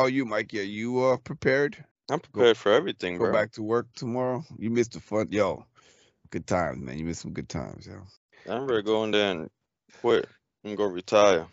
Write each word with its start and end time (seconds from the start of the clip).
how 0.00 0.06
are 0.06 0.08
you, 0.08 0.24
Mikey? 0.24 0.60
Are 0.60 0.62
you 0.62 1.04
uh 1.04 1.18
prepared? 1.18 1.76
I'm 2.10 2.20
prepared 2.20 2.56
for 2.56 2.72
everything, 2.72 3.18
Go 3.18 3.24
bro. 3.24 3.32
back 3.34 3.52
to 3.52 3.62
work 3.62 3.86
tomorrow. 3.94 4.42
You 4.58 4.70
missed 4.70 4.92
the 4.92 5.00
fun, 5.00 5.28
yo. 5.30 5.66
Good 6.30 6.46
times, 6.46 6.80
man. 6.80 6.98
You 6.98 7.04
missed 7.04 7.20
some 7.20 7.34
good 7.34 7.50
times, 7.50 7.86
yo. 7.86 8.00
I'm 8.48 8.66
ready 8.66 8.80
to 8.80 8.86
go 8.86 9.04
in 9.04 9.10
there 9.10 9.30
and 9.30 9.50
quit 10.00 10.26
and 10.64 10.74
go 10.78 10.84
retire. 10.86 11.46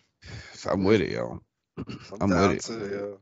So 0.54 0.70
I'm 0.72 0.86
with 0.86 1.02
it, 1.02 1.12
yo. 1.12 1.42
I'm, 1.78 1.98
I'm 2.22 2.30
with 2.30 2.40
down 2.40 2.52
it. 2.52 2.62
to 2.62 2.76
the, 2.78 3.20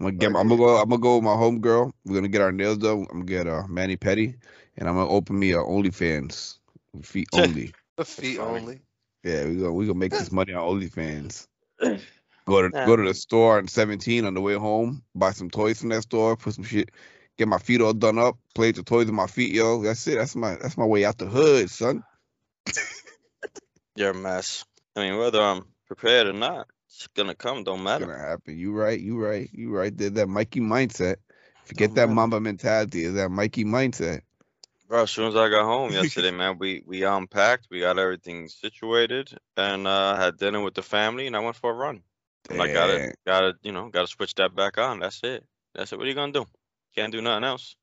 I'm 0.00 0.06
gonna 0.06 0.12
get. 0.12 0.32
Like 0.32 0.40
I'm 0.40 0.48
gonna 0.48 0.56
go. 0.56 0.76
I'm 0.76 0.88
gonna 0.88 1.00
go 1.00 1.14
with 1.14 1.24
my 1.24 1.36
homegirl. 1.36 1.92
We're 2.04 2.16
gonna 2.16 2.26
get 2.26 2.42
our 2.42 2.50
nails 2.50 2.78
done. 2.78 3.06
I'm 3.12 3.24
gonna 3.24 3.24
get 3.26 3.46
uh 3.46 3.68
mani-pedi, 3.68 4.34
and 4.76 4.88
I'm 4.88 4.96
gonna 4.96 5.08
open 5.08 5.38
me 5.38 5.52
a 5.52 5.58
OnlyFans, 5.58 6.58
feet 7.02 7.28
only. 7.32 7.74
feet 8.04 8.40
only. 8.40 8.80
yeah, 9.22 9.46
we 9.46 9.54
gonna 9.54 9.72
we 9.72 9.86
gonna 9.86 10.00
make 10.00 10.10
this 10.10 10.32
money 10.32 10.52
on 10.52 10.80
OnlyFans. 10.80 11.46
Go 12.46 12.62
to 12.62 12.74
Yeah. 12.74 12.86
go 12.86 12.96
to 12.96 13.02
the 13.04 13.14
store 13.14 13.58
on 13.58 13.68
17 13.68 14.24
on 14.26 14.34
the 14.34 14.40
way 14.40 14.54
home. 14.54 15.04
Buy 15.14 15.32
some 15.32 15.50
toys 15.50 15.80
from 15.80 15.90
that 15.90 16.02
store. 16.02 16.36
Put 16.36 16.54
some 16.54 16.64
shit. 16.64 16.90
Get 17.38 17.48
my 17.48 17.58
feet 17.58 17.80
all 17.80 17.94
done 17.94 18.18
up. 18.18 18.36
Play 18.54 18.68
with 18.68 18.76
the 18.76 18.82
toys 18.82 19.06
with 19.06 19.14
my 19.14 19.26
feet, 19.28 19.52
yo. 19.54 19.82
That's 19.82 20.06
it. 20.08 20.16
That's 20.16 20.36
my 20.36 20.56
that's 20.56 20.76
my 20.78 20.84
way 20.86 21.04
out 21.04 21.18
the 21.18 21.26
hood, 21.26 21.70
son. 21.70 22.04
You're 23.96 24.10
a 24.10 24.14
mess. 24.14 24.64
I 24.96 25.00
mean, 25.00 25.18
whether 25.18 25.40
I'm 25.42 25.64
prepared 25.86 26.26
or 26.26 26.32
not, 26.32 26.68
it's 26.88 27.06
gonna 27.14 27.34
come. 27.34 27.64
Don't 27.64 27.82
It's 27.82 27.84
matter. 27.84 28.06
gonna 28.06 28.18
happen. 28.18 28.58
You 28.58 28.72
right. 28.72 29.00
You 29.00 29.18
right. 29.24 29.48
You 29.52 29.74
right. 29.74 29.96
There, 29.96 30.10
that 30.10 30.28
Mikey 30.28 30.60
mindset. 30.60 31.16
Forget 31.64 31.90
Don't 31.90 31.96
that 31.96 32.08
matter. 32.08 32.14
Mamba 32.14 32.40
mentality. 32.40 33.04
Is 33.04 33.14
that 33.14 33.30
Mikey 33.30 33.64
mindset? 33.64 34.22
Bro, 34.88 35.04
as 35.04 35.10
soon 35.10 35.28
as 35.28 35.36
I 35.36 35.48
got 35.50 35.64
home 35.64 35.92
yesterday, 35.92 36.30
man, 36.32 36.58
we 36.58 36.82
we 36.86 37.04
unpacked, 37.04 37.68
we 37.70 37.80
got 37.80 37.98
everything 37.98 38.48
situated, 38.48 39.36
and 39.56 39.86
uh 39.86 40.16
had 40.16 40.38
dinner 40.38 40.60
with 40.62 40.74
the 40.74 40.82
family, 40.82 41.26
and 41.26 41.36
I 41.36 41.40
went 41.40 41.56
for 41.56 41.70
a 41.70 41.74
run. 41.74 42.02
Like, 42.50 42.72
gotta, 42.74 43.14
gotta, 43.26 43.54
you 43.62 43.72
know, 43.72 43.88
gotta 43.88 44.06
switch 44.06 44.34
that 44.34 44.54
back 44.54 44.78
on. 44.78 45.00
That's 45.00 45.20
it. 45.22 45.44
That's 45.74 45.92
it. 45.92 45.98
What 45.98 46.06
are 46.06 46.08
you 46.08 46.14
gonna 46.14 46.32
do? 46.32 46.46
Can't 46.94 47.12
do 47.12 47.22
nothing 47.22 47.44
else. 47.44 47.76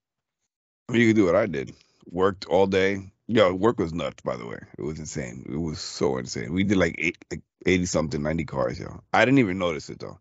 You 0.92 1.08
could 1.08 1.16
do 1.16 1.26
what 1.26 1.36
I 1.36 1.46
did. 1.46 1.74
Worked 2.10 2.46
all 2.46 2.68
day. 2.68 3.12
Yo, 3.28 3.54
work 3.54 3.80
was 3.80 3.94
nuts, 3.94 4.22
by 4.24 4.36
the 4.38 4.46
way. 4.46 4.60
It 4.78 4.82
was 4.82 4.98
insane. 5.00 5.46
It 5.48 5.58
was 5.58 5.80
so 5.80 6.18
insane. 6.18 6.52
We 6.52 6.64
did 6.64 6.78
like 6.78 6.96
eight, 6.98 7.18
like 7.32 7.42
80 7.66 7.86
something, 7.86 8.24
90 8.24 8.46
cars, 8.46 8.80
yo. 8.80 9.02
I 9.14 9.24
didn't 9.24 9.40
even 9.40 9.60
notice 9.60 9.90
it 9.90 10.00
though. 10.00 10.20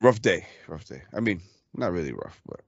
Rough 0.00 0.22
day. 0.22 0.46
Rough 0.68 0.84
day. 0.84 1.02
I 1.12 1.20
mean, 1.20 1.42
not 1.74 1.92
really 1.92 2.12
rough, 2.12 2.40
but 2.46 2.60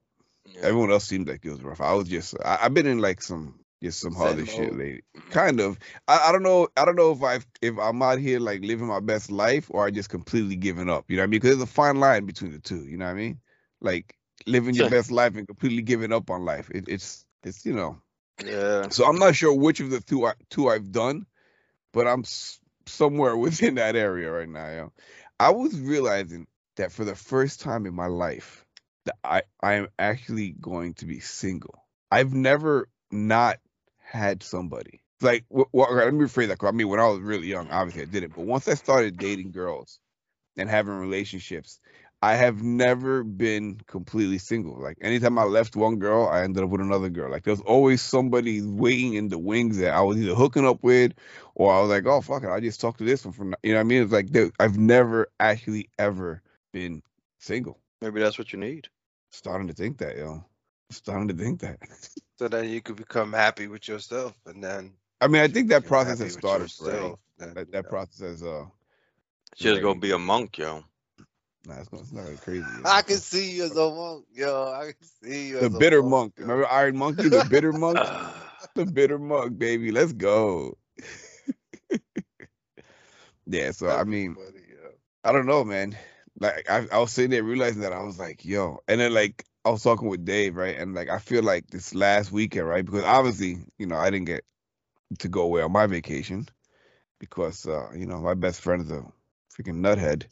Yeah. 0.45 0.61
everyone 0.63 0.91
else 0.91 1.05
seemed 1.05 1.29
like 1.29 1.45
it 1.45 1.49
was 1.51 1.61
rough. 1.61 1.79
I 1.81 1.93
was 1.93 2.09
just, 2.09 2.35
I, 2.43 2.59
I've 2.61 2.73
been 2.73 2.87
in 2.87 2.99
like 2.99 3.21
some, 3.21 3.59
just 3.81 4.01
some 4.01 4.13
holiday 4.13 4.45
shit 4.45 4.75
lady. 4.77 5.01
Kind 5.29 5.59
of. 5.59 5.77
I, 6.07 6.29
I 6.29 6.31
don't 6.31 6.43
know. 6.43 6.67
I 6.75 6.85
don't 6.85 6.95
know 6.95 7.11
if 7.11 7.23
I, 7.23 7.39
if 7.61 7.77
I'm 7.77 8.01
out 8.01 8.19
here 8.19 8.39
like 8.39 8.61
living 8.61 8.87
my 8.87 8.99
best 8.99 9.31
life 9.31 9.67
or 9.69 9.85
I 9.85 9.91
just 9.91 10.09
completely 10.09 10.55
giving 10.55 10.89
up. 10.89 11.05
You 11.09 11.17
know 11.17 11.21
what 11.21 11.25
I 11.25 11.27
mean? 11.27 11.39
Because 11.39 11.57
there's 11.57 11.69
a 11.69 11.73
fine 11.73 11.99
line 11.99 12.25
between 12.25 12.51
the 12.51 12.59
two. 12.59 12.85
You 12.85 12.97
know 12.97 13.05
what 13.05 13.11
I 13.11 13.15
mean? 13.15 13.39
Like 13.81 14.15
living 14.45 14.75
your 14.75 14.89
best 14.89 15.11
life 15.11 15.35
and 15.35 15.47
completely 15.47 15.81
giving 15.81 16.11
up 16.11 16.29
on 16.29 16.43
life. 16.43 16.69
It, 16.71 16.85
it's, 16.87 17.25
it's 17.43 17.65
you 17.65 17.73
know. 17.73 18.01
Yeah. 18.45 18.89
So 18.89 19.05
I'm 19.05 19.17
not 19.17 19.35
sure 19.35 19.53
which 19.53 19.79
of 19.79 19.89
the 19.89 20.01
two 20.01 20.25
I, 20.25 20.33
two 20.49 20.67
I've 20.67 20.91
done, 20.91 21.25
but 21.93 22.07
I'm 22.07 22.21
s- 22.21 22.59
somewhere 22.85 23.35
within 23.37 23.75
that 23.75 23.95
area 23.95 24.31
right 24.31 24.49
now. 24.49 24.69
Yo. 24.69 24.93
I 25.39 25.51
was 25.51 25.79
realizing 25.79 26.47
that 26.75 26.91
for 26.91 27.05
the 27.05 27.15
first 27.15 27.61
time 27.61 27.85
in 27.85 27.93
my 27.93 28.07
life, 28.07 28.65
that 29.05 29.15
I 29.23 29.43
I 29.61 29.73
am 29.75 29.87
actually 29.97 30.51
going 30.51 30.95
to 30.95 31.05
be 31.05 31.19
single. 31.19 31.85
I've 32.11 32.33
never 32.33 32.89
not 33.11 33.59
had 34.09 34.43
somebody. 34.43 35.01
Like, 35.21 35.45
wh- 35.49 35.73
let 35.73 36.13
me 36.13 36.25
rephrase 36.25 36.47
that. 36.47 36.57
'cause 36.57 36.69
I 36.69 36.71
mean, 36.71 36.87
when 36.89 36.99
I 36.99 37.07
was 37.07 37.19
really 37.19 37.47
young, 37.47 37.69
obviously 37.69 38.03
I 38.03 38.05
did 38.05 38.23
it. 38.23 38.31
But 38.35 38.45
once 38.45 38.67
I 38.67 38.73
started 38.73 39.17
dating 39.17 39.51
girls 39.51 39.99
and 40.57 40.69
having 40.69 40.93
relationships, 40.93 41.79
I 42.21 42.35
have 42.35 42.63
never 42.63 43.23
been 43.23 43.79
completely 43.87 44.39
single. 44.39 44.77
Like 44.81 44.97
anytime 45.01 45.37
I 45.39 45.43
left 45.43 45.75
one 45.75 45.99
girl, 45.99 46.27
I 46.27 46.43
ended 46.43 46.63
up 46.63 46.69
with 46.69 46.81
another 46.81 47.09
girl. 47.09 47.31
Like 47.31 47.43
there's 47.43 47.61
always 47.61 48.01
somebody 48.01 48.61
waiting 48.61 49.13
in 49.13 49.29
the 49.29 49.37
wings 49.37 49.77
that 49.77 49.93
I 49.93 50.01
was 50.01 50.17
either 50.17 50.35
hooking 50.35 50.65
up 50.65 50.83
with, 50.83 51.13
or 51.55 51.73
I 51.73 51.79
was 51.79 51.89
like, 51.89 52.05
oh 52.05 52.21
fuck 52.21 52.43
it, 52.43 52.49
I 52.49 52.59
just 52.59 52.81
talked 52.81 52.97
to 52.97 53.05
this 53.05 53.23
one 53.23 53.33
from 53.33 53.55
you 53.63 53.71
know 53.71 53.77
what 53.77 53.81
I 53.81 53.83
mean. 53.85 54.03
It's 54.03 54.11
like 54.11 54.31
there- 54.31 54.51
I've 54.59 54.77
never 54.77 55.27
actually 55.39 55.89
ever 55.97 56.41
been 56.73 57.03
single. 57.39 57.79
Maybe 58.01 58.19
that's 58.19 58.37
what 58.37 58.51
you 58.51 58.59
need. 58.59 58.87
Starting 59.31 59.67
to 59.67 59.73
think 59.73 59.99
that, 59.99 60.17
yo. 60.17 60.43
Starting 60.91 61.27
to 61.27 61.33
think 61.33 61.61
that. 61.61 61.77
So 62.37 62.47
then 62.47 62.69
you 62.69 62.81
could 62.81 62.95
become 62.95 63.33
happy 63.33 63.67
with 63.67 63.87
yourself, 63.87 64.33
and 64.45 64.63
then 64.63 64.93
I 65.21 65.27
mean, 65.27 65.41
I 65.41 65.47
think 65.47 65.69
that 65.69 65.85
process 65.85 66.19
happy 66.19 66.23
has 66.25 66.33
started 66.33 66.71
already. 66.79 66.97
yourself, 66.97 67.19
then, 67.37 67.53
That, 67.53 67.71
that 67.71 67.89
process 67.89 68.19
has 68.19 68.43
uh. 68.43 68.65
Just 69.55 69.65
already- 69.65 69.81
gonna 69.83 69.99
be 69.99 70.11
a 70.11 70.19
monk, 70.19 70.57
yo. 70.57 70.83
Nah, 71.67 71.79
it's 71.81 71.91
not, 71.91 72.01
it's 72.01 72.13
not 72.13 72.25
like 72.25 72.41
crazy. 72.41 72.63
you 72.77 72.83
I 72.85 73.01
can 73.01 73.17
see 73.17 73.51
you 73.51 73.65
as 73.65 73.75
a 73.75 73.89
monk, 73.89 74.25
yo. 74.33 74.71
I 74.71 74.93
can 74.93 75.07
see 75.21 75.49
you 75.49 75.59
the 75.59 75.65
as 75.67 75.73
a 75.75 75.77
bitter 75.77 76.01
monk. 76.01 76.33
yo. 76.37 76.43
Remember 76.43 76.67
Iron 76.67 76.97
Monkey, 76.97 77.27
the 77.29 77.43
bitter 77.43 77.73
monk, 77.83 77.99
the 78.75 78.85
bitter 78.85 79.19
monk, 79.19 79.57
baby. 79.59 79.91
Let's 79.91 80.13
go. 80.13 80.77
yeah. 83.45 83.71
So 83.71 83.89
I 83.89 84.03
mean, 84.05 84.35
funny, 84.35 84.63
yo. 84.69 84.89
I 85.23 85.31
don't 85.33 85.45
know, 85.45 85.63
man. 85.65 85.97
Like 86.39 86.69
I, 86.69 86.87
I 86.91 86.99
was 86.99 87.11
sitting 87.11 87.31
there 87.31 87.43
realizing 87.43 87.81
that 87.81 87.91
I 87.91 88.01
was 88.03 88.17
like, 88.17 88.45
yo, 88.45 88.79
and 88.87 89.01
then 89.01 89.13
like 89.13 89.43
I 89.65 89.69
was 89.69 89.83
talking 89.83 90.07
with 90.07 90.25
Dave, 90.25 90.55
right? 90.55 90.77
And 90.77 90.93
like 90.93 91.09
I 91.09 91.19
feel 91.19 91.43
like 91.43 91.67
this 91.69 91.93
last 91.93 92.31
weekend, 92.31 92.67
right? 92.67 92.85
Because 92.85 93.03
obviously, 93.03 93.59
you 93.77 93.85
know, 93.85 93.97
I 93.97 94.09
didn't 94.09 94.27
get 94.27 94.43
to 95.19 95.27
go 95.27 95.41
away 95.41 95.61
on 95.61 95.71
my 95.71 95.87
vacation 95.87 96.47
because 97.19 97.65
uh, 97.65 97.89
you 97.95 98.05
know, 98.05 98.19
my 98.19 98.33
best 98.33 98.61
friend 98.61 98.81
is 98.81 98.91
a 98.91 99.03
freaking 99.53 99.81
nuthead. 99.81 100.25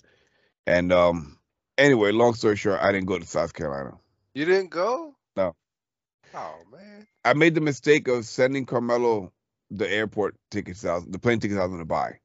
And 0.66 0.92
um 0.92 1.38
anyway, 1.78 2.12
long 2.12 2.34
story 2.34 2.56
short, 2.56 2.80
I 2.82 2.92
didn't 2.92 3.08
go 3.08 3.20
to 3.20 3.26
South 3.26 3.54
Carolina. 3.54 3.98
You 4.34 4.46
didn't 4.46 4.70
go? 4.70 5.16
No. 5.36 5.56
Oh 6.34 6.56
man. 6.72 7.08
I 7.26 7.34
made 7.34 7.56
the 7.56 7.62
mistake 7.62 8.08
of 8.08 8.26
sending 8.26 8.66
Carmelo 8.66 9.34
the 9.70 9.90
airport 9.90 10.36
tickets 10.50 10.86
out, 10.86 11.12
the 11.12 11.20
plane 11.20 11.40
tickets 11.40 11.60
I 11.60 11.64
was 11.64 11.72
gonna 11.72 11.86
buy. 11.86 12.20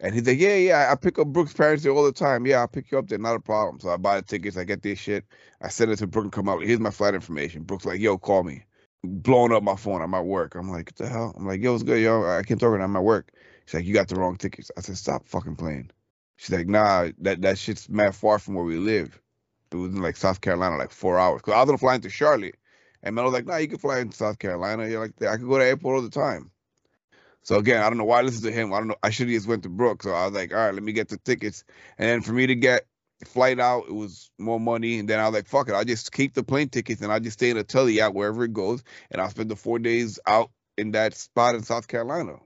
And 0.00 0.14
he's 0.14 0.26
like, 0.26 0.38
Yeah, 0.38 0.54
yeah, 0.54 0.88
I 0.90 0.94
pick 0.94 1.18
up 1.18 1.28
Brooks' 1.28 1.52
parents 1.52 1.82
there 1.82 1.92
all 1.92 2.04
the 2.04 2.12
time. 2.12 2.46
Yeah, 2.46 2.60
I'll 2.60 2.68
pick 2.68 2.90
you 2.90 2.98
up 2.98 3.08
there, 3.08 3.18
not 3.18 3.36
a 3.36 3.40
problem. 3.40 3.80
So 3.80 3.90
I 3.90 3.96
buy 3.96 4.16
the 4.16 4.26
tickets, 4.26 4.56
I 4.56 4.64
get 4.64 4.82
this 4.82 4.98
shit, 4.98 5.24
I 5.60 5.68
send 5.68 5.90
it 5.90 5.96
to 5.96 6.06
Brooke 6.06 6.24
and 6.24 6.32
come 6.32 6.48
out. 6.48 6.62
Here's 6.62 6.80
my 6.80 6.90
flight 6.90 7.14
information. 7.14 7.62
Brooks 7.64 7.84
like, 7.84 8.00
yo, 8.00 8.18
call 8.18 8.42
me. 8.44 8.64
Blowing 9.04 9.52
up 9.52 9.62
my 9.62 9.76
phone. 9.76 10.02
I'm 10.02 10.14
at 10.14 10.24
work. 10.24 10.54
I'm 10.56 10.70
like, 10.70 10.88
what 10.88 10.96
the 10.96 11.08
hell? 11.08 11.32
I'm 11.36 11.46
like, 11.46 11.62
yo, 11.62 11.74
it's 11.74 11.84
good, 11.84 12.02
yo. 12.02 12.24
I 12.24 12.42
can't 12.42 12.58
talk 12.60 12.70
right 12.70 12.78
now. 12.78 12.84
I'm 12.84 12.96
at 12.96 13.04
work. 13.04 13.32
She's 13.66 13.74
like, 13.74 13.84
you 13.84 13.94
got 13.94 14.08
the 14.08 14.16
wrong 14.16 14.36
tickets. 14.36 14.70
I 14.76 14.80
said, 14.80 14.96
stop 14.96 15.28
fucking 15.28 15.56
playing. 15.56 15.90
She's 16.36 16.50
like, 16.54 16.66
nah, 16.68 17.08
that, 17.18 17.42
that 17.42 17.58
shit's 17.58 17.88
mad 17.88 18.14
far 18.14 18.38
from 18.38 18.54
where 18.54 18.64
we 18.64 18.76
live. 18.76 19.20
It 19.70 19.76
was 19.76 19.92
in 19.92 20.00
like 20.00 20.16
South 20.16 20.40
Carolina, 20.40 20.76
like 20.76 20.90
four 20.90 21.18
hours. 21.18 21.42
Cause 21.42 21.54
I 21.54 21.58
was 21.58 21.66
gonna 21.66 21.78
fly 21.78 21.96
into 21.96 22.10
Charlotte. 22.10 22.56
And 23.02 23.14
Melo's 23.14 23.32
like, 23.32 23.46
nah, 23.46 23.56
you 23.56 23.68
can 23.68 23.78
fly 23.78 24.00
into 24.00 24.16
South 24.16 24.38
Carolina. 24.38 24.88
You're 24.88 25.00
like, 25.00 25.22
I 25.22 25.36
could 25.36 25.46
go 25.46 25.58
to 25.58 25.64
the 25.64 25.68
airport 25.68 25.96
all 25.96 26.02
the 26.02 26.10
time. 26.10 26.50
So 27.42 27.56
again, 27.56 27.82
I 27.82 27.88
don't 27.88 27.98
know 27.98 28.04
why 28.04 28.18
I 28.18 28.22
listened 28.22 28.44
to 28.44 28.52
him. 28.52 28.72
I 28.72 28.78
don't 28.78 28.88
know. 28.88 28.96
I 29.02 29.10
should 29.10 29.28
have 29.28 29.34
just 29.34 29.48
went 29.48 29.62
to 29.62 29.68
Brooke. 29.68 30.02
So 30.02 30.10
I 30.10 30.26
was 30.26 30.34
like, 30.34 30.52
all 30.52 30.58
right, 30.58 30.74
let 30.74 30.82
me 30.82 30.92
get 30.92 31.08
the 31.08 31.18
tickets. 31.18 31.64
And 31.96 32.08
then 32.08 32.20
for 32.20 32.32
me 32.32 32.46
to 32.46 32.54
get 32.54 32.86
flight 33.24 33.58
out, 33.58 33.84
it 33.88 33.94
was 33.94 34.30
more 34.38 34.60
money. 34.60 34.98
And 34.98 35.08
then 35.08 35.18
I 35.18 35.24
was 35.24 35.34
like, 35.34 35.46
fuck 35.46 35.68
it, 35.68 35.74
I'll 35.74 35.84
just 35.84 36.12
keep 36.12 36.34
the 36.34 36.42
plane 36.42 36.68
tickets 36.68 37.00
and 37.00 37.10
I'll 37.10 37.20
just 37.20 37.38
stay 37.38 37.50
in 37.50 37.56
a 37.56 37.64
telly 37.64 38.00
out 38.00 38.14
wherever 38.14 38.44
it 38.44 38.52
goes. 38.52 38.82
And 39.10 39.20
I'll 39.20 39.30
spend 39.30 39.50
the 39.50 39.56
four 39.56 39.78
days 39.78 40.18
out 40.26 40.50
in 40.76 40.92
that 40.92 41.14
spot 41.14 41.54
in 41.54 41.62
South 41.62 41.88
Carolina. 41.88 42.36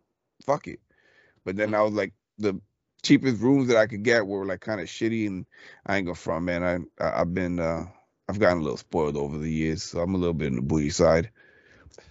Fuck 0.47 0.69
it. 0.69 0.80
But 1.44 1.56
then 1.56 1.74
I 1.74 1.82
was 1.82 1.92
like, 1.92 2.14
the 2.38 2.60
cheapest 3.03 3.42
rooms 3.42 3.69
that 3.69 3.76
I 3.76 3.86
could 3.86 4.04
get 4.04 4.26
were 4.26 4.47
like 4.47 4.60
kind 4.60 4.80
of 4.80 4.86
shitty. 4.86 5.26
And 5.26 5.47
I 5.86 5.97
ain't 5.97 6.06
gonna 6.06 6.14
front, 6.14 6.44
man. 6.44 6.62
I, 6.62 7.04
I 7.04 7.20
I've 7.20 7.34
been 7.34 7.59
uh 7.59 7.84
I've 8.28 8.38
gotten 8.38 8.59
a 8.59 8.62
little 8.62 8.76
spoiled 8.76 9.16
over 9.16 9.36
the 9.36 9.50
years, 9.50 9.82
so 9.82 10.00
I'm 10.00 10.14
a 10.14 10.19
little 10.19 10.34
bit 10.34 10.48
in 10.48 10.56
the 10.56 10.62
booty 10.62 10.91
side. 10.91 11.30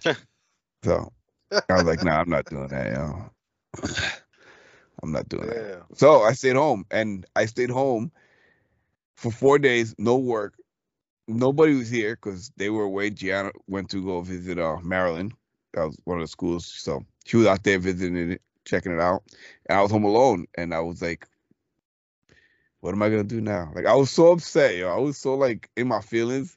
so 0.84 1.12
I 1.68 1.74
was 1.74 1.84
like, 1.84 2.02
nah, 2.02 2.20
I'm 2.20 2.30
not 2.30 2.46
doing 2.46 2.68
that, 2.68 2.92
yo. 2.92 3.30
I'm 5.02 5.12
not 5.12 5.28
doing 5.28 5.48
that. 5.48 5.84
So 5.94 6.22
I 6.22 6.32
stayed 6.32 6.56
home, 6.56 6.84
and 6.90 7.26
I 7.34 7.46
stayed 7.46 7.70
home 7.70 8.12
for 9.16 9.30
four 9.30 9.58
days, 9.58 9.94
no 9.98 10.16
work. 10.16 10.54
Nobody 11.28 11.74
was 11.74 11.88
here 11.88 12.16
because 12.16 12.50
they 12.56 12.70
were 12.70 12.84
away. 12.84 13.10
Gianna 13.10 13.52
went 13.68 13.90
to 13.90 14.04
go 14.04 14.20
visit 14.20 14.58
uh 14.58 14.78
Maryland. 14.82 15.32
That 15.74 15.86
was 15.86 15.96
one 16.04 16.18
of 16.18 16.24
the 16.24 16.28
schools. 16.28 16.66
So 16.66 17.04
she 17.24 17.36
was 17.36 17.46
out 17.46 17.62
there 17.62 17.78
visiting 17.78 18.32
it, 18.32 18.42
checking 18.64 18.92
it 18.92 19.00
out, 19.00 19.22
and 19.66 19.78
I 19.78 19.82
was 19.82 19.90
home 19.90 20.04
alone. 20.04 20.46
And 20.56 20.74
I 20.74 20.80
was 20.80 21.00
like, 21.00 21.26
"What 22.80 22.92
am 22.92 23.02
I 23.02 23.08
gonna 23.08 23.24
do 23.24 23.40
now?" 23.40 23.70
Like 23.74 23.86
I 23.86 23.94
was 23.94 24.10
so 24.10 24.32
upset, 24.32 24.76
yo. 24.76 24.88
I 24.88 24.98
was 24.98 25.16
so 25.16 25.34
like 25.34 25.70
in 25.76 25.88
my 25.88 26.00
feelings. 26.00 26.56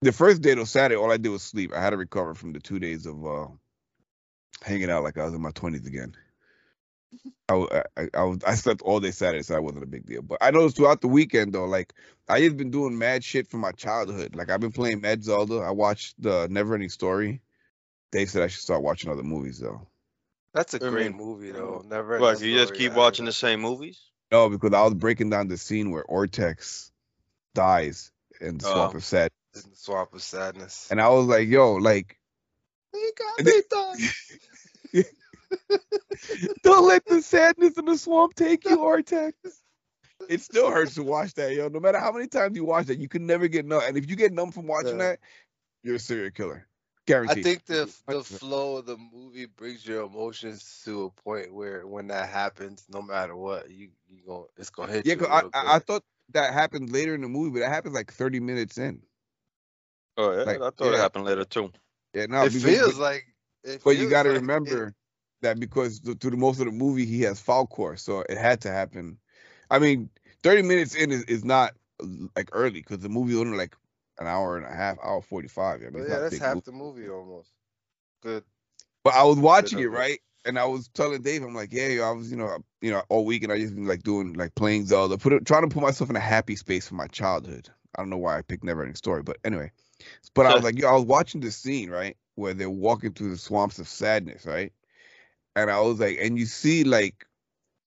The 0.00 0.10
first 0.10 0.42
day, 0.42 0.54
though, 0.54 0.64
Saturday, 0.64 1.00
all 1.00 1.12
I 1.12 1.16
did 1.16 1.28
was 1.28 1.44
sleep. 1.44 1.72
I 1.72 1.80
had 1.80 1.90
to 1.90 1.96
recover 1.96 2.34
from 2.34 2.52
the 2.52 2.58
two 2.60 2.80
days 2.80 3.06
of 3.06 3.24
uh 3.24 3.46
hanging 4.62 4.90
out 4.90 5.02
like 5.04 5.18
I 5.18 5.24
was 5.24 5.34
in 5.34 5.40
my 5.42 5.50
twenties 5.50 5.86
again. 5.86 6.14
I, 7.48 7.52
w- 7.52 7.68
I, 7.70 7.82
I- 8.02 8.08
I 8.14 8.22
was 8.24 8.38
I 8.46 8.54
slept 8.54 8.82
all 8.82 8.98
day 9.00 9.10
Saturday, 9.10 9.42
so 9.42 9.54
that 9.54 9.62
wasn't 9.62 9.82
a 9.84 9.86
big 9.86 10.06
deal. 10.06 10.22
But 10.22 10.38
I 10.40 10.50
noticed 10.50 10.76
throughout 10.76 11.00
the 11.02 11.08
weekend 11.08 11.52
though, 11.52 11.66
like 11.66 11.92
I 12.28 12.40
just 12.40 12.56
been 12.56 12.70
doing 12.70 12.96
mad 12.98 13.22
shit 13.22 13.48
from 13.48 13.60
my 13.60 13.72
childhood. 13.72 14.34
Like 14.34 14.50
I've 14.50 14.60
been 14.60 14.72
playing 14.72 15.00
Mad 15.02 15.22
Zelda. 15.22 15.56
I 15.58 15.70
watched 15.70 16.20
the 16.22 16.48
Never 16.50 16.74
Ending 16.74 16.88
Story. 16.88 17.42
Dave 18.12 18.30
said 18.30 18.42
I 18.42 18.46
should 18.46 18.62
start 18.62 18.82
watching 18.82 19.10
other 19.10 19.22
movies 19.22 19.58
though. 19.58 19.86
That's 20.54 20.74
a 20.74 20.76
I 20.76 20.90
great 20.90 21.08
mean, 21.08 21.16
movie 21.18 21.50
though. 21.52 21.84
Never. 21.86 22.18
What? 22.18 22.34
Ending 22.36 22.50
You 22.50 22.58
just 22.58 22.74
keep 22.74 22.92
I 22.92 22.96
watching 22.96 23.24
the 23.26 23.32
same 23.32 23.60
movies? 23.60 24.00
No, 24.30 24.48
because 24.48 24.72
I 24.72 24.82
was 24.82 24.94
breaking 24.94 25.28
down 25.30 25.48
the 25.48 25.58
scene 25.58 25.90
where 25.90 26.04
Artax 26.04 26.90
dies 27.54 28.10
in 28.40 28.56
the 28.58 28.64
swamp 28.64 28.94
Oh. 28.94 28.96
of 28.98 29.04
sad. 29.04 29.30
In 29.54 29.70
the 29.70 29.76
swamp 29.76 30.14
of 30.14 30.22
sadness. 30.22 30.88
And 30.90 31.00
I 31.00 31.08
was 31.10 31.26
like, 31.26 31.48
yo, 31.48 31.74
like, 31.74 32.18
You 32.94 33.12
got 33.18 33.44
me 33.44 33.52
it- 33.52 33.68
done. 33.68 33.98
don't 36.62 36.86
let 36.86 37.04
the 37.06 37.22
sadness 37.22 37.76
in 37.78 37.84
the 37.84 37.96
swamp 37.98 38.34
take 38.34 38.64
you, 38.64 38.76
Artax. 38.78 39.32
It 40.28 40.40
still 40.40 40.70
hurts 40.70 40.94
to 40.94 41.02
watch 41.02 41.34
that, 41.34 41.54
yo. 41.54 41.68
No 41.68 41.80
matter 41.80 41.98
how 41.98 42.12
many 42.12 42.28
times 42.28 42.56
you 42.56 42.64
watch 42.64 42.86
that, 42.86 42.98
you 42.98 43.08
can 43.08 43.26
never 43.26 43.48
get 43.48 43.66
numb. 43.66 43.82
And 43.84 43.96
if 43.96 44.08
you 44.08 44.16
get 44.16 44.32
numb 44.32 44.52
from 44.52 44.66
watching 44.66 44.98
Yeah. 44.98 45.08
that, 45.12 45.18
you're 45.82 45.96
a 45.96 45.98
serial 45.98 46.30
killer. 46.30 46.66
Guaranteed. 47.06 47.38
I 47.38 47.42
think 47.42 47.64
the 47.64 47.92
the 48.06 48.22
flow 48.22 48.76
of 48.76 48.86
the 48.86 48.96
movie 48.96 49.46
brings 49.46 49.84
your 49.84 50.04
emotions 50.04 50.82
to 50.84 51.04
a 51.06 51.10
point 51.10 51.52
where 51.52 51.84
when 51.84 52.06
that 52.08 52.28
happens, 52.28 52.84
no 52.88 53.02
matter 53.02 53.34
what, 53.34 53.68
you 53.68 53.88
you 54.08 54.22
go 54.24 54.48
it's 54.56 54.70
gonna 54.70 54.92
hit 54.92 55.04
Yeah, 55.06 55.14
you. 55.14 55.18
'cause 55.18 55.26
a 55.28 55.32
I, 55.32 55.36
little 55.36 55.50
I, 55.54 55.74
I 55.74 55.78
thought 55.80 56.04
that 56.30 56.52
happened 56.54 56.92
later 56.92 57.16
in 57.16 57.20
the 57.22 57.28
movie, 57.28 57.50
but 57.58 57.66
that 57.66 57.70
happens 57.72 57.94
like 57.94 58.12
30 58.12 58.38
minutes 58.38 58.78
in. 58.78 59.02
Oh 60.16 60.30
yeah, 60.30 60.44
Like, 60.44 60.60
I 60.60 60.70
thought 60.70 60.94
it 60.94 61.00
happened 61.00 61.24
later 61.24 61.44
too. 61.44 61.72
Yeah, 62.14 62.26
no, 62.26 62.42
it 62.44 62.52
because- 62.52 62.62
feels 62.62 62.98
like. 62.98 63.24
It 63.64 63.82
but 63.84 63.96
you 63.96 64.08
got 64.08 64.24
to 64.24 64.30
like 64.30 64.36
it- 64.38 64.40
remember 64.40 64.94
that 65.42 65.58
because 65.60 66.00
th- 66.00 66.18
through 66.18 66.30
the 66.32 66.36
most 66.36 66.60
of 66.60 66.66
the 66.66 66.72
movie 66.72 67.04
he 67.04 67.22
has 67.22 67.40
Falkor, 67.42 67.98
so 67.98 68.20
it 68.20 68.38
had 68.38 68.60
to 68.62 68.70
happen. 68.70 69.18
I 69.70 69.78
mean, 69.78 70.10
30 70.42 70.62
minutes 70.62 70.94
in 70.94 71.10
is, 71.10 71.24
is 71.24 71.44
not 71.44 71.74
like 72.36 72.48
early 72.52 72.80
because 72.80 72.98
the 73.00 73.08
movie 73.08 73.36
only 73.36 73.56
like 73.56 73.76
an 74.18 74.26
hour 74.26 74.56
and 74.56 74.66
a 74.66 74.74
half, 74.74 74.98
hour 75.02 75.20
45. 75.20 75.82
I 75.82 75.90
mean, 75.90 76.04
yeah, 76.04 76.18
that's 76.20 76.38
half 76.38 76.54
movie. 76.54 76.64
the 76.66 76.72
movie 76.72 77.08
almost. 77.08 77.50
Good. 78.22 78.44
But 79.04 79.14
I 79.14 79.24
was 79.24 79.38
watching 79.38 79.78
of 79.78 79.84
it 79.84 79.88
it. 79.88 79.90
right, 79.90 80.20
and 80.44 80.58
I 80.58 80.64
was 80.64 80.88
telling 80.88 81.22
Dave, 81.22 81.42
I'm 81.42 81.54
like, 81.54 81.72
yeah, 81.72 82.02
I 82.04 82.10
was, 82.12 82.30
you 82.30 82.36
know, 82.36 82.58
you 82.80 82.90
know, 82.90 83.02
all 83.08 83.24
week, 83.24 83.42
and 83.42 83.52
I 83.52 83.58
just 83.58 83.74
been 83.74 83.86
like 83.86 84.02
doing 84.02 84.34
like 84.34 84.54
playing 84.54 84.86
Zelda, 84.86 85.18
put 85.18 85.32
it, 85.32 85.44
trying 85.46 85.68
to 85.68 85.74
put 85.74 85.82
myself 85.82 86.10
in 86.10 86.16
a 86.16 86.20
happy 86.20 86.56
space 86.56 86.88
for 86.88 86.94
my 86.94 87.06
childhood. 87.08 87.68
I 87.96 88.02
don't 88.02 88.10
know 88.10 88.18
why 88.18 88.38
I 88.38 88.42
picked 88.42 88.64
Neverending 88.64 88.96
Story, 88.96 89.22
but 89.22 89.38
anyway. 89.44 89.72
But 90.34 90.46
I 90.46 90.54
was 90.54 90.62
like, 90.64 90.78
yo, 90.78 90.88
I 90.88 90.94
was 90.94 91.04
watching 91.04 91.40
this 91.40 91.56
scene 91.56 91.90
right 91.90 92.16
where 92.42 92.54
they're 92.54 92.68
walking 92.68 93.12
through 93.12 93.30
the 93.30 93.38
swamps 93.38 93.78
of 93.78 93.88
sadness, 93.88 94.44
right, 94.44 94.72
and 95.56 95.70
I 95.70 95.80
was 95.80 95.98
like, 96.00 96.18
and 96.20 96.38
you 96.38 96.46
see 96.46 96.84
like 96.84 97.26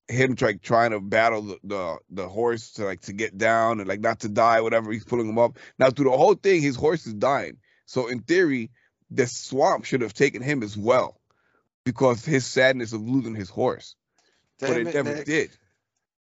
him 0.08 0.36
like 0.40 0.62
trying 0.62 0.92
to 0.92 1.00
battle 1.00 1.42
the, 1.42 1.60
the 1.64 1.98
the 2.10 2.28
horse 2.30 2.72
to 2.74 2.86
like 2.86 3.02
to 3.02 3.14
get 3.14 3.38
down 3.38 3.80
and 3.80 3.88
like 3.90 4.02
not 4.02 4.20
to 4.22 4.30
die, 4.30 4.62
whatever. 4.62 4.92
He's 4.92 5.04
pulling 5.06 5.28
him 5.30 5.38
up. 5.40 5.58
Now 5.80 5.90
through 5.90 6.10
the 6.12 6.18
whole 6.18 6.36
thing, 6.36 6.62
his 6.62 6.76
horse 6.76 7.06
is 7.08 7.14
dying. 7.14 7.58
So 7.86 8.08
in 8.08 8.22
theory, 8.22 8.72
the 9.12 9.28
swamp 9.28 9.86
should 9.86 10.02
have 10.02 10.14
taken 10.14 10.42
him 10.42 10.64
as 10.64 10.78
well 10.78 11.20
because 11.84 12.24
his 12.26 12.46
sadness 12.46 12.94
of 12.94 13.02
losing 13.02 13.36
his 13.36 13.50
horse. 13.50 13.96
but 14.60 14.68
Damn 14.70 14.88
it 14.88 14.94
never 14.96 15.16
Nick. 15.16 15.26
did. 15.26 15.52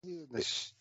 You 0.03 0.21
in 0.21 0.29
the 0.31 0.43
sh- 0.43 0.73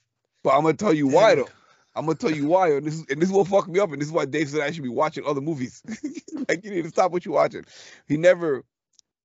But 0.43 0.55
I'm 0.55 0.63
gonna 0.63 0.75
tell 0.75 0.93
you 0.93 1.07
why 1.07 1.35
though. 1.35 1.49
I'm 1.97 2.05
gonna 2.05 2.15
tell 2.15 2.31
you 2.31 2.45
why, 2.47 2.71
and 2.73 2.85
this 2.85 2.93
is 2.95 3.05
and 3.09 3.21
this 3.21 3.29
is 3.29 3.33
what 3.35 3.47
fucked 3.47 3.69
me 3.69 3.79
up, 3.79 3.91
and 3.91 3.99
this 4.01 4.07
is 4.07 4.13
why 4.13 4.25
Dave 4.25 4.49
said 4.49 4.61
I 4.61 4.71
should 4.71 4.83
be 4.83 4.89
watching 4.89 5.25
other 5.25 5.41
movies. 5.41 5.81
like 6.49 6.63
you 6.63 6.71
need 6.71 6.83
to 6.83 6.89
stop 6.89 7.11
what 7.11 7.25
you're 7.25 7.33
watching. 7.33 7.65
He 8.07 8.17
never 8.17 8.63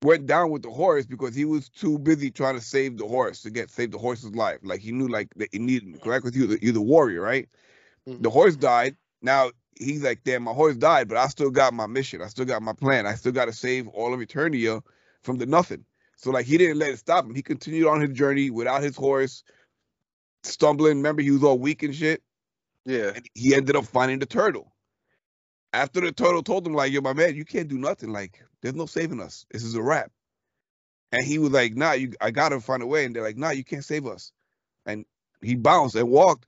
went 0.01 0.25
down 0.25 0.49
with 0.49 0.63
the 0.63 0.69
horse 0.69 1.05
because 1.05 1.33
he 1.35 1.45
was 1.45 1.69
too 1.69 1.97
busy 1.99 2.29
trying 2.29 2.55
to 2.55 2.61
save 2.61 2.97
the 2.97 3.07
horse 3.07 3.41
to 3.43 3.49
get 3.49 3.69
save 3.69 3.91
the 3.91 3.97
horse's 3.97 4.35
life. 4.35 4.59
Like 4.63 4.81
he 4.81 4.91
knew 4.91 5.07
like 5.07 5.29
that 5.35 5.49
he 5.51 5.59
needed 5.59 5.93
to 5.93 5.99
correct 5.99 6.25
with 6.25 6.35
you, 6.35 6.47
the, 6.47 6.59
you're 6.61 6.73
the 6.73 6.81
warrior, 6.81 7.21
right? 7.21 7.47
The 8.05 8.29
Mhm. 8.29 8.33
horse 8.33 8.55
died. 8.55 8.97
Now 9.21 9.51
he's 9.79 10.03
like, 10.03 10.23
damn, 10.23 10.43
my 10.43 10.53
horse 10.53 10.75
died, 10.75 11.07
but 11.07 11.17
I 11.17 11.27
still 11.27 11.49
got 11.51 11.73
my 11.73 11.87
mission. 11.87 12.21
I 12.21 12.27
still 12.27 12.45
got 12.45 12.61
my 12.61 12.73
plan. 12.73 13.05
I 13.05 13.15
still 13.15 13.31
got 13.31 13.45
to 13.45 13.53
save 13.53 13.87
all 13.89 14.13
of 14.13 14.19
Eternia 14.19 14.81
from 15.21 15.37
the 15.37 15.45
nothing. 15.45 15.85
So 16.17 16.31
like 16.31 16.45
he 16.45 16.57
didn't 16.57 16.79
let 16.79 16.91
it 16.91 16.99
stop 16.99 17.25
him. 17.25 17.33
He 17.33 17.41
continued 17.41 17.87
on 17.87 18.01
his 18.01 18.11
journey 18.11 18.49
without 18.49 18.83
his 18.83 18.95
horse, 18.95 19.43
stumbling. 20.43 20.97
Remember, 20.97 21.21
he 21.21 21.31
was 21.31 21.43
all 21.43 21.57
weak 21.57 21.83
and 21.83 21.95
shit. 21.95 22.21
Yeah. 22.85 23.11
And 23.15 23.25
he 23.33 23.55
ended 23.55 23.75
up 23.75 23.85
finding 23.85 24.19
the 24.19 24.25
turtle. 24.25 24.71
After 25.71 26.01
the 26.01 26.11
turtle 26.11 26.43
told 26.43 26.67
him, 26.67 26.73
like, 26.73 26.91
yo, 26.91 27.01
my 27.01 27.13
man, 27.13 27.35
you 27.35 27.45
can't 27.45 27.67
do 27.67 27.77
nothing. 27.77 28.11
Like, 28.11 28.43
there's 28.61 28.75
no 28.75 28.85
saving 28.85 29.21
us. 29.21 29.45
This 29.51 29.63
is 29.63 29.75
a 29.75 29.81
wrap. 29.81 30.11
And 31.11 31.25
he 31.25 31.39
was 31.39 31.51
like, 31.51 31.75
nah, 31.75 31.93
you 31.93 32.13
I 32.21 32.31
gotta 32.31 32.59
find 32.59 32.83
a 32.83 32.87
way. 32.87 33.05
And 33.05 33.15
they're 33.15 33.23
like, 33.23 33.37
nah, 33.37 33.51
you 33.51 33.63
can't 33.63 33.83
save 33.83 34.05
us. 34.05 34.31
And 34.85 35.05
he 35.41 35.55
bounced 35.55 35.95
and 35.95 36.09
walked. 36.09 36.47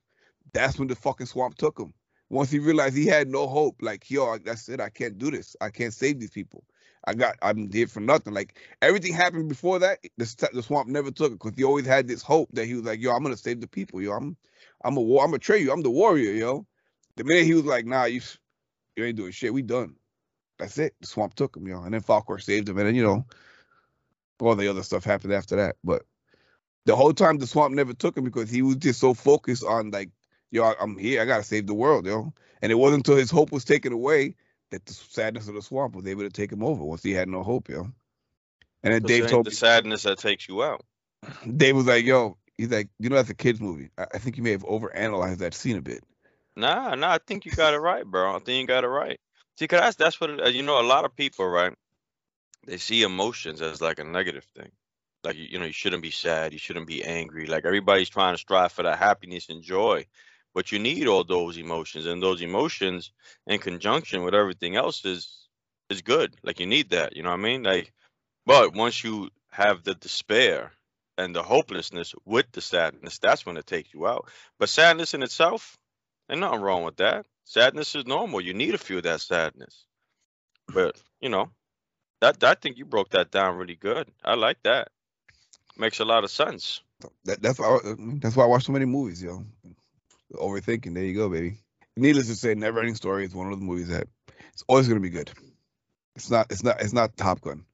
That's 0.52 0.78
when 0.78 0.88
the 0.88 0.96
fucking 0.96 1.26
swamp 1.26 1.56
took 1.56 1.78
him. 1.78 1.94
Once 2.28 2.50
he 2.50 2.58
realized 2.58 2.96
he 2.96 3.06
had 3.06 3.28
no 3.28 3.46
hope, 3.46 3.76
like, 3.80 4.10
yo, 4.10 4.38
that's 4.38 4.68
it. 4.68 4.80
I 4.80 4.88
can't 4.88 5.18
do 5.18 5.30
this. 5.30 5.54
I 5.60 5.70
can't 5.70 5.94
save 5.94 6.18
these 6.18 6.30
people. 6.30 6.64
I 7.06 7.14
got, 7.14 7.36
I'm 7.40 7.70
here 7.70 7.86
for 7.86 8.00
nothing. 8.00 8.34
Like 8.34 8.58
everything 8.82 9.12
happened 9.12 9.48
before 9.48 9.78
that. 9.78 9.98
The, 10.16 10.48
the 10.52 10.62
swamp 10.62 10.88
never 10.88 11.12
took 11.12 11.32
it 11.32 11.38
because 11.38 11.56
he 11.56 11.62
always 11.62 11.86
had 11.86 12.08
this 12.08 12.22
hope 12.22 12.48
that 12.52 12.66
he 12.66 12.74
was 12.74 12.84
like, 12.84 13.00
yo, 13.00 13.12
I'm 13.12 13.22
gonna 13.22 13.36
save 13.36 13.60
the 13.60 13.68
people. 13.68 14.02
Yo, 14.02 14.12
I'm, 14.12 14.36
I'm 14.86 14.96
a 14.96 15.00
war. 15.00 15.24
I'm 15.24 15.34
a 15.34 15.38
trade 15.38 15.62
you. 15.62 15.72
I'm 15.72 15.82
the 15.82 15.90
warrior. 15.90 16.32
Yo. 16.32 16.66
The 17.16 17.24
minute 17.24 17.44
he 17.44 17.54
was 17.54 17.64
like, 17.64 17.86
nah, 17.86 18.04
you, 18.04 18.20
you 18.94 19.04
ain't 19.04 19.16
doing 19.16 19.32
shit. 19.32 19.52
We 19.52 19.62
done. 19.62 19.96
That's 20.58 20.78
it. 20.78 20.94
The 21.00 21.06
swamp 21.06 21.34
took 21.34 21.56
him, 21.56 21.66
yo. 21.66 21.82
And 21.82 21.92
then 21.92 22.02
Falkor 22.02 22.42
saved 22.42 22.68
him, 22.68 22.78
and 22.78 22.86
then 22.86 22.94
you 22.94 23.02
know, 23.02 23.26
all 24.40 24.54
the 24.54 24.68
other 24.68 24.82
stuff 24.82 25.04
happened 25.04 25.32
after 25.32 25.56
that. 25.56 25.76
But 25.82 26.02
the 26.84 26.96
whole 26.96 27.12
time 27.12 27.38
the 27.38 27.46
swamp 27.46 27.74
never 27.74 27.94
took 27.94 28.16
him 28.16 28.24
because 28.24 28.50
he 28.50 28.62
was 28.62 28.76
just 28.76 29.00
so 29.00 29.12
focused 29.12 29.64
on 29.64 29.90
like, 29.90 30.10
yo, 30.50 30.72
I'm 30.80 30.96
here. 30.96 31.20
I 31.20 31.24
gotta 31.24 31.42
save 31.42 31.66
the 31.66 31.74
world, 31.74 32.06
yo. 32.06 32.32
And 32.62 32.72
it 32.72 32.76
wasn't 32.76 33.06
until 33.06 33.16
his 33.16 33.30
hope 33.30 33.52
was 33.52 33.64
taken 33.64 33.92
away 33.92 34.36
that 34.70 34.86
the 34.86 34.92
sadness 34.94 35.48
of 35.48 35.54
the 35.54 35.62
swamp 35.62 35.94
was 35.94 36.06
able 36.06 36.22
to 36.22 36.30
take 36.30 36.52
him 36.52 36.62
over 36.62 36.84
once 36.84 37.02
he 37.02 37.12
had 37.12 37.28
no 37.28 37.42
hope, 37.42 37.68
yo. 37.68 37.90
And 38.82 38.94
then 38.94 39.02
Dave 39.02 39.26
told 39.26 39.46
the 39.46 39.50
me, 39.50 39.56
sadness 39.56 40.04
that 40.04 40.18
takes 40.18 40.48
you 40.48 40.62
out. 40.62 40.84
Dave 41.56 41.76
was 41.76 41.86
like, 41.86 42.04
yo, 42.04 42.36
he's 42.58 42.70
like, 42.70 42.88
you 42.98 43.08
know, 43.08 43.16
that's 43.16 43.30
a 43.30 43.34
kids 43.34 43.60
movie. 43.60 43.90
I, 43.98 44.06
I 44.14 44.18
think 44.18 44.36
you 44.36 44.42
may 44.42 44.52
have 44.52 44.64
overanalyzed 44.64 45.38
that 45.38 45.54
scene 45.54 45.76
a 45.76 45.82
bit. 45.82 46.04
Nah, 46.56 46.94
nah, 46.94 47.12
I 47.12 47.18
think 47.18 47.44
you 47.44 47.52
got 47.52 47.74
it 47.74 47.78
right, 47.78 48.04
bro. 48.04 48.34
I 48.34 48.38
think 48.38 48.60
you 48.62 48.66
got 48.66 48.84
it 48.84 48.88
right. 48.88 49.20
See, 49.58 49.68
'cause 49.68 49.80
that's 49.80 49.96
that's 49.96 50.20
what 50.20 50.30
it, 50.30 50.40
uh, 50.40 50.48
you 50.48 50.62
know. 50.62 50.80
A 50.80 50.82
lot 50.82 51.04
of 51.04 51.14
people, 51.16 51.46
right? 51.46 51.74
They 52.66 52.78
see 52.78 53.02
emotions 53.02 53.62
as 53.62 53.80
like 53.80 53.98
a 54.00 54.04
negative 54.04 54.44
thing. 54.56 54.72
Like 55.24 55.36
you, 55.36 55.46
you 55.50 55.58
know, 55.58 55.66
you 55.66 55.72
shouldn't 55.72 56.02
be 56.02 56.10
sad. 56.12 56.52
You 56.52 56.58
shouldn't 56.58 56.86
be 56.86 57.04
angry. 57.04 57.46
Like 57.46 57.64
everybody's 57.66 58.10
trying 58.10 58.34
to 58.34 58.38
strive 58.38 58.72
for 58.72 58.82
that 58.84 58.98
happiness 58.98 59.48
and 59.50 59.62
joy, 59.62 60.06
but 60.54 60.72
you 60.72 60.78
need 60.78 61.08
all 61.08 61.24
those 61.24 61.58
emotions, 61.58 62.06
and 62.06 62.22
those 62.22 62.42
emotions 62.42 63.12
in 63.46 63.58
conjunction 63.60 64.24
with 64.24 64.34
everything 64.34 64.76
else 64.76 65.04
is 65.04 65.48
is 65.90 66.02
good. 66.02 66.36
Like 66.42 66.60
you 66.60 66.66
need 66.66 66.90
that. 66.90 67.16
You 67.16 67.22
know 67.22 67.30
what 67.30 67.40
I 67.40 67.42
mean? 67.42 67.62
Like, 67.64 67.92
but 68.46 68.74
once 68.74 69.04
you 69.04 69.30
have 69.50 69.84
the 69.84 69.94
despair 69.94 70.72
and 71.18 71.34
the 71.34 71.42
hopelessness 71.42 72.14
with 72.24 72.46
the 72.52 72.60
sadness, 72.60 73.18
that's 73.18 73.46
when 73.46 73.56
it 73.56 73.66
takes 73.66 73.92
you 73.94 74.06
out. 74.06 74.28
But 74.58 74.68
sadness 74.68 75.14
in 75.14 75.22
itself, 75.22 75.78
Ain't 76.30 76.40
nothing 76.40 76.60
wrong 76.60 76.82
with 76.82 76.96
that. 76.96 77.26
Sadness 77.44 77.94
is 77.94 78.06
normal. 78.06 78.40
You 78.40 78.52
need 78.54 78.72
to 78.72 78.78
feel 78.78 79.00
that 79.02 79.20
sadness. 79.20 79.84
But 80.72 81.00
you 81.20 81.28
know, 81.28 81.50
that 82.20 82.42
I 82.42 82.54
think 82.54 82.78
you 82.78 82.84
broke 82.84 83.10
that 83.10 83.30
down 83.30 83.56
really 83.56 83.76
good. 83.76 84.08
I 84.24 84.34
like 84.34 84.62
that. 84.64 84.88
Makes 85.76 86.00
a 86.00 86.04
lot 86.04 86.24
of 86.24 86.30
sense. 86.30 86.80
That, 87.24 87.40
that's 87.42 87.58
why 87.58 87.78
I, 87.84 87.94
that's 88.18 88.34
why 88.34 88.44
I 88.44 88.48
watch 88.48 88.64
so 88.64 88.72
many 88.72 88.86
movies, 88.86 89.22
yo. 89.22 89.44
Overthinking. 90.32 90.94
There 90.94 91.04
you 91.04 91.14
go, 91.14 91.28
baby. 91.28 91.58
Needless 91.96 92.26
to 92.26 92.34
say, 92.34 92.54
Never 92.54 92.80
Ending 92.80 92.94
Story 92.94 93.24
is 93.24 93.34
one 93.34 93.52
of 93.52 93.58
the 93.58 93.64
movies 93.64 93.88
that 93.88 94.08
it's 94.52 94.64
always 94.66 94.88
gonna 94.88 95.00
be 95.00 95.10
good. 95.10 95.30
It's 96.16 96.30
not. 96.30 96.50
It's 96.50 96.64
not. 96.64 96.80
It's 96.80 96.92
not 96.92 97.16
Top 97.16 97.40
Gun. 97.40 97.64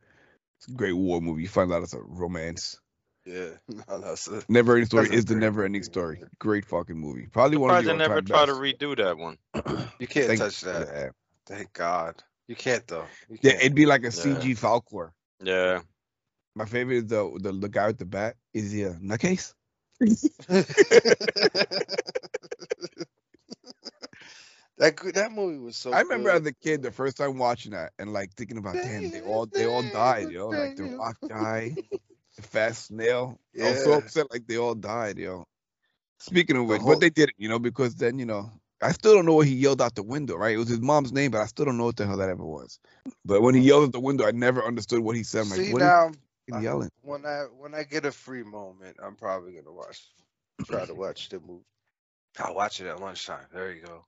It's 0.59 0.69
a 0.69 0.73
great 0.73 0.93
war 0.93 1.21
movie. 1.21 1.43
You 1.43 1.49
find 1.49 1.73
out 1.73 1.83
it's 1.83 1.95
a 1.95 2.01
romance. 2.01 2.79
Yeah. 3.25 3.51
No, 3.89 3.99
that's 4.01 4.27
it. 4.29 4.45
Never 4.49 4.73
Ending 4.73 4.87
Story 4.87 5.09
is 5.15 5.25
the 5.27 5.35
Never 5.37 5.65
Ending 5.65 5.83
Story. 5.83 6.19
man. 6.21 6.31
Great 6.39 6.65
fucking 6.67 6.97
movie. 6.99 7.27
Probably 7.33 7.57
one 7.57 7.71
of 7.71 7.77
Surprised 7.85 7.89
the 7.89 7.93
they 7.93 7.99
never 7.99 8.15
all-time 8.17 8.27
try 8.27 8.47
to 8.47 8.53
redo 8.53 8.97
that 8.97 9.17
one. 9.19 9.39
You 9.99 10.07
can't 10.07 10.27
Thank- 10.27 10.41
touch 10.41 10.61
that. 10.63 10.89
Yeah. 10.93 11.09
Thank 11.47 11.73
God. 11.73 12.23
You 12.49 12.57
can't 12.57 12.87
though. 12.87 13.05
You 13.29 13.39
yeah, 13.41 13.51
can't. 13.53 13.63
it'd 13.63 13.75
be 13.75 13.87
like 13.87 14.01
a 14.03 14.05
Yeah. 14.07 14.11
CG 14.11 14.59
Falkor. 14.59 15.11
Yeah. 15.43 15.81
My 16.55 16.65
favorite 16.67 16.97
is 16.99 17.07
the 17.07 17.31
the, 17.41 17.53
the 17.53 17.69
guy 17.69 17.87
with 17.89 17.99
the 17.99 18.05
bat. 18.07 18.37
Is 18.53 18.73
he 18.73 18.83
a 18.83 18.95
nutcase? 18.95 19.55
that 24.79 24.97
that 25.15 25.33
movie 25.33 25.59
was 25.59 25.77
so. 25.77 25.93
I 25.93 26.01
remember 26.01 26.31
good. 26.33 26.43
as 26.43 26.47
a 26.49 26.53
kid 26.55 26.83
the 26.83 26.91
first 26.91 27.17
time 27.17 27.39
watching 27.39 27.73
that 27.73 27.93
and 27.99 28.13
like 28.13 28.33
thinking 28.35 28.59
about 28.59 28.75
damn 28.75 29.11
they 29.11 29.21
all 29.21 29.47
they 29.47 29.67
all 29.67 29.83
died, 29.83 30.31
yo. 30.31 30.49
Like 30.49 30.77
the 30.77 30.85
rock 30.97 31.17
guy, 31.29 31.75
the 32.37 32.43
fast 32.43 32.87
snail. 32.87 33.39
I 33.61 33.69
was 33.71 33.83
so 33.83 33.93
Yeah. 33.93 33.97
upset 33.99 34.31
like 34.31 34.47
they 34.47 34.57
all 34.57 34.75
died, 34.75 35.19
yo. 35.19 35.47
Speaking 36.19 36.57
of 36.57 36.63
The 36.67 36.69
which, 36.75 36.83
whole- 36.83 36.93
but 36.93 37.01
they 37.01 37.11
did 37.11 37.31
it, 37.31 37.35
you 37.39 37.49
know, 37.49 37.59
because 37.59 37.95
then, 37.97 38.19
you 38.19 38.27
know, 38.27 38.51
I 38.81 38.93
still 38.93 39.15
don't 39.15 39.27
know 39.27 39.35
what 39.35 39.47
he 39.47 39.55
yelled 39.55 39.81
out 39.81 39.95
the 39.95 40.03
window, 40.03 40.37
right? 40.37 40.55
It 40.55 40.59
was 40.59 40.69
his 40.69 40.81
mom's 40.81 41.13
name, 41.13 41.31
but 41.33 41.41
I 41.41 41.47
still 41.47 41.65
don't 41.65 41.77
know 41.77 41.85
what 41.85 41.97
the 41.97 42.07
hell 42.07 42.17
that 42.17 42.29
ever 42.29 42.45
was. 42.45 42.79
But 43.25 43.43
when 43.43 43.55
he 43.55 43.61
yelled 43.61 43.85
at 43.85 43.93
the 43.93 44.01
window, 44.01 44.27
I 44.27 44.33
never 44.33 44.63
understood 44.65 45.01
what 45.01 45.17
he 45.17 45.23
said. 45.23 45.43
I'm 45.43 45.51
like, 45.51 45.61
See 45.61 45.73
what 45.73 45.81
now, 45.81 46.07
are 46.09 46.13
you 46.49 46.55
I- 46.55 46.61
yelling? 46.63 46.91
when 47.03 47.27
I 47.27 47.43
when 47.57 47.75
I 47.75 47.85
get 47.85 48.05
a 48.07 48.13
free 48.13 48.43
moment, 48.43 48.97
I'm 49.03 49.15
probably 49.17 49.53
gonna 49.53 49.73
watch, 49.73 50.05
try 50.65 50.85
to 50.85 50.95
watch 50.95 51.29
the 51.29 51.39
movie. 51.41 51.65
I'll 52.39 52.55
watch 52.55 52.81
it 52.81 52.87
at 52.87 53.01
lunchtime. 53.01 53.47
There 53.53 53.73
you 53.73 53.83
go. 53.83 54.05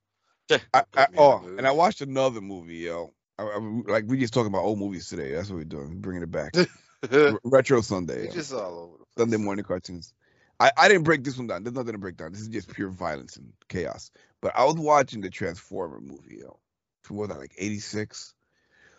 I, 0.51 0.57
I, 0.75 0.83
put 0.83 1.11
me 1.13 1.19
in 1.19 1.23
the 1.23 1.23
oh, 1.23 1.57
and 1.59 1.67
I 1.67 1.71
watched 1.73 2.01
another 2.01 2.41
movie, 2.41 2.77
yo. 2.77 3.13
I, 3.39 3.45
I, 3.45 3.59
like 3.87 4.05
we 4.07 4.19
just 4.19 4.33
talking 4.35 4.49
about 4.49 4.63
old 4.65 4.79
movies 4.79 5.09
today. 5.09 5.33
That's 5.33 5.51
what 5.51 5.57
we're 5.57 5.65
doing. 5.65 5.89
We're 5.91 5.95
bringing 5.97 6.23
it 6.23 6.31
back. 6.31 6.55
Retro 7.45 7.81
Sunday. 7.81 8.27
It's 8.27 8.35
just 8.35 8.53
all 8.53 8.79
over 8.79 8.93
the 8.93 9.05
place. 9.05 9.09
Sunday 9.19 9.37
morning 9.37 9.65
cartoons. 9.65 10.13
I, 10.61 10.71
I 10.77 10.89
didn't 10.89 11.05
break 11.05 11.25
this 11.25 11.37
one 11.37 11.47
down. 11.47 11.65
There's 11.65 11.75
nothing 11.75 11.93
to 11.93 11.99
break 11.99 12.17
down. 12.17 12.33
This 12.33 12.41
is 12.41 12.49
just 12.49 12.73
pure 12.73 12.89
violence 12.89 13.37
and 13.37 13.53
chaos. 13.69 14.11
But 14.41 14.53
I 14.57 14.65
was 14.65 14.77
watching 14.77 15.21
the 15.21 15.31
Transformer 15.31 16.01
movie, 16.01 16.39
yo. 16.41 16.59
From 17.03 17.17
what 17.17 17.29
was 17.29 17.37
that, 17.37 17.41
like 17.41 17.55
86? 17.59 18.35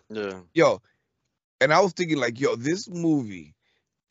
Yeah. 0.10 0.40
Yo, 0.54 0.82
and 1.62 1.74
I 1.74 1.80
was 1.80 1.94
thinking, 1.94 2.18
like, 2.18 2.40
yo, 2.40 2.56
this 2.56 2.90
movie, 2.90 3.56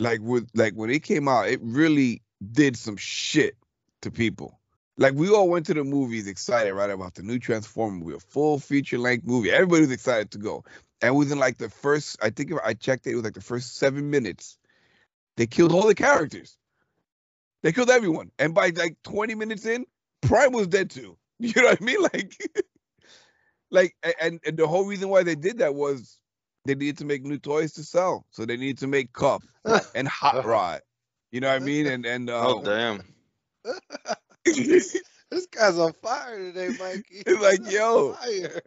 like 0.00 0.20
with 0.20 0.48
like 0.54 0.74
when 0.74 0.90
it 0.90 1.02
came 1.02 1.28
out, 1.28 1.48
it 1.48 1.60
really 1.62 2.22
did 2.52 2.76
some 2.76 2.96
shit 2.96 3.56
to 4.02 4.10
people. 4.10 4.58
Like 4.96 5.14
we 5.14 5.28
all 5.28 5.48
went 5.48 5.66
to 5.66 5.74
the 5.74 5.84
movies 5.84 6.26
excited, 6.26 6.72
right, 6.72 6.90
about 6.90 7.14
the 7.14 7.22
new 7.22 7.38
Transformer 7.38 7.96
movie, 7.96 8.16
a 8.16 8.20
full 8.20 8.58
feature 8.58 8.98
length 8.98 9.26
movie. 9.26 9.50
Everybody 9.50 9.82
was 9.82 9.90
excited 9.92 10.30
to 10.32 10.38
go. 10.38 10.64
And 11.04 11.16
within 11.16 11.38
like 11.38 11.58
the 11.58 11.68
first, 11.68 12.16
I 12.22 12.30
think 12.30 12.50
if 12.50 12.56
I 12.64 12.72
checked 12.72 13.06
it, 13.06 13.10
it 13.10 13.14
was 13.16 13.24
like 13.24 13.34
the 13.34 13.42
first 13.42 13.76
seven 13.76 14.08
minutes, 14.08 14.56
they 15.36 15.46
killed 15.46 15.72
all 15.72 15.86
the 15.86 15.94
characters. 15.94 16.56
They 17.62 17.72
killed 17.72 17.90
everyone. 17.90 18.30
And 18.38 18.54
by 18.54 18.70
like 18.74 18.96
20 19.04 19.34
minutes 19.34 19.66
in, 19.66 19.84
Prime 20.22 20.52
was 20.52 20.66
dead 20.66 20.90
too. 20.90 21.18
You 21.40 21.52
know 21.56 21.64
what 21.64 21.82
I 21.82 21.84
mean? 21.84 22.00
Like, 22.00 22.32
like, 23.70 23.96
and, 24.20 24.40
and 24.46 24.56
the 24.56 24.68
whole 24.68 24.86
reason 24.86 25.08
why 25.08 25.24
they 25.24 25.34
did 25.34 25.58
that 25.58 25.74
was 25.74 26.20
they 26.64 26.76
needed 26.76 26.98
to 26.98 27.04
make 27.04 27.24
new 27.24 27.38
toys 27.38 27.72
to 27.72 27.82
sell. 27.82 28.24
So 28.30 28.46
they 28.46 28.56
needed 28.56 28.78
to 28.78 28.86
make 28.86 29.12
Kup 29.12 29.42
and 29.94 30.08
Hot 30.08 30.44
Rod. 30.44 30.80
You 31.32 31.40
know 31.40 31.48
what 31.48 31.60
I 31.60 31.64
mean? 31.64 31.86
And 31.86 32.06
and 32.06 32.30
uh, 32.30 32.46
Oh 32.46 32.62
damn. 32.62 33.02
Because 35.34 35.46
This 35.46 35.46
guy's 35.46 35.78
on 35.78 35.92
fire 36.02 36.38
today, 36.38 36.68
Mikey. 36.78 37.22
It's 37.26 37.40
like, 37.64 37.70
yo. 37.70 38.10
on 38.10 38.14
fire. 38.14 38.62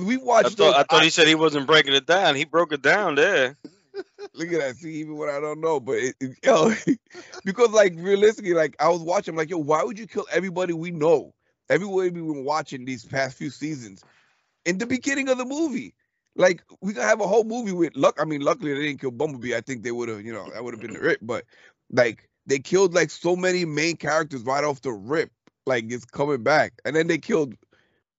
we 0.00 0.16
I 0.16 0.18
watched. 0.18 0.56
thought 0.58 0.74
I 0.74 0.78
those- 0.78 0.86
thought 0.90 1.04
he 1.04 1.10
said 1.10 1.26
he 1.28 1.34
wasn't 1.34 1.66
breaking 1.66 1.94
it 1.94 2.06
down. 2.06 2.34
He 2.34 2.44
broke 2.44 2.72
it 2.72 2.82
down 2.82 3.14
there. 3.14 3.56
Look 4.34 4.52
at 4.52 4.60
that. 4.60 4.76
See, 4.76 4.94
even 4.94 5.16
what 5.16 5.28
I 5.28 5.40
don't 5.40 5.60
know, 5.60 5.80
but 5.80 5.96
it, 5.96 6.14
it, 6.20 6.38
yo, 6.44 6.72
because 7.44 7.70
like 7.70 7.94
realistically, 7.96 8.54
like 8.54 8.76
I 8.80 8.88
was 8.88 9.02
watching, 9.02 9.32
I'm 9.34 9.36
like, 9.38 9.50
yo, 9.50 9.58
why 9.58 9.82
would 9.82 9.98
you 9.98 10.06
kill 10.06 10.26
everybody 10.32 10.72
we 10.72 10.90
know, 10.90 11.34
everybody 11.68 12.10
we've 12.10 12.14
been 12.32 12.44
watching 12.44 12.84
these 12.84 13.04
past 13.04 13.36
few 13.36 13.50
seasons, 13.50 14.02
in 14.64 14.78
the 14.78 14.86
beginning 14.86 15.28
of 15.28 15.38
the 15.38 15.44
movie? 15.44 15.94
Like 16.36 16.62
we 16.80 16.92
could 16.94 17.02
have 17.02 17.20
a 17.20 17.26
whole 17.26 17.44
movie 17.44 17.72
with 17.72 17.96
luck. 17.96 18.18
I 18.20 18.24
mean, 18.24 18.40
luckily 18.40 18.72
they 18.72 18.82
didn't 18.86 19.00
kill 19.00 19.10
Bumblebee. 19.10 19.54
I 19.56 19.60
think 19.60 19.82
they 19.82 19.90
would 19.90 20.08
have, 20.08 20.24
you 20.24 20.32
know, 20.32 20.48
that 20.52 20.62
would 20.62 20.72
have 20.74 20.80
been 20.80 20.92
the 20.94 21.00
rip. 21.00 21.18
But 21.20 21.44
like 21.90 22.28
they 22.46 22.60
killed 22.60 22.94
like 22.94 23.10
so 23.10 23.34
many 23.34 23.64
main 23.64 23.96
characters 23.96 24.42
right 24.42 24.62
off 24.64 24.80
the 24.80 24.92
rip. 24.92 25.32
Like 25.66 25.84
it's 25.90 26.04
coming 26.04 26.42
back, 26.42 26.72
and 26.84 26.96
then 26.96 27.06
they 27.06 27.18
killed 27.18 27.54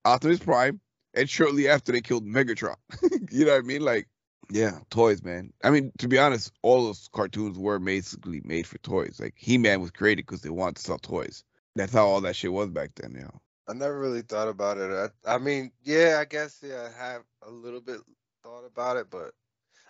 Optimus 0.05 0.39
Prime, 0.39 0.79
and 1.13 1.29
shortly 1.29 1.67
after 1.67 1.91
they 1.91 2.01
killed 2.01 2.25
Megatron. 2.25 2.75
you 3.31 3.45
know 3.45 3.53
what 3.53 3.59
I 3.59 3.61
mean? 3.61 3.81
Like. 3.81 4.07
Yeah, 4.53 4.79
toys, 4.89 5.23
man. 5.23 5.53
I 5.63 5.69
mean, 5.69 5.93
to 5.99 6.09
be 6.09 6.19
honest, 6.19 6.51
all 6.61 6.83
those 6.83 7.09
cartoons 7.13 7.57
were 7.57 7.79
basically 7.79 8.41
made 8.43 8.67
for 8.67 8.79
toys. 8.79 9.17
Like 9.17 9.33
He 9.37 9.57
Man 9.57 9.79
was 9.79 9.91
created 9.91 10.25
because 10.25 10.41
they 10.41 10.49
wanted 10.49 10.75
to 10.75 10.81
sell 10.81 10.97
toys. 10.97 11.45
That's 11.77 11.93
how 11.93 12.05
all 12.05 12.19
that 12.21 12.35
shit 12.35 12.51
was 12.51 12.69
back 12.69 12.89
then, 12.95 13.13
you 13.13 13.21
know. 13.21 13.41
I 13.69 13.73
never 13.73 13.97
really 13.97 14.23
thought 14.23 14.49
about 14.49 14.77
it. 14.77 14.91
I, 15.25 15.35
I 15.35 15.37
mean, 15.37 15.71
yeah, 15.83 16.17
I 16.19 16.25
guess 16.25 16.59
yeah, 16.61 16.89
I 16.89 17.01
have 17.01 17.21
a 17.47 17.49
little 17.49 17.79
bit 17.79 18.01
thought 18.43 18.65
about 18.65 18.97
it, 18.97 19.07
but 19.09 19.31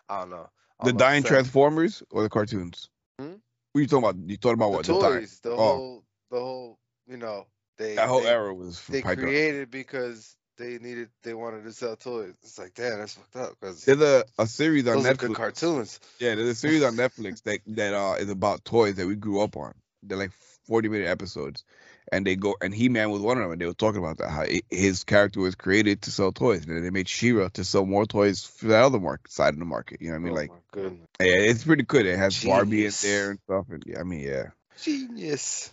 I 0.07 0.19
don't 0.19 0.29
know. 0.29 0.49
I 0.79 0.85
The 0.85 0.93
dying 0.93 1.23
Transformers 1.23 2.03
or 2.11 2.23
the 2.23 2.29
cartoons? 2.29 2.89
Hmm? 3.17 3.35
What 3.71 3.79
are 3.79 3.81
you 3.81 3.87
talking 3.87 4.09
about? 4.09 4.29
You 4.29 4.37
thought 4.37 4.53
about 4.53 4.71
the 4.71 4.75
what? 4.75 4.85
The 4.85 4.93
toys, 4.93 5.39
the 5.41 5.51
oh. 5.51 5.55
whole, 5.55 6.03
the 6.29 6.39
whole, 6.39 6.79
you 7.07 7.17
know, 7.17 7.45
they 7.77 7.95
That 7.95 8.07
whole 8.07 8.21
they, 8.21 8.29
era 8.29 8.53
was 8.53 8.81
they 8.89 9.01
created 9.01 9.71
because 9.71 10.35
they 10.57 10.77
needed, 10.77 11.09
they 11.23 11.33
wanted 11.33 11.63
to 11.63 11.73
sell 11.73 11.95
toys. 11.95 12.35
It's 12.43 12.59
like, 12.59 12.73
damn, 12.73 12.99
that's 12.99 13.13
fucked 13.13 13.35
up 13.35 13.53
because 13.59 13.85
There's 13.85 14.01
a, 14.01 14.25
a 14.37 14.47
series 14.47 14.87
on 14.87 14.97
Netflix. 14.97 15.35
cartoons. 15.35 15.99
Yeah, 16.19 16.35
there's 16.35 16.49
a 16.49 16.55
series 16.55 16.83
on 16.83 16.95
Netflix 16.95 17.41
that 17.43 17.59
that 17.67 17.93
uh 17.93 18.15
is 18.19 18.29
about 18.29 18.63
toys 18.63 18.95
that 18.95 19.07
we 19.07 19.15
grew 19.15 19.41
up 19.41 19.57
on. 19.57 19.73
They're 20.03 20.17
like 20.17 20.31
40 20.67 20.89
minute 20.89 21.07
episodes, 21.07 21.63
and 22.11 22.25
they 22.25 22.35
go 22.35 22.55
and 22.61 22.73
He 22.73 22.89
Man 22.89 23.09
was 23.09 23.21
one 23.21 23.37
of 23.37 23.43
them, 23.43 23.51
and 23.53 23.61
they 23.61 23.65
were 23.65 23.73
talking 23.73 23.99
about 23.99 24.19
that 24.19 24.29
how 24.29 24.41
it, 24.43 24.65
his 24.69 25.03
character 25.03 25.39
was 25.39 25.55
created 25.55 26.03
to 26.03 26.11
sell 26.11 26.31
toys, 26.31 26.65
and 26.65 26.75
then 26.75 26.83
they 26.83 26.89
made 26.91 27.09
She-Ra 27.09 27.49
to 27.53 27.63
sell 27.63 27.85
more 27.85 28.05
toys 28.05 28.43
for 28.43 28.67
that 28.67 28.83
other 28.83 28.99
market 28.99 29.31
side 29.31 29.53
of 29.53 29.59
the 29.59 29.65
market. 29.65 30.01
You 30.01 30.11
know 30.11 30.19
what 30.19 30.19
I 30.19 30.23
mean? 30.23 30.33
oh 30.33 30.35
like, 30.35 30.95
yeah, 31.19 31.49
it's 31.49 31.63
pretty 31.63 31.83
good. 31.83 32.05
It 32.05 32.17
has 32.17 32.43
Barbie 32.43 32.85
in 32.85 32.93
there 33.01 33.31
and 33.31 33.39
stuff, 33.45 33.65
and 33.69 33.83
yeah, 33.85 33.99
I 33.99 34.03
mean, 34.03 34.19
yeah. 34.21 34.49
genius. 34.81 35.71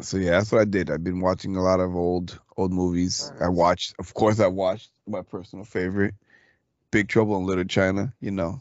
So 0.00 0.16
yeah, 0.16 0.30
that's 0.32 0.52
what 0.52 0.60
I 0.60 0.64
did. 0.64 0.90
I've 0.90 1.04
been 1.04 1.20
watching 1.20 1.56
a 1.56 1.62
lot 1.62 1.80
of 1.80 1.94
old 1.94 2.38
old 2.56 2.72
movies. 2.72 3.32
I 3.40 3.48
watched, 3.48 3.94
of 3.98 4.14
course, 4.14 4.40
I 4.40 4.46
watched 4.46 4.90
my 5.06 5.22
personal 5.22 5.64
favorite, 5.64 6.14
Big 6.90 7.08
Trouble 7.08 7.36
in 7.38 7.46
Little 7.46 7.64
China. 7.64 8.12
You 8.20 8.30
know, 8.32 8.60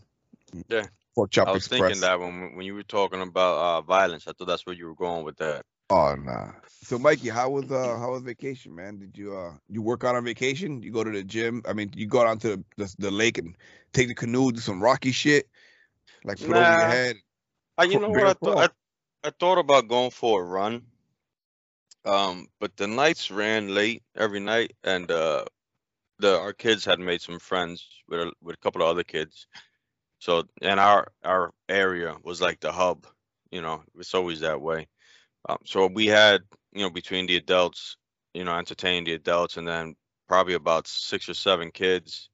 Yeah. 0.70 0.88
Pork 1.16 1.32
Chop 1.32 1.48
I 1.48 1.52
was 1.52 1.66
Express. 1.66 1.80
thinking 1.80 2.02
that 2.02 2.20
when 2.20 2.56
when 2.56 2.66
you 2.66 2.74
were 2.76 2.84
talking 2.84 3.22
about 3.22 3.58
uh, 3.58 3.82
violence, 3.82 4.28
I 4.28 4.34
thought 4.34 4.48
that's 4.48 4.66
where 4.66 4.76
you 4.76 4.88
were 4.88 4.96
going 4.96 5.24
with 5.26 5.38
that. 5.38 5.66
Oh 5.90 6.16
nah. 6.16 6.52
So 6.84 6.98
Mikey, 7.00 7.30
how 7.30 7.50
was 7.50 7.72
uh 7.72 7.98
how 8.00 8.12
was 8.12 8.24
vacation, 8.24 8.76
man? 8.76 9.00
Did 9.00 9.18
you 9.18 9.36
uh 9.36 9.54
you 9.70 9.82
work 9.82 10.04
out 10.04 10.16
on 10.16 10.24
vacation? 10.26 10.82
You 10.82 10.92
go 10.92 11.04
to 11.04 11.12
the 11.12 11.24
gym? 11.24 11.64
I 11.68 11.74
mean, 11.74 11.92
you 11.96 12.08
go 12.08 12.24
down 12.24 12.40
to 12.40 12.58
the 12.58 12.64
the, 12.78 12.96
the 13.00 13.12
lake 13.12 13.38
and 13.38 13.56
take 13.94 14.08
the 14.08 14.16
canoe, 14.16 14.52
do 14.52 14.60
some 14.60 14.82
rocky 14.82 15.12
shit, 15.12 15.48
like 16.24 16.42
put 16.42 16.56
over 16.58 16.72
your 16.72 16.82
Nah. 16.82 16.88
head. 16.88 17.16
Uh, 17.78 17.84
you 17.84 18.00
know 18.00 18.10
what? 18.10 18.28
I 18.28 18.34
thought 18.34 18.72
I, 19.24 19.28
I 19.28 19.32
thought 19.40 19.58
about 19.58 19.88
going 19.88 20.12
for 20.12 20.42
a 20.42 20.46
run. 20.46 20.86
Um, 22.10 22.48
but 22.60 22.76
the 22.76 22.88
nights 22.88 23.30
ran 23.30 23.76
late 23.76 24.02
every 24.16 24.40
night, 24.40 24.74
and 24.84 25.10
uh, 25.12 25.46
the 26.18 26.40
our 26.40 26.54
kids 26.54 26.84
had 26.84 27.00
made 27.00 27.22
some 27.22 27.38
friends 27.38 27.88
with 28.08 28.22
a, 28.22 28.32
with 28.42 28.56
a 28.56 28.60
couple 28.60 28.82
of 28.82 28.88
other 28.88 29.04
kids. 29.04 29.46
So, 30.18 30.44
and 30.62 30.80
our 30.80 31.12
our 31.24 31.52
area 31.70 32.16
was 32.24 32.42
like 32.42 32.62
the 32.62 32.72
hub. 32.72 33.06
You 33.52 33.62
know, 33.62 33.84
it's 33.96 34.16
always 34.16 34.40
that 34.40 34.60
way. 34.60 34.88
Um, 35.48 35.60
so 35.66 35.88
we 35.88 36.08
had, 36.08 36.42
you 36.74 36.82
know, 36.82 36.90
between 36.90 37.28
the 37.28 37.38
adults, 37.38 37.98
you 38.34 38.44
know, 38.44 38.58
entertaining 38.58 39.06
the 39.06 39.14
adults, 39.14 39.58
and 39.58 39.68
then 39.68 39.96
probably 40.28 40.56
about 40.56 40.88
six 40.88 41.30
or 41.30 41.36
seven 41.36 41.70
kids. 41.72 42.30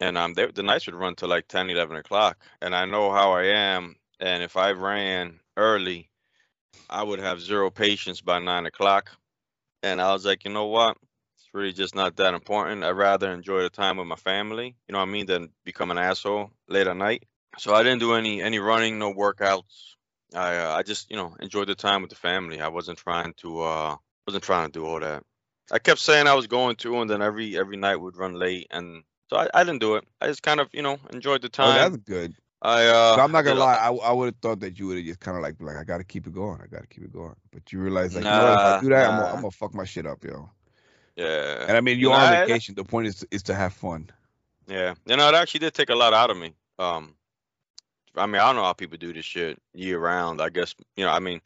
And 0.00 0.18
um, 0.18 0.34
they, 0.34 0.46
the 0.46 0.62
nights 0.62 0.86
would 0.86 0.94
run 0.94 1.14
to 1.16 1.26
like 1.26 1.48
10, 1.48 1.70
11 1.70 1.96
o'clock. 1.96 2.38
And 2.60 2.74
I 2.74 2.84
know 2.84 3.12
how 3.12 3.32
I 3.32 3.44
am. 3.44 3.96
And 4.20 4.42
if 4.42 4.56
I 4.56 4.72
ran 4.72 5.40
early, 5.56 6.10
I 6.88 7.02
would 7.02 7.20
have 7.20 7.40
zero 7.40 7.70
patience 7.70 8.20
by 8.20 8.38
nine 8.38 8.66
o'clock. 8.66 9.10
And 9.82 10.00
I 10.00 10.12
was 10.12 10.24
like, 10.24 10.44
you 10.44 10.50
know 10.52 10.66
what? 10.66 10.96
It's 11.36 11.48
really 11.52 11.72
just 11.72 11.94
not 11.94 12.16
that 12.16 12.34
important. 12.34 12.84
I'd 12.84 12.90
rather 12.90 13.32
enjoy 13.32 13.62
the 13.62 13.70
time 13.70 13.96
with 13.98 14.06
my 14.06 14.16
family, 14.16 14.76
you 14.88 14.92
know 14.92 14.98
what 14.98 15.08
I 15.08 15.12
mean, 15.12 15.26
than 15.26 15.50
become 15.64 15.90
an 15.90 15.98
asshole 15.98 16.50
late 16.68 16.86
at 16.86 16.96
night. 16.96 17.24
So 17.58 17.74
I 17.74 17.82
didn't 17.82 18.00
do 18.00 18.14
any 18.14 18.42
any 18.42 18.58
running, 18.58 18.98
no 18.98 19.12
workouts. 19.12 19.94
I 20.34 20.56
uh, 20.56 20.74
I 20.76 20.82
just 20.82 21.10
you 21.10 21.16
know 21.16 21.36
enjoyed 21.40 21.68
the 21.68 21.74
time 21.74 22.02
with 22.02 22.10
the 22.10 22.16
family. 22.16 22.60
I 22.60 22.68
wasn't 22.68 22.98
trying 22.98 23.34
to 23.38 23.60
uh 23.60 23.96
wasn't 24.26 24.44
trying 24.44 24.66
to 24.68 24.72
do 24.72 24.86
all 24.86 25.00
that. 25.00 25.22
I 25.70 25.78
kept 25.78 26.00
saying 26.00 26.26
I 26.26 26.34
was 26.34 26.46
going 26.46 26.76
to, 26.76 27.00
and 27.00 27.08
then 27.10 27.22
every 27.22 27.56
every 27.56 27.76
night 27.76 27.96
would 27.96 28.16
run 28.16 28.34
late, 28.34 28.66
and 28.70 29.04
so 29.28 29.36
I, 29.36 29.48
I 29.54 29.64
didn't 29.64 29.80
do 29.80 29.96
it. 29.96 30.04
I 30.20 30.26
just 30.28 30.42
kind 30.42 30.60
of 30.60 30.68
you 30.72 30.82
know 30.82 30.98
enjoyed 31.12 31.42
the 31.42 31.48
Oh, 31.60 31.72
time. 31.72 31.72
that's 31.72 31.96
good. 31.96 32.34
I 32.64 32.86
uh 32.86 33.16
I'm 33.20 33.30
not 33.30 33.42
gonna 33.42 33.60
lie, 33.60 33.76
I, 33.76 33.92
I 33.92 34.10
would 34.12 34.26
have 34.26 34.36
thought 34.40 34.60
that 34.60 34.78
you 34.78 34.86
would 34.86 34.96
have 34.96 35.04
just 35.06 35.20
kind 35.20 35.36
of 35.36 35.42
like 35.42 35.56
like, 35.60 35.76
I 35.76 35.84
gotta 35.84 36.02
keep 36.04 36.26
it 36.26 36.32
going, 36.32 36.60
I 36.62 36.66
gotta 36.66 36.86
keep 36.86 37.04
it 37.04 37.12
going. 37.12 37.36
But 37.52 37.70
you 37.70 37.78
realize 37.78 38.14
like, 38.14 38.24
you 38.24 38.30
know 38.30 38.52
if 38.54 38.58
I 38.58 38.80
do 38.80 38.88
that, 38.88 39.10
I'm 39.10 39.20
gonna. 39.20 39.32
I'm 39.34 39.40
gonna 39.42 39.50
fuck 39.50 39.74
my 39.74 39.84
shit 39.84 40.06
up, 40.06 40.24
yo. 40.24 40.50
Yeah. 41.16 41.66
And 41.68 41.76
I 41.76 41.80
mean, 41.82 41.98
You 41.98 42.08
you're 42.08 42.18
know, 42.18 42.24
on 42.24 42.32
I- 42.32 42.46
vacation. 42.46 42.74
The 42.74 42.82
point 42.84 43.06
is 43.06 43.16
to, 43.16 43.28
is 43.30 43.42
to 43.44 43.54
have 43.54 43.72
fun. 43.74 44.10
Yeah, 44.66 44.94
you 45.04 45.16
know, 45.16 45.28
it 45.28 45.34
actually 45.34 45.60
did 45.60 45.74
take 45.74 45.90
a 45.90 45.94
lot 45.94 46.14
out 46.14 46.30
of 46.30 46.38
me. 46.38 46.54
Um, 46.78 47.14
I 48.16 48.24
mean, 48.24 48.36
I 48.36 48.46
don't 48.46 48.56
know 48.56 48.64
how 48.64 48.72
people 48.72 48.96
do 48.96 49.12
this 49.12 49.26
shit 49.26 49.60
year 49.74 49.98
round. 49.98 50.40
I 50.40 50.48
guess, 50.48 50.74
you 50.96 51.04
know, 51.04 51.10
I 51.10 51.18
mean, 51.18 51.42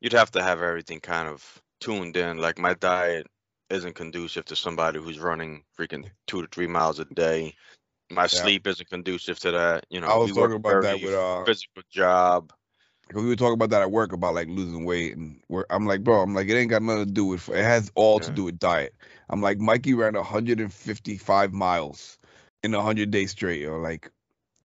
you'd 0.00 0.12
have 0.12 0.30
to 0.32 0.42
have 0.42 0.62
everything 0.62 1.00
kind 1.00 1.26
of 1.28 1.60
tuned 1.80 2.16
in. 2.16 2.38
Like 2.38 2.58
my 2.58 2.74
diet 2.74 3.26
isn't 3.70 3.94
conducive 3.96 4.44
to 4.46 4.56
somebody 4.56 5.00
who's 5.00 5.18
running 5.18 5.64
freaking 5.76 6.08
two 6.28 6.42
to 6.42 6.48
three 6.52 6.68
miles 6.68 7.00
a 7.00 7.06
day. 7.06 7.54
My 8.10 8.26
sleep 8.26 8.66
isn't 8.66 8.88
conducive 8.90 9.38
to 9.40 9.52
that. 9.52 9.86
You 9.90 10.00
know, 10.00 10.08
I 10.08 10.16
was 10.16 10.32
talking 10.32 10.56
about 10.56 10.82
that 10.82 11.00
with 11.00 11.14
uh, 11.14 11.44
physical 11.44 11.82
job. 11.90 12.52
Because 13.06 13.22
we 13.24 13.28
were 13.28 13.36
talking 13.36 13.54
about 13.54 13.70
that 13.70 13.82
at 13.82 13.90
work 13.90 14.12
about 14.12 14.34
like 14.34 14.48
losing 14.48 14.84
weight, 14.84 15.16
and 15.16 15.40
I'm 15.68 15.86
like, 15.86 16.04
bro, 16.04 16.22
I'm 16.22 16.34
like, 16.34 16.48
it 16.48 16.56
ain't 16.56 16.70
got 16.70 16.82
nothing 16.82 17.06
to 17.06 17.10
do 17.12 17.24
with. 17.24 17.48
It 17.48 17.62
has 17.62 17.90
all 17.94 18.20
to 18.20 18.30
do 18.30 18.44
with 18.44 18.58
diet. 18.58 18.94
I'm 19.28 19.40
like, 19.42 19.58
Mikey 19.58 19.94
ran 19.94 20.14
155 20.14 21.52
miles 21.52 22.18
in 22.62 22.72
100 22.72 23.10
days 23.10 23.32
straight, 23.32 23.62
yo, 23.62 23.78
like, 23.78 24.10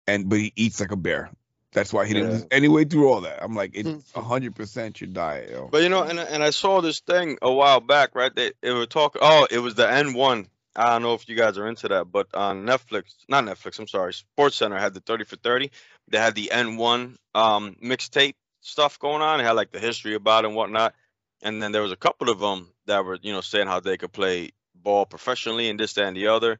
and 0.08 0.28
but 0.28 0.38
he 0.40 0.52
eats 0.56 0.80
like 0.80 0.90
a 0.90 0.96
bear. 0.96 1.30
That's 1.72 1.92
why 1.92 2.06
he 2.06 2.14
didn't 2.14 2.30
Yeah. 2.30 2.34
lose 2.34 2.46
any 2.50 2.68
weight 2.68 2.90
through 2.90 3.08
all 3.08 3.20
that. 3.22 3.42
I'm 3.42 3.54
like, 3.54 3.72
it's 3.74 3.90
100 4.14 4.54
percent 4.56 5.00
your 5.00 5.10
diet, 5.10 5.50
yo. 5.50 5.68
But 5.70 5.82
you 5.82 5.88
know, 5.88 6.02
and 6.02 6.18
and 6.18 6.42
I 6.42 6.50
saw 6.50 6.80
this 6.80 7.00
thing 7.00 7.38
a 7.42 7.52
while 7.52 7.80
back, 7.80 8.14
right? 8.14 8.34
They 8.34 8.52
it 8.62 8.72
were 8.72 8.86
talking. 8.86 9.20
Oh, 9.24 9.46
it 9.50 9.58
was 9.58 9.74
the 9.74 9.84
AND1. 9.86 10.46
I 10.74 10.90
don't 10.90 11.02
know 11.02 11.14
if 11.14 11.28
you 11.28 11.36
guys 11.36 11.58
are 11.58 11.68
into 11.68 11.88
that, 11.88 12.10
but 12.10 12.28
on 12.34 12.64
Netflix, 12.64 13.14
not 13.28 13.44
Netflix. 13.44 13.78
I'm 13.78 13.88
sorry, 13.88 14.14
Sports 14.14 14.56
Center 14.56 14.78
had 14.78 14.94
the 14.94 15.00
30 15.00 15.24
for 15.24 15.36
30. 15.36 15.70
They 16.08 16.18
had 16.18 16.34
the 16.34 16.50
AND1 16.52 17.16
um 17.34 17.76
mixtape 17.82 18.34
stuff 18.60 18.98
going 18.98 19.22
on. 19.22 19.40
It 19.40 19.44
had 19.44 19.52
like 19.52 19.72
the 19.72 19.80
history 19.80 20.14
about 20.14 20.44
it 20.44 20.48
and 20.48 20.56
whatnot. 20.56 20.94
And 21.42 21.62
then 21.62 21.72
there 21.72 21.82
was 21.82 21.92
a 21.92 21.96
couple 21.96 22.30
of 22.30 22.38
them 22.38 22.72
that 22.86 23.04
were, 23.04 23.18
you 23.20 23.32
know, 23.32 23.40
saying 23.40 23.66
how 23.66 23.80
they 23.80 23.96
could 23.96 24.12
play 24.12 24.50
ball 24.74 25.06
professionally 25.06 25.68
and 25.68 25.78
this, 25.78 25.94
that, 25.94 26.06
and 26.06 26.16
the 26.16 26.28
other. 26.28 26.58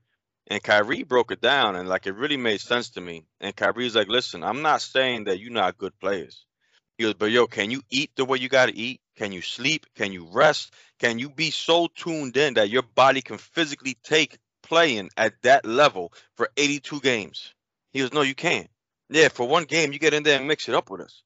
And 0.49 0.63
Kyrie 0.63 1.05
broke 1.05 1.31
it 1.31 1.41
down, 1.41 1.77
and 1.77 1.89
like 1.89 2.07
it 2.07 2.15
really 2.15 2.37
made 2.37 2.61
sense 2.61 2.91
to 2.91 3.01
me. 3.01 3.25
And 3.41 3.55
Kyrie's 3.55 3.95
like, 3.95 4.09
"Listen, 4.09 4.43
I'm 4.43 4.61
not 4.61 4.83
saying 4.83 5.25
that 5.25 5.39
you're 5.39 5.53
not 5.53 5.79
good 5.79 5.99
players. 6.01 6.45
He 6.99 7.05
goes, 7.05 7.15
but 7.15 7.31
yo, 7.31 7.47
can 7.47 7.71
you 7.71 7.83
eat 7.91 8.11
the 8.17 8.25
way 8.25 8.39
you 8.39 8.49
gotta 8.49 8.73
eat? 8.75 9.01
Can 9.17 9.33
you 9.33 9.43
sleep? 9.43 9.87
Can 9.95 10.13
you 10.13 10.29
rest? 10.33 10.73
Can 10.99 11.19
you 11.19 11.29
be 11.31 11.51
so 11.51 11.89
tuned 11.89 12.37
in 12.37 12.55
that 12.55 12.71
your 12.71 12.83
body 12.83 13.23
can 13.23 13.39
physically 13.39 13.97
take 14.03 14.39
playing 14.63 15.11
at 15.17 15.35
that 15.43 15.65
level 15.65 16.13
for 16.37 16.49
82 16.57 17.01
games? 17.01 17.55
He 17.93 18.01
goes, 18.01 18.13
no, 18.13 18.23
you 18.23 18.35
can't. 18.35 18.71
Yeah, 19.11 19.29
for 19.29 19.47
one 19.47 19.65
game, 19.65 19.93
you 19.93 19.99
get 19.99 20.15
in 20.15 20.23
there 20.23 20.39
and 20.39 20.49
mix 20.49 20.69
it 20.69 20.75
up 20.75 20.91
with 20.91 21.03
us. 21.03 21.23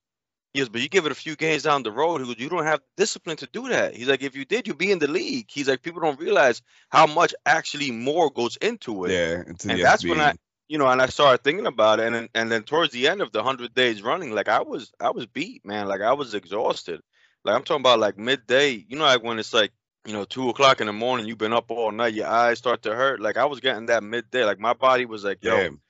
He 0.53 0.61
goes, 0.61 0.69
but 0.69 0.81
you 0.81 0.89
give 0.89 1.07
it 1.07 1.13
a 1.13 1.17
few 1.17 1.37
games 1.37 1.65
down 1.65 1.83
the 1.83 1.93
road. 1.93 2.21
He 2.21 2.27
goes, 2.27 2.39
you 2.39 2.49
don't 2.49 2.65
have 2.65 2.81
discipline 2.97 3.37
to 3.37 3.47
do 3.47 3.69
that. 3.69 3.95
He's 3.95 4.09
like, 4.09 4.23
if 4.23 4.35
you 4.35 4.45
did, 4.45 4.67
you'd 4.67 4.79
be 4.79 4.91
in 4.91 4.99
the 4.99 5.07
league. 5.07 5.47
He's 5.51 5.69
like, 5.69 5.83
people 5.83 6.01
don't 6.01 6.19
realize 6.19 6.63
how 6.89 7.07
much 7.07 7.35
actually 7.45 7.91
more 7.91 8.31
goes 8.31 8.57
into 8.57 9.05
it. 9.05 9.11
Yeah, 9.13 9.43
and 9.71 9.81
that's 9.81 10.05
when 10.05 10.21
I. 10.21 10.35
you 10.69 10.79
know, 10.79 10.89
and 10.89 11.01
I 11.01 11.07
started 11.07 11.45
thinking 11.45 11.67
about 11.67 12.01
it, 12.01 12.07
and 12.07 12.15
then, 12.15 12.29
and 12.35 12.51
then 12.51 12.63
towards 12.63 12.93
the 12.93 13.09
end 13.09 13.21
of 13.21 13.33
the 13.33 13.43
hundred 13.43 13.75
days 13.75 14.03
running, 14.03 14.33
like 14.33 14.49
I 14.49 14.63
was, 14.63 14.93
I 15.01 15.11
was 15.11 15.27
beat, 15.27 15.65
man. 15.65 15.87
Like 15.87 16.01
I 16.01 16.13
was 16.13 16.35
exhausted. 16.35 17.01
Like 17.45 17.55
I'm 17.55 17.63
talking 17.63 17.83
about 17.83 18.01
like 18.01 18.19
midday. 18.19 18.85
You 18.89 18.99
know, 18.99 19.05
like 19.05 19.23
when 19.23 19.39
it's 19.39 19.55
like 19.55 19.73
you 20.05 20.13
know 20.13 20.25
two 20.25 20.49
o'clock 20.49 20.81
in 20.81 20.89
the 20.89 20.93
morning, 20.93 21.27
you've 21.27 21.39
been 21.39 21.53
up 21.53 21.71
all 21.71 21.93
night, 21.93 22.15
your 22.15 22.27
eyes 22.27 22.59
start 22.59 22.83
to 22.83 22.95
hurt. 22.95 23.21
Like 23.21 23.37
I 23.37 23.45
was 23.45 23.61
getting 23.61 23.87
that 23.87 24.03
midday. 24.03 24.45
Like 24.45 24.59
my 24.59 24.75
body 24.75 25.05
was 25.05 25.25
like, 25.25 25.39
yo, 25.43 25.57
Damn. 25.57 25.81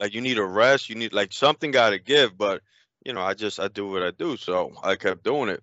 like 0.00 0.14
you 0.14 0.20
need 0.20 0.38
a 0.38 0.44
rest. 0.44 0.88
You 0.88 0.96
need 0.96 1.12
like 1.12 1.32
something 1.32 1.70
got 1.70 1.90
to 1.90 1.98
give. 2.00 2.36
But 2.36 2.62
you 3.04 3.12
know, 3.12 3.22
I 3.22 3.34
just 3.34 3.60
I 3.60 3.68
do 3.68 3.88
what 3.88 4.02
I 4.02 4.10
do, 4.10 4.36
so 4.36 4.72
I 4.82 4.96
kept 4.96 5.22
doing 5.22 5.48
it. 5.50 5.62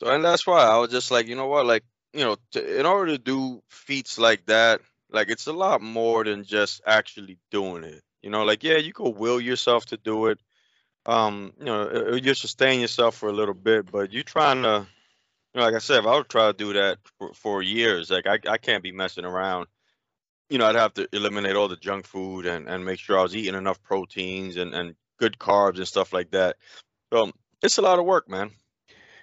So 0.00 0.08
and 0.08 0.22
that's 0.22 0.46
why 0.46 0.62
I 0.62 0.76
was 0.76 0.90
just 0.90 1.10
like, 1.10 1.26
you 1.26 1.36
know 1.36 1.46
what, 1.46 1.64
like 1.64 1.84
you 2.12 2.24
know, 2.24 2.36
to, 2.52 2.80
in 2.80 2.84
order 2.84 3.12
to 3.12 3.18
do 3.18 3.62
feats 3.70 4.18
like 4.18 4.44
that, 4.46 4.82
like 5.10 5.30
it's 5.30 5.46
a 5.46 5.52
lot 5.52 5.80
more 5.82 6.24
than 6.24 6.44
just 6.44 6.80
actually 6.86 7.38
doing 7.50 7.84
it. 7.84 8.02
You 8.22 8.30
know, 8.30 8.44
like 8.44 8.64
yeah, 8.64 8.78
you 8.78 8.92
can 8.92 9.14
will 9.14 9.40
yourself 9.40 9.86
to 9.86 9.96
do 9.96 10.26
it. 10.26 10.38
Um, 11.06 11.52
you 11.58 11.66
know, 11.66 11.82
uh, 11.82 12.12
uh, 12.12 12.16
you 12.16 12.34
sustain 12.34 12.80
yourself 12.80 13.14
for 13.16 13.28
a 13.28 13.32
little 13.32 13.54
bit, 13.54 13.90
but 13.90 14.12
you're 14.12 14.24
trying 14.24 14.62
to, 14.64 14.86
you 15.54 15.60
know, 15.60 15.64
like 15.64 15.76
I 15.76 15.78
said, 15.78 16.00
if 16.00 16.06
I 16.06 16.16
would 16.16 16.28
try 16.28 16.48
to 16.48 16.52
do 16.52 16.72
that 16.72 16.98
for, 17.18 17.32
for 17.32 17.62
years, 17.62 18.10
like 18.10 18.26
I, 18.26 18.40
I 18.48 18.58
can't 18.58 18.82
be 18.82 18.90
messing 18.90 19.24
around. 19.24 19.68
You 20.50 20.58
know, 20.58 20.66
I'd 20.66 20.74
have 20.74 20.94
to 20.94 21.08
eliminate 21.12 21.54
all 21.54 21.68
the 21.68 21.76
junk 21.76 22.06
food 22.06 22.46
and, 22.46 22.68
and 22.68 22.84
make 22.84 22.98
sure 22.98 23.18
I 23.18 23.22
was 23.22 23.36
eating 23.36 23.54
enough 23.54 23.80
proteins 23.82 24.56
and, 24.56 24.74
and 24.74 24.96
good 25.18 25.38
carbs 25.38 25.76
and 25.76 25.86
stuff 25.86 26.12
like 26.12 26.32
that. 26.32 26.56
So 27.12 27.30
it's 27.62 27.78
a 27.78 27.82
lot 27.82 28.00
of 28.00 28.04
work, 28.04 28.28
man. 28.28 28.50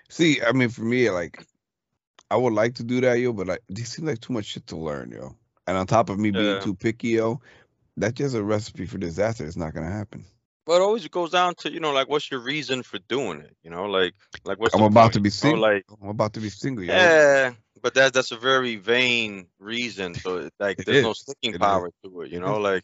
See, 0.10 0.42
I 0.42 0.54
mean, 0.54 0.70
for 0.70 0.84
me, 0.84 1.10
like, 1.10 1.46
I 2.32 2.38
would 2.38 2.54
like 2.54 2.76
to 2.76 2.84
do 2.84 3.02
that, 3.02 3.20
yo, 3.20 3.34
but 3.34 3.48
like, 3.48 3.62
this 3.68 3.90
seems 3.90 4.08
like 4.08 4.22
too 4.22 4.34
much 4.34 4.46
shit 4.46 4.68
to 4.68 4.78
learn, 4.78 5.12
yo. 5.12 5.36
And 5.68 5.78
on 5.78 5.88
top 5.88 6.10
of 6.10 6.20
me 6.20 6.32
being 6.32 6.58
Yeah. 6.58 6.60
too 6.60 6.76
picky, 6.76 7.10
yo, 7.10 7.42
that's 7.98 8.14
just 8.16 8.36
a 8.36 8.44
recipe 8.44 8.86
for 8.86 8.98
disaster. 8.98 9.46
It's 9.46 9.58
not 9.58 9.74
gonna 9.74 9.92
happen. 9.92 10.26
But 10.66 10.78
it 10.78 10.82
always 10.82 11.08
goes 11.08 11.32
down 11.32 11.56
to, 11.56 11.72
you 11.72 11.80
know, 11.80 11.92
like 11.92 12.10
what's 12.10 12.30
your 12.32 12.40
reason 12.42 12.84
for 12.84 13.00
doing 13.00 13.42
it? 13.42 13.56
You 13.64 13.72
know, 13.72 13.86
like 13.86 14.14
like 14.46 14.60
what's 14.60 14.78
I'm 14.78 14.84
about 14.84 15.12
point? 15.12 15.14
to 15.14 15.20
be 15.20 15.30
You 15.36 15.42
know, 15.42 15.54
single. 15.54 15.62
like 15.62 15.86
I'm 16.02 16.10
about 16.10 16.34
to 16.34 16.42
be 16.42 16.50
single, 16.50 16.84
yo. 16.84 17.12
yeah, 17.12 17.54
but 17.82 17.94
that's 17.94 18.12
that's 18.12 18.32
a 18.32 18.38
very 18.38 18.76
vain 18.78 19.48
reason. 19.60 20.18
So 20.18 20.50
like 20.60 20.84
there's 20.86 21.02
no 21.02 21.14
sticking 21.14 21.54
It 21.54 21.64
is. 21.64 21.64
power 21.64 21.90
to 22.04 22.22
it, 22.22 22.32
you 22.32 22.40
know, 22.40 22.58
is, 22.58 22.60
like 22.60 22.84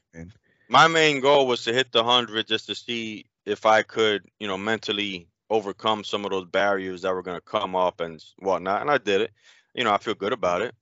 my 0.68 0.88
main 0.88 1.22
goal 1.22 1.48
was 1.48 1.64
to 1.64 1.74
hit 1.74 1.92
the 1.92 2.04
hundred 2.04 2.48
just 2.48 2.68
to 2.68 2.76
see 2.76 3.26
if 3.46 3.66
I 3.66 3.84
could, 3.84 4.24
you 4.40 4.48
know, 4.48 4.58
mentally 4.58 5.28
overcome 5.50 6.04
some 6.04 6.26
of 6.26 6.32
those 6.32 6.46
barriers 6.46 7.02
that 7.04 7.14
were 7.14 7.24
gonna 7.24 7.42
come 7.42 7.76
up 7.76 8.02
and 8.02 8.24
whatnot. 8.40 8.82
And 8.82 8.92
I 8.92 8.98
did 8.98 9.22
it. 9.22 9.32
You 9.74 9.84
know, 9.84 9.94
I 9.94 9.98
feel 9.98 10.16
good 10.16 10.34
about 10.34 10.62
it. 10.62 10.76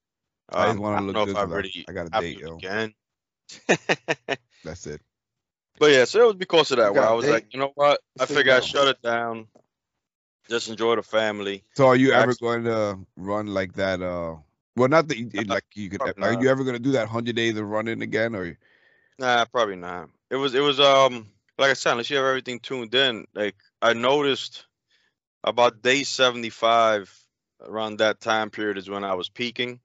I 0.50 0.68
just 0.68 0.78
Um, 0.78 0.82
want 0.82 0.96
to 0.96 0.98
don't 1.00 1.08
look 1.08 1.16
know 1.16 1.24
good. 1.26 1.30
if 1.32 1.38
I 1.38 1.42
'cause 1.44 1.52
I, 1.52 1.58
really 1.58 1.86
I 1.88 1.92
got 1.94 2.08
a 2.08 2.10
date, 2.10 2.14
absolutely 2.14 2.50
yo. 2.50 2.58
can. 2.60 2.94
That's 4.64 4.88
it. 4.88 5.02
But 5.80 5.92
yeah, 5.92 6.06
so 6.06 6.22
it 6.22 6.26
was 6.28 6.36
because 6.36 6.72
of 6.72 6.78
that. 6.78 6.94
Where 6.94 7.06
I 7.06 7.14
was 7.14 7.26
date? 7.26 7.32
like, 7.34 7.54
you 7.54 7.60
know 7.60 7.72
what? 7.76 8.00
I 8.20 8.26
Say 8.26 8.36
figure 8.36 8.54
I 8.54 8.60
shut 8.62 8.88
it 8.88 9.02
down. 9.02 9.48
Just 10.50 10.70
enjoy 10.70 10.96
the 10.96 11.04
family. 11.04 11.64
So, 11.76 11.88
are 11.88 11.96
you 11.96 12.12
ever 12.12 12.34
going 12.36 12.64
to 12.64 13.00
run 13.16 13.48
like 13.48 13.74
that? 13.74 14.02
Uh, 14.02 14.38
well, 14.76 14.88
not 14.90 15.08
that 15.10 15.18
you, 15.18 15.30
like 15.46 15.66
you 15.76 15.90
could. 15.90 16.00
probably 16.00 16.24
Are 16.24 16.34
not. 16.34 16.42
you 16.42 16.50
ever 16.50 16.64
gonna 16.64 16.80
do 16.80 16.92
that 16.94 17.08
hundred 17.08 17.36
days 17.36 17.58
of 17.58 17.68
running 17.68 18.02
again, 18.02 18.36
or 18.36 18.58
Nah, 19.20 19.46
probably 19.46 19.76
not. 19.76 20.10
It 20.30 20.36
was 20.36 20.56
it 20.56 20.60
was 20.62 20.80
um 20.80 21.28
like 21.58 21.72
I 21.72 21.74
said, 21.74 21.92
unless 21.94 22.10
you 22.10 22.18
have 22.18 22.26
everything 22.26 22.60
tuned 22.60 22.94
in, 22.96 23.26
like 23.34 23.56
I 23.82 23.94
noticed 23.94 24.66
about 25.44 25.82
day 25.82 26.04
75 26.04 27.14
around 27.62 27.98
that 27.98 28.20
time 28.22 28.50
period 28.52 28.78
is 28.78 28.90
when 28.90 29.04
I 29.04 29.16
was 29.16 29.30
peaking. 29.30 29.80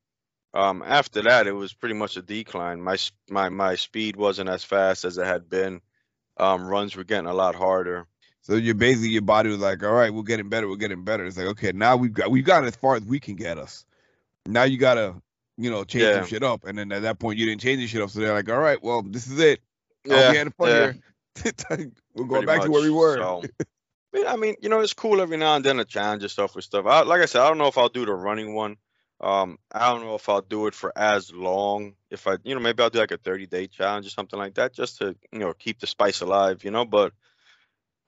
Um 0.55 0.83
after 0.87 1.23
that 1.23 1.47
it 1.47 1.53
was 1.53 1.73
pretty 1.73 1.95
much 1.95 2.17
a 2.17 2.23
decline. 2.23 2.81
My 2.83 2.97
my 3.31 3.49
my 3.49 3.75
speed 3.77 4.17
wasn't 4.17 4.51
as 4.51 4.65
fast 4.65 5.05
as 5.05 5.19
it 5.19 5.27
had 5.27 5.49
been. 5.49 5.81
Um 6.37 6.67
runs 6.67 6.95
were 6.97 7.05
getting 7.05 7.27
a 7.27 7.35
lot 7.35 7.55
harder. 7.55 8.07
so 8.43 8.55
you're 8.55 8.75
basically 8.75 9.11
your 9.11 9.23
body 9.23 9.49
was 9.51 9.61
like, 9.61 9.83
all 9.83 9.93
right, 9.93 10.13
we're 10.13 10.23
getting 10.23 10.49
better, 10.49 10.69
we're 10.69 10.77
getting 10.77 11.05
better. 11.05 11.25
It's 11.25 11.37
like, 11.37 11.47
okay, 11.49 11.73
now 11.73 11.97
we've 11.97 12.13
got 12.13 12.31
we've 12.31 12.45
got 12.45 12.65
as 12.65 12.77
far 12.77 12.97
as 12.97 13.03
we 13.05 13.21
can 13.21 13.35
get 13.37 13.59
us. 13.59 13.85
Now 14.47 14.65
you 14.65 14.77
gotta, 14.79 15.15
you 15.57 15.71
know, 15.71 15.85
change 15.85 16.03
Yeah. 16.05 16.21
some 16.21 16.27
shit 16.27 16.43
up, 16.43 16.65
and 16.65 16.77
then 16.77 16.91
at 16.93 17.03
that 17.03 17.19
point 17.19 17.39
you 17.39 17.47
didn't 17.47 17.61
change 17.61 17.79
the 17.81 17.87
shit 17.87 18.03
up, 18.03 18.11
so 18.11 18.21
they're 18.21 18.33
like, 18.35 18.51
all 18.51 18.59
right, 18.59 18.83
well, 18.83 19.03
this 19.03 19.27
is 19.29 19.39
it. 19.39 19.61
Yeah, 20.05 20.33
be 20.33 20.37
having 20.39 20.53
fun 20.53 20.69
yeah. 20.69 20.93
here. 21.43 21.93
we're 22.15 22.25
going 22.25 22.29
pretty 22.45 22.47
back 22.47 22.63
to 22.63 22.71
where 22.71 22.83
we 22.83 22.91
were. 22.91 23.19
So, 23.19 23.43
I 24.27 24.37
mean, 24.37 24.57
you 24.61 24.69
know, 24.69 24.81
it's 24.81 24.93
cool 24.95 25.21
every 25.21 25.37
now 25.37 25.55
and 25.55 25.65
then 25.65 25.77
to 25.77 25.85
challenge 25.85 26.23
yourself 26.23 26.57
with 26.57 26.65
stuff. 26.65 26.85
I, 26.87 27.03
like 27.03 27.23
I 27.23 27.27
said, 27.27 27.41
I 27.43 27.49
don't 27.49 27.59
know 27.59 27.69
if 27.69 27.79
I'll 27.79 27.89
do 27.89 28.05
the 28.05 28.13
running 28.13 28.55
one. 28.55 28.77
Um, 29.23 29.59
I 29.71 29.93
don't 29.93 30.03
know 30.05 30.17
if 30.17 30.29
I'll 30.29 30.41
do 30.43 30.67
it 30.67 30.75
for 30.75 30.93
as 30.97 31.33
long. 31.33 31.95
If 32.11 32.27
I, 32.27 32.37
you 32.43 32.55
know, 32.55 32.61
maybe 32.61 32.83
I'll 32.83 32.91
do 32.91 32.99
like 32.99 33.13
a 33.13 33.17
30 33.19 33.47
day 33.47 33.67
challenge 33.69 34.07
or 34.07 34.11
something 34.11 34.39
like 34.39 34.55
that, 34.55 34.75
just 34.75 34.99
to, 34.99 35.15
you 35.31 35.39
know, 35.39 35.53
keep 35.53 35.79
the 35.79 35.87
spice 35.87 36.21
alive. 36.21 36.65
You 36.65 36.73
know, 36.73 36.85
but 36.85 37.13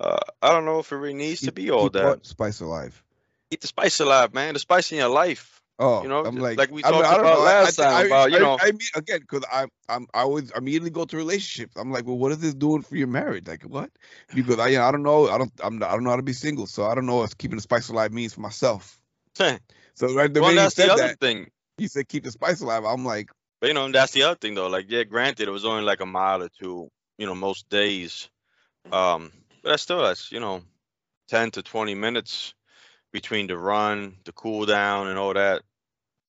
uh, 0.00 0.18
I 0.42 0.50
don't 0.53 0.64
know 0.64 0.81
if 0.81 0.90
it 0.90 0.96
really 0.96 1.14
needs 1.14 1.42
to 1.42 1.53
be 1.53 1.70
all 1.70 1.85
keep 1.85 1.92
that. 1.94 2.27
Spice 2.27 2.61
alive. 2.61 3.03
Keep 3.50 3.61
the 3.61 3.66
spice 3.68 4.00
alive, 4.00 4.35
man. 4.35 4.55
The 4.55 4.61
spice 4.61 4.90
in 4.90 4.98
your 4.98 5.09
life. 5.09 5.62
Oh, 5.79 6.03
You 6.03 6.09
know, 6.09 6.24
I'm 6.24 6.37
like, 6.37 6.57
like 6.57 6.70
we 6.70 6.85
I 6.85 6.90
mean, 6.92 7.03
talked 7.03 7.11
I 7.11 7.14
about 7.14 7.24
know. 7.24 7.40
I- 7.42 7.50
I 7.50 7.62
last 7.62 7.77
time 7.77 7.92
I, 7.96 8.03
about, 8.07 8.31
you 8.33 8.38
know- 8.38 8.59
I 8.61 8.70
mean, 8.70 8.81
again, 8.94 9.20
because 9.20 9.44
I'm, 9.53 9.68
I'm, 9.88 10.07
I 10.14 10.20
always 10.22 10.50
immediately 10.53 10.90
go 10.90 11.05
to 11.05 11.16
relationships. 11.16 11.77
I'm 11.77 11.90
like, 11.90 12.07
well, 12.07 12.16
what 12.16 12.31
is 12.33 12.38
this 12.38 12.55
doing 12.55 12.83
for 12.83 12.96
your 12.96 13.09
marriage? 13.09 13.46
Like, 13.48 13.62
what? 13.64 13.90
Because 14.35 14.59
I, 14.61 14.68
you 14.68 14.79
know, 14.79 14.85
I 14.85 14.92
don't 14.92 15.03
know. 15.03 15.29
I 15.29 15.38
don't, 15.38 15.53
I'm, 15.62 15.83
I 15.83 15.90
don't 15.92 16.05
know 16.05 16.11
how 16.11 16.16
to 16.16 16.22
be 16.22 16.33
single, 16.33 16.66
so 16.66 16.87
I 16.87 16.94
don't 16.94 17.07
know 17.07 17.16
what 17.16 17.37
keeping 17.37 17.57
the 17.57 17.62
spice 17.62 17.88
alive 17.88 18.12
means 18.12 18.35
for 18.35 18.40
myself. 18.40 19.00
Well, 19.38 19.59
So 19.94 20.14
right 20.14 20.33
the 20.33 20.40
minute 20.40 20.55
you 20.55 20.59
that's 20.61 20.75
the 20.75 20.83
said 20.83 20.90
other 20.90 21.03
that, 21.09 21.20
thing. 21.20 21.51
you 21.79 21.88
said 21.88 22.09
keep 22.09 22.25
the 22.25 22.31
spice 22.31 22.61
alive. 22.61 22.85
I'm 22.85 23.05
like, 23.05 23.31
But 23.61 23.68
you 23.68 23.75
know, 23.75 23.90
that's 23.90 24.12
the 24.12 24.23
other 24.25 24.37
thing 24.37 24.55
though. 24.55 24.68
Like, 24.68 24.87
yeah, 24.88 25.05
granted, 25.05 25.49
it 25.49 25.53
was 25.53 25.64
only 25.64 25.85
like 25.85 26.01
a 26.01 26.07
mile 26.07 26.42
or 26.42 26.49
two, 26.61 26.90
you 27.18 27.27
know, 27.27 27.35
most 27.35 27.68
days. 27.68 28.29
Um, 28.92 29.33
but 29.62 29.70
that's 29.70 29.83
still 29.83 30.03
that's 30.03 30.31
you 30.33 30.40
know, 30.40 30.62
ten 31.29 31.51
to 31.53 31.62
twenty 31.62 31.94
minutes 31.94 32.55
between 33.12 33.47
the 33.47 33.57
run, 33.57 34.16
the 34.25 34.33
cool 34.33 34.66
down, 34.66 35.09
and 35.09 35.18
all 35.18 35.35
that. 35.35 35.62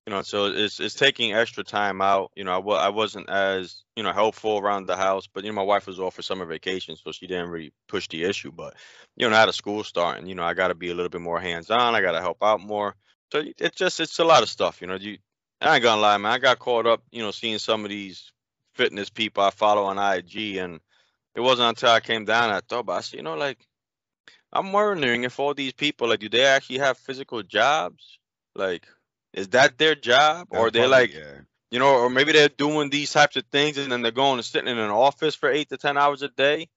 You 0.06 0.14
know, 0.14 0.22
so 0.22 0.46
it's 0.46 0.80
it's 0.80 0.94
taking 0.94 1.34
extra 1.34 1.64
time 1.64 2.00
out. 2.00 2.32
You 2.36 2.44
know, 2.44 2.52
I 2.52 2.86
I 2.86 2.90
wasn't 2.90 3.28
as 3.30 3.84
you 3.96 4.04
know 4.04 4.14
helpful 4.14 4.60
around 4.60 4.86
the 4.86 4.96
house, 4.96 5.28
but 5.28 5.44
you 5.44 5.50
know, 5.50 5.56
my 5.56 5.64
wife 5.64 5.88
was 5.88 6.00
off 6.00 6.16
for 6.16 6.22
summer 6.22 6.46
vacation, 6.46 6.96
so 6.96 7.12
she 7.12 7.26
didn't 7.26 7.50
really 7.50 7.74
push 7.88 8.08
the 8.08 8.24
issue. 8.24 8.52
But 8.52 8.76
you 9.18 9.28
know, 9.28 9.36
now 9.36 9.48
the 9.48 9.54
school 9.54 9.84
starting, 9.84 10.28
you 10.28 10.36
know, 10.36 10.44
I 10.44 10.54
got 10.54 10.68
to 10.68 10.76
be 10.76 10.92
a 10.92 10.96
little 10.96 11.10
bit 11.10 11.22
more 11.22 11.40
hands 11.40 11.72
on. 11.72 11.96
I 11.96 12.02
got 12.02 12.12
to 12.12 12.22
help 12.22 12.44
out 12.44 12.62
more. 12.62 12.96
So 13.32 13.44
it's 13.58 13.78
just 13.78 14.00
it's 14.00 14.20
a 14.20 14.24
lot 14.24 14.44
of 14.44 14.50
stuff. 14.50 14.80
You 14.82 14.88
know, 14.88 14.96
you 14.96 15.18
I 15.60 15.76
ain't 15.76 15.84
gonna 15.84 16.02
lie, 16.02 16.18
man. 16.18 16.34
I 16.34 16.38
got 16.38 16.60
caught 16.60 16.86
up, 16.86 17.04
you 17.12 17.24
know, 17.24 17.32
seeing 17.32 17.58
some 17.58 17.84
of 17.84 17.90
these 17.90 18.32
fitness 18.76 19.10
people 19.10 19.44
I 19.44 19.50
follow 19.50 19.86
on 19.86 19.98
IG, 19.98 20.58
and 20.58 20.80
it 21.34 21.42
wasn't 21.42 21.70
until 21.70 21.90
I 21.90 22.00
came 22.00 22.26
down 22.26 22.52
I 22.52 22.62
thought, 22.62 23.04
said, 23.04 23.18
you 23.18 23.24
know, 23.24 23.36
like 23.36 23.58
I'm 24.54 24.72
wondering 24.72 25.24
if 25.24 25.40
all 25.40 25.54
these 25.54 25.74
people, 25.74 26.08
like, 26.10 26.20
do 26.20 26.30
they 26.30 26.46
actually 26.46 26.78
have 26.80 26.98
physical 26.98 27.44
jobs? 27.44 28.20
Like, 28.56 28.88
is 29.36 29.50
that 29.50 29.78
their 29.78 29.96
job, 29.96 30.48
or 30.50 30.72
they're 30.72 30.88
like, 30.88 31.14
yeah. 31.14 31.42
you 31.70 31.78
know, 31.78 31.94
or 31.94 32.10
maybe 32.10 32.32
they're 32.32 32.50
doing 32.50 32.90
these 32.90 33.12
types 33.12 33.36
of 33.36 33.44
things 33.52 33.78
and 33.78 33.92
then 33.92 34.02
they're 34.02 34.12
going 34.12 34.38
and 34.38 34.46
sitting 34.46 34.70
in 34.70 34.78
an 34.78 34.90
office 34.90 35.36
for 35.36 35.50
eight 35.50 35.70
to 35.70 35.78
ten 35.78 35.98
hours 35.98 36.24
a 36.24 36.30
day, 36.30 36.70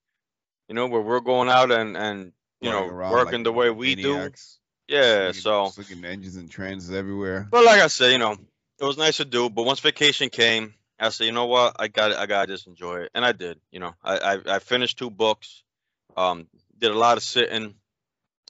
you 0.68 0.74
know, 0.74 0.88
where 0.88 1.00
we're 1.00 1.20
going 1.20 1.48
out 1.48 1.70
and 1.70 1.96
and 1.96 2.32
you 2.60 2.70
know 2.70 2.86
around 2.86 3.12
working 3.12 3.32
like 3.38 3.44
the 3.44 3.52
way 3.52 3.70
we 3.70 3.94
do. 3.94 4.30
Yeah, 4.88 5.32
so. 5.32 5.70
looking 5.76 6.04
engines 6.04 6.36
and 6.36 6.50
trans 6.50 6.90
everywhere. 6.90 7.46
But 7.48 7.64
like 7.64 7.80
I 7.80 7.88
said, 7.88 8.10
you 8.10 8.18
know, 8.18 8.32
it 8.32 8.84
was 8.84 8.96
nice 8.96 9.18
to 9.18 9.24
do. 9.24 9.50
But 9.50 9.66
once 9.66 9.80
vacation 9.80 10.30
came, 10.30 10.74
I 10.98 11.10
said, 11.10 11.26
you 11.26 11.32
know 11.32 11.46
what, 11.46 11.76
I 11.78 11.88
got 11.88 12.12
I 12.12 12.26
gotta 12.26 12.48
just 12.48 12.66
enjoy 12.66 13.02
it, 13.02 13.10
and 13.14 13.24
I 13.24 13.32
did. 13.32 13.60
You 13.70 13.78
know, 13.80 13.94
I 14.02 14.18
I, 14.18 14.56
I 14.56 14.58
finished 14.58 14.98
two 14.98 15.10
books, 15.10 15.62
um, 16.16 16.48
did 16.76 16.90
a 16.90 16.98
lot 16.98 17.18
of 17.18 17.22
sitting. 17.22 17.74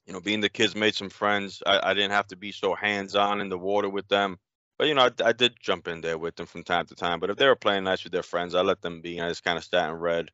You 0.08 0.14
know, 0.14 0.20
being 0.20 0.40
the 0.40 0.48
kids 0.48 0.74
made 0.74 0.94
some 0.94 1.10
friends. 1.10 1.62
I, 1.66 1.90
I 1.90 1.94
didn't 1.94 2.12
have 2.12 2.28
to 2.28 2.36
be 2.36 2.50
so 2.50 2.74
hands 2.74 3.14
on 3.14 3.42
in 3.42 3.50
the 3.50 3.58
water 3.58 3.90
with 3.90 4.08
them. 4.08 4.38
But 4.78 4.88
you 4.88 4.94
know, 4.94 5.02
I, 5.02 5.10
I 5.22 5.32
did 5.32 5.56
jump 5.60 5.86
in 5.86 6.00
there 6.00 6.16
with 6.16 6.34
them 6.34 6.46
from 6.46 6.64
time 6.64 6.86
to 6.86 6.94
time. 6.94 7.20
But 7.20 7.28
if 7.28 7.36
they 7.36 7.46
were 7.46 7.56
playing 7.56 7.84
nice 7.84 8.04
with 8.04 8.12
their 8.14 8.22
friends, 8.22 8.54
I 8.54 8.62
let 8.62 8.80
them 8.80 9.02
be. 9.02 9.18
And 9.18 9.26
I 9.26 9.28
just 9.28 9.44
kind 9.44 9.58
of 9.58 9.64
sat 9.64 9.90
and 9.90 10.00
read, 10.00 10.30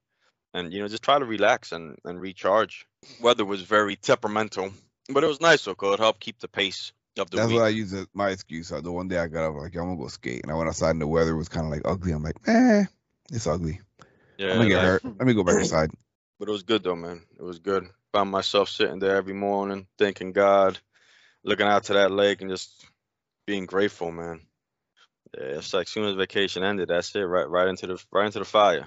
and 0.55 0.73
you 0.73 0.81
know, 0.81 0.87
just 0.87 1.03
try 1.03 1.19
to 1.19 1.25
relax 1.25 1.73
and 1.73 1.99
and 2.05 2.21
recharge. 2.21 2.87
Weather 3.21 3.45
was 3.45 3.63
very 3.63 3.97
temperamental, 3.97 4.71
but 5.11 5.25
it 5.25 5.27
was 5.27 5.41
nice 5.41 5.65
though, 5.65 5.75
'cause 5.75 5.95
it 5.95 5.99
helped 6.01 6.21
keep 6.21 6.39
the 6.39 6.47
pace 6.47 6.93
of 7.19 7.31
the 7.31 7.37
week. 7.37 7.41
That's 7.41 7.49
week. 7.49 7.59
what 7.59 7.67
I 7.67 7.71
use 7.71 7.93
as 7.95 8.07
my 8.15 8.31
excuse. 8.31 8.71
Uh, 8.71 8.81
the 8.81 8.93
one 8.93 9.09
day 9.09 9.19
I 9.19 9.27
got 9.27 9.49
up, 9.49 9.57
like, 9.57 9.75
I'm 9.75 9.87
gonna 9.87 9.97
go 9.97 10.07
skate, 10.07 10.43
and 10.45 10.53
I 10.53 10.55
went 10.55 10.69
outside, 10.69 10.91
and 10.91 11.01
the 11.01 11.09
weather 11.09 11.35
was 11.35 11.49
kind 11.49 11.67
of 11.67 11.73
like 11.73 11.83
ugly. 11.85 12.13
I'm 12.13 12.23
like, 12.23 12.37
eh, 12.47 12.85
it's 13.33 13.49
ugly. 13.49 13.81
yeah, 14.39 14.53
I'm 14.53 14.59
gonna 14.59 14.69
get 14.69 14.77
like- 14.77 14.87
hurt. 14.87 15.05
Let 15.05 15.27
me 15.27 15.35
go 15.35 15.43
back 15.43 15.57
inside. 15.61 15.91
But 16.39 16.49
it 16.49 16.53
was 16.53 16.63
good 16.63 16.85
though, 16.85 16.95
man. 16.97 17.23
It 17.37 17.43
was 17.43 17.59
good. 17.59 17.89
Found 18.15 18.31
myself 18.31 18.69
sitting 18.69 19.01
there 19.01 19.17
every 19.17 19.35
morning, 19.35 19.89
thanking 19.99 20.31
God, 20.31 20.79
looking 21.43 21.67
out 21.67 21.83
to 21.85 21.95
that 21.95 22.13
lake, 22.13 22.43
and 22.43 22.51
just 22.51 22.87
being 23.45 23.67
grateful, 23.67 24.13
man. 24.13 24.41
Yeah, 25.37 25.59
it's 25.59 25.75
like 25.75 25.89
soon 25.89 26.05
as 26.05 26.15
vacation 26.15 26.63
ended, 26.63 26.89
that's 26.91 27.13
it. 27.17 27.23
Right, 27.23 27.49
right 27.49 27.67
into 27.67 27.89
the 27.89 28.05
right 28.13 28.27
into 28.27 28.39
the 28.39 28.45
fire. 28.45 28.87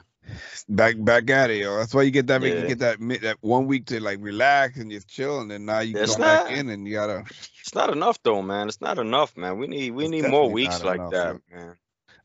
Back 0.69 0.95
back 0.97 1.29
at 1.29 1.49
it, 1.51 1.57
yo. 1.57 1.75
That's 1.75 1.93
why 1.93 2.03
you 2.03 2.11
get 2.11 2.27
that. 2.27 2.41
Yeah. 2.41 2.61
You 2.61 2.67
get 2.67 2.79
that 2.79 2.99
that 3.21 3.37
one 3.41 3.65
week 3.67 3.87
to 3.87 3.99
like 3.99 4.19
relax 4.21 4.77
and 4.77 4.89
just 4.89 5.09
chill, 5.09 5.41
and 5.41 5.51
then 5.51 5.65
now 5.65 5.81
you 5.81 5.97
It's 5.97 6.15
go 6.15 6.23
back 6.23 6.45
not- 6.45 6.57
in 6.57 6.69
and 6.69 6.87
you 6.87 6.93
gotta. 6.93 7.25
It's 7.61 7.75
not 7.75 7.89
enough 7.91 8.23
though, 8.23 8.41
man. 8.41 8.69
It's 8.69 8.79
not 8.79 8.97
enough, 8.97 9.35
man. 9.35 9.57
We 9.57 9.67
need 9.67 9.91
we 9.91 10.05
It's 10.05 10.11
need 10.11 10.27
more 10.29 10.49
weeks 10.49 10.81
like 10.85 10.99
enough, 11.01 11.11
that, 11.11 11.41
yo. 11.51 11.57
man. 11.57 11.75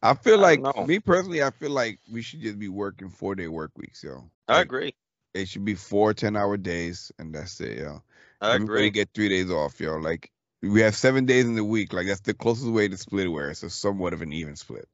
I 0.00 0.14
feel 0.14 0.38
I 0.38 0.54
like 0.54 0.60
know. 0.60 0.84
me 0.86 1.00
personally, 1.00 1.42
I 1.42 1.50
feel 1.50 1.70
like 1.70 1.98
we 2.12 2.22
should 2.22 2.42
just 2.42 2.60
be 2.60 2.68
working 2.68 3.10
four 3.10 3.34
day 3.34 3.48
work 3.48 3.72
weeks, 3.76 4.04
yo. 4.04 4.30
I 4.46 4.60
agree. 4.60 4.94
It 5.34 5.48
should 5.48 5.64
be 5.64 5.74
four 5.74 6.12
10 6.14 6.36
hour 6.36 6.56
days, 6.56 7.10
and 7.18 7.34
that's 7.34 7.60
it, 7.60 7.78
yo. 7.78 8.02
I 8.40 8.54
Everybody 8.54 8.84
agree. 8.84 8.90
get 8.90 9.10
three 9.14 9.28
days 9.28 9.50
off, 9.50 9.80
yo. 9.80 9.96
Like 9.96 10.30
we 10.62 10.80
have 10.82 10.94
seven 10.94 11.26
days 11.26 11.44
in 11.44 11.54
the 11.54 11.64
week. 11.64 11.92
Like 11.92 12.06
that's 12.06 12.20
the 12.20 12.34
closest 12.34 12.68
way 12.70 12.88
to 12.88 12.96
split 12.96 13.26
it, 13.26 13.30
where 13.30 13.50
it's 13.50 13.62
a 13.62 13.70
somewhat 13.70 14.12
of 14.12 14.22
an 14.22 14.32
even 14.32 14.56
split 14.56 14.88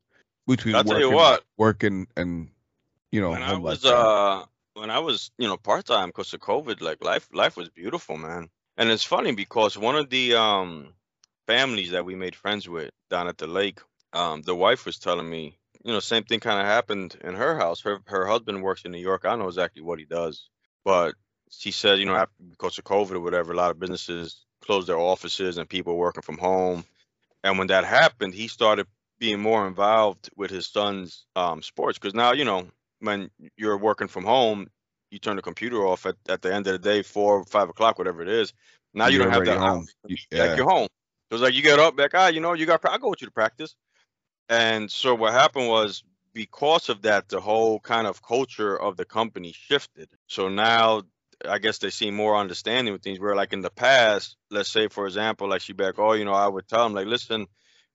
between 0.47 0.77
I'll 0.77 0.85
tell 0.85 0.95
working, 0.95 1.11
you 1.11 1.17
what. 1.17 1.45
working 1.57 2.07
and 2.17 2.51
you 3.13 3.21
know 3.21 3.31
when 3.31 3.43
I 3.43 3.57
was 3.57 3.85
uh 3.85 4.45
when 4.75 4.91
I 4.91 4.99
was 5.01 5.31
you 5.39 5.49
know 5.49 5.57
part 5.57 5.87
time 5.87 6.09
because 6.09 6.33
of 6.33 6.41
COVID, 6.41 6.81
like 6.81 7.05
life 7.05 7.29
life 7.33 7.57
was 7.57 7.69
beautiful, 7.69 8.17
man. 8.17 8.49
And 8.77 8.91
it's 8.91 9.05
funny 9.05 9.33
because 9.33 9.77
one 9.77 9.97
of 9.97 10.09
the 10.09 10.35
um 10.37 10.95
families 11.47 11.91
that 11.91 12.05
we 12.05 12.15
made 12.15 12.37
friends 12.37 12.69
with 12.69 12.91
down 13.11 13.27
at 13.27 13.39
the 13.39 13.47
lake, 13.47 13.81
um, 14.13 14.43
the 14.43 14.55
wife 14.55 14.87
was 14.87 14.99
telling 14.99 15.29
me, 15.29 15.58
you 15.85 15.93
know, 15.93 16.01
same 16.01 16.25
thing 16.25 16.41
kind 16.41 16.61
of 16.61 16.67
happened 16.67 17.17
in 17.23 17.35
her 17.35 17.57
house. 17.57 17.81
Her 17.83 18.01
her 18.07 18.27
husband 18.27 18.63
works 18.63 18.83
in 18.85 18.93
New 18.93 18.99
York. 18.99 19.25
I 19.25 19.31
don't 19.31 19.41
know 19.41 19.49
exactly 19.49 19.83
what 19.83 19.99
he 19.99 20.05
does, 20.05 20.49
but 20.85 21.15
she 21.51 21.71
said, 21.71 21.99
you 21.99 22.05
know, 22.05 22.15
after, 22.15 22.35
because 22.51 22.79
of 22.79 22.85
COVID 22.85 23.13
or 23.13 23.21
whatever, 23.21 23.53
a 23.53 23.57
lot 23.57 23.71
of 23.71 23.81
businesses 23.81 24.45
closed 24.63 24.89
their 24.89 24.99
offices 24.99 25.57
and 25.57 25.69
people 25.69 25.97
working 25.97 26.23
from 26.23 26.39
home. 26.39 26.85
And 27.45 27.59
when 27.59 27.69
that 27.69 27.85
happened, 27.85 28.35
he 28.35 28.49
started 28.49 28.87
being 29.19 29.41
more 29.41 29.67
involved 29.67 30.29
with 30.37 30.51
his 30.51 30.67
son's 30.67 31.25
um, 31.37 31.63
sports 31.63 31.99
because 31.99 32.15
now, 32.15 32.33
you 32.33 32.45
know, 32.45 32.69
when 33.01 33.31
you're 33.57 33.79
working 33.79 34.09
from 34.09 34.25
home, 34.25 34.69
you 35.11 35.19
turn 35.19 35.37
the 35.37 35.43
computer 35.43 35.87
off 35.87 36.07
at, 36.07 36.17
at 36.29 36.43
the 36.43 36.53
end 36.53 36.67
of 36.67 36.73
the 36.75 36.79
day, 36.79 37.03
four, 37.03 37.39
or 37.39 37.45
five 37.45 37.69
o'clock, 37.69 37.99
whatever 37.99 38.23
it 38.23 38.29
is. 38.29 38.53
Now 38.93 39.07
you 39.07 39.19
You're 39.19 39.25
don't 39.25 39.33
have 39.33 39.45
that 39.47 39.59
home. 39.59 39.87
You- 40.07 40.17
Like 40.33 40.51
yeah. 40.51 40.57
you're 40.57 40.69
home. 40.69 40.89
So 41.31 41.37
it's 41.37 41.43
like 41.43 41.55
you 41.55 41.63
get 41.63 41.79
up, 41.79 41.99
like, 41.99 42.15
ah, 42.15 42.29
you 42.29 42.41
know, 42.41 42.55
you 42.55 42.67
got, 42.67 42.85
I'll 42.85 42.99
go 42.99 43.11
with 43.11 43.21
you 43.21 43.27
to 43.27 43.33
practice. 43.33 43.77
And 44.49 44.91
so 44.91 45.15
what 45.15 45.33
happened 45.33 45.69
was 45.69 46.03
because 46.33 46.89
of 46.89 47.03
that, 47.03 47.29
the 47.29 47.41
whole 47.41 47.81
kind 47.81 48.07
of 48.07 48.23
culture 48.23 48.79
of 48.81 48.97
the 48.97 49.05
company 49.05 49.53
shifted. 49.53 50.09
So 50.27 50.49
now 50.49 51.03
I 51.45 51.59
guess 51.59 51.79
they 51.79 51.91
seem 51.91 52.15
more 52.15 52.37
understanding 52.37 52.93
with 52.93 53.03
things 53.03 53.21
where 53.21 53.37
like 53.37 53.53
in 53.53 53.61
the 53.61 53.71
past, 53.71 54.37
let's 54.51 54.71
say 54.71 54.89
for 54.89 55.07
example, 55.07 55.49
like 55.49 55.61
she 55.61 55.73
back, 55.73 55.99
oh, 55.99 56.13
you 56.15 56.25
know, 56.25 56.33
I 56.33 56.47
would 56.49 56.67
tell 56.69 56.85
them 56.85 56.95
like, 56.95 57.07
listen, 57.07 57.47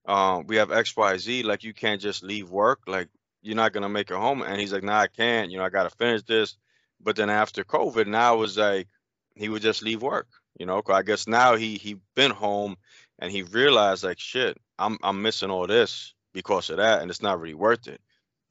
um, 0.06 0.46
we 0.48 0.58
have 0.58 0.72
X, 0.72 0.96
Y, 0.96 1.18
Z, 1.18 1.44
like 1.44 1.64
you 1.64 1.74
can't 1.74 2.02
just 2.02 2.24
leave 2.24 2.50
work, 2.50 2.82
like 2.88 3.10
you're 3.42 3.56
not 3.56 3.74
gonna 3.74 3.90
make 3.90 4.12
it 4.12 4.16
home. 4.18 4.42
And 4.42 4.60
he's 4.60 4.74
like, 4.74 4.84
nah, 4.84 5.00
I 5.00 5.08
can't, 5.08 5.52
you 5.52 5.58
know, 5.58 5.64
I 5.66 5.70
gotta 5.70 5.90
finish 5.90 6.24
this. 6.24 6.58
But 7.02 7.16
then 7.16 7.30
after 7.30 7.64
COVID, 7.64 8.08
now 8.08 8.36
it 8.36 8.40
was 8.40 8.58
like 8.58 8.88
he 9.36 9.50
would 9.50 9.62
just 9.62 9.82
leave 9.82 10.02
work, 10.02 10.28
you 10.60 10.66
know. 10.66 10.82
'cause 10.82 10.96
I 10.96 11.04
guess 11.04 11.28
now 11.28 11.56
he 11.56 11.78
he 11.78 11.96
been 12.16 12.32
home 12.32 12.78
and 13.20 13.32
he 13.32 13.44
realized 13.44 14.04
like 14.04 14.20
shit, 14.20 14.58
I'm 14.78 14.98
I'm 15.04 15.22
missing 15.22 15.50
all 15.52 15.68
this 15.68 16.14
because 16.34 16.70
of 16.70 16.78
that, 16.78 17.02
and 17.02 17.10
it's 17.10 17.22
not 17.22 17.40
really 17.40 17.54
worth 17.54 17.88
it. 17.88 18.02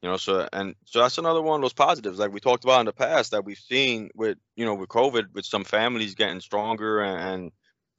You 0.02 0.10
know, 0.10 0.16
so 0.16 0.48
and 0.52 0.74
so 0.84 1.00
that's 1.00 1.18
another 1.18 1.42
one 1.42 1.56
of 1.56 1.62
those 1.62 1.72
positives, 1.72 2.18
like 2.18 2.32
we 2.32 2.40
talked 2.40 2.64
about 2.64 2.80
in 2.80 2.86
the 2.86 2.92
past, 2.92 3.30
that 3.30 3.44
we've 3.44 3.58
seen 3.58 4.10
with 4.14 4.38
you 4.56 4.64
know 4.64 4.74
with 4.74 4.88
COVID, 4.88 5.32
with 5.32 5.44
some 5.44 5.64
families 5.64 6.14
getting 6.14 6.40
stronger 6.40 7.00
and, 7.00 7.20
and 7.20 7.52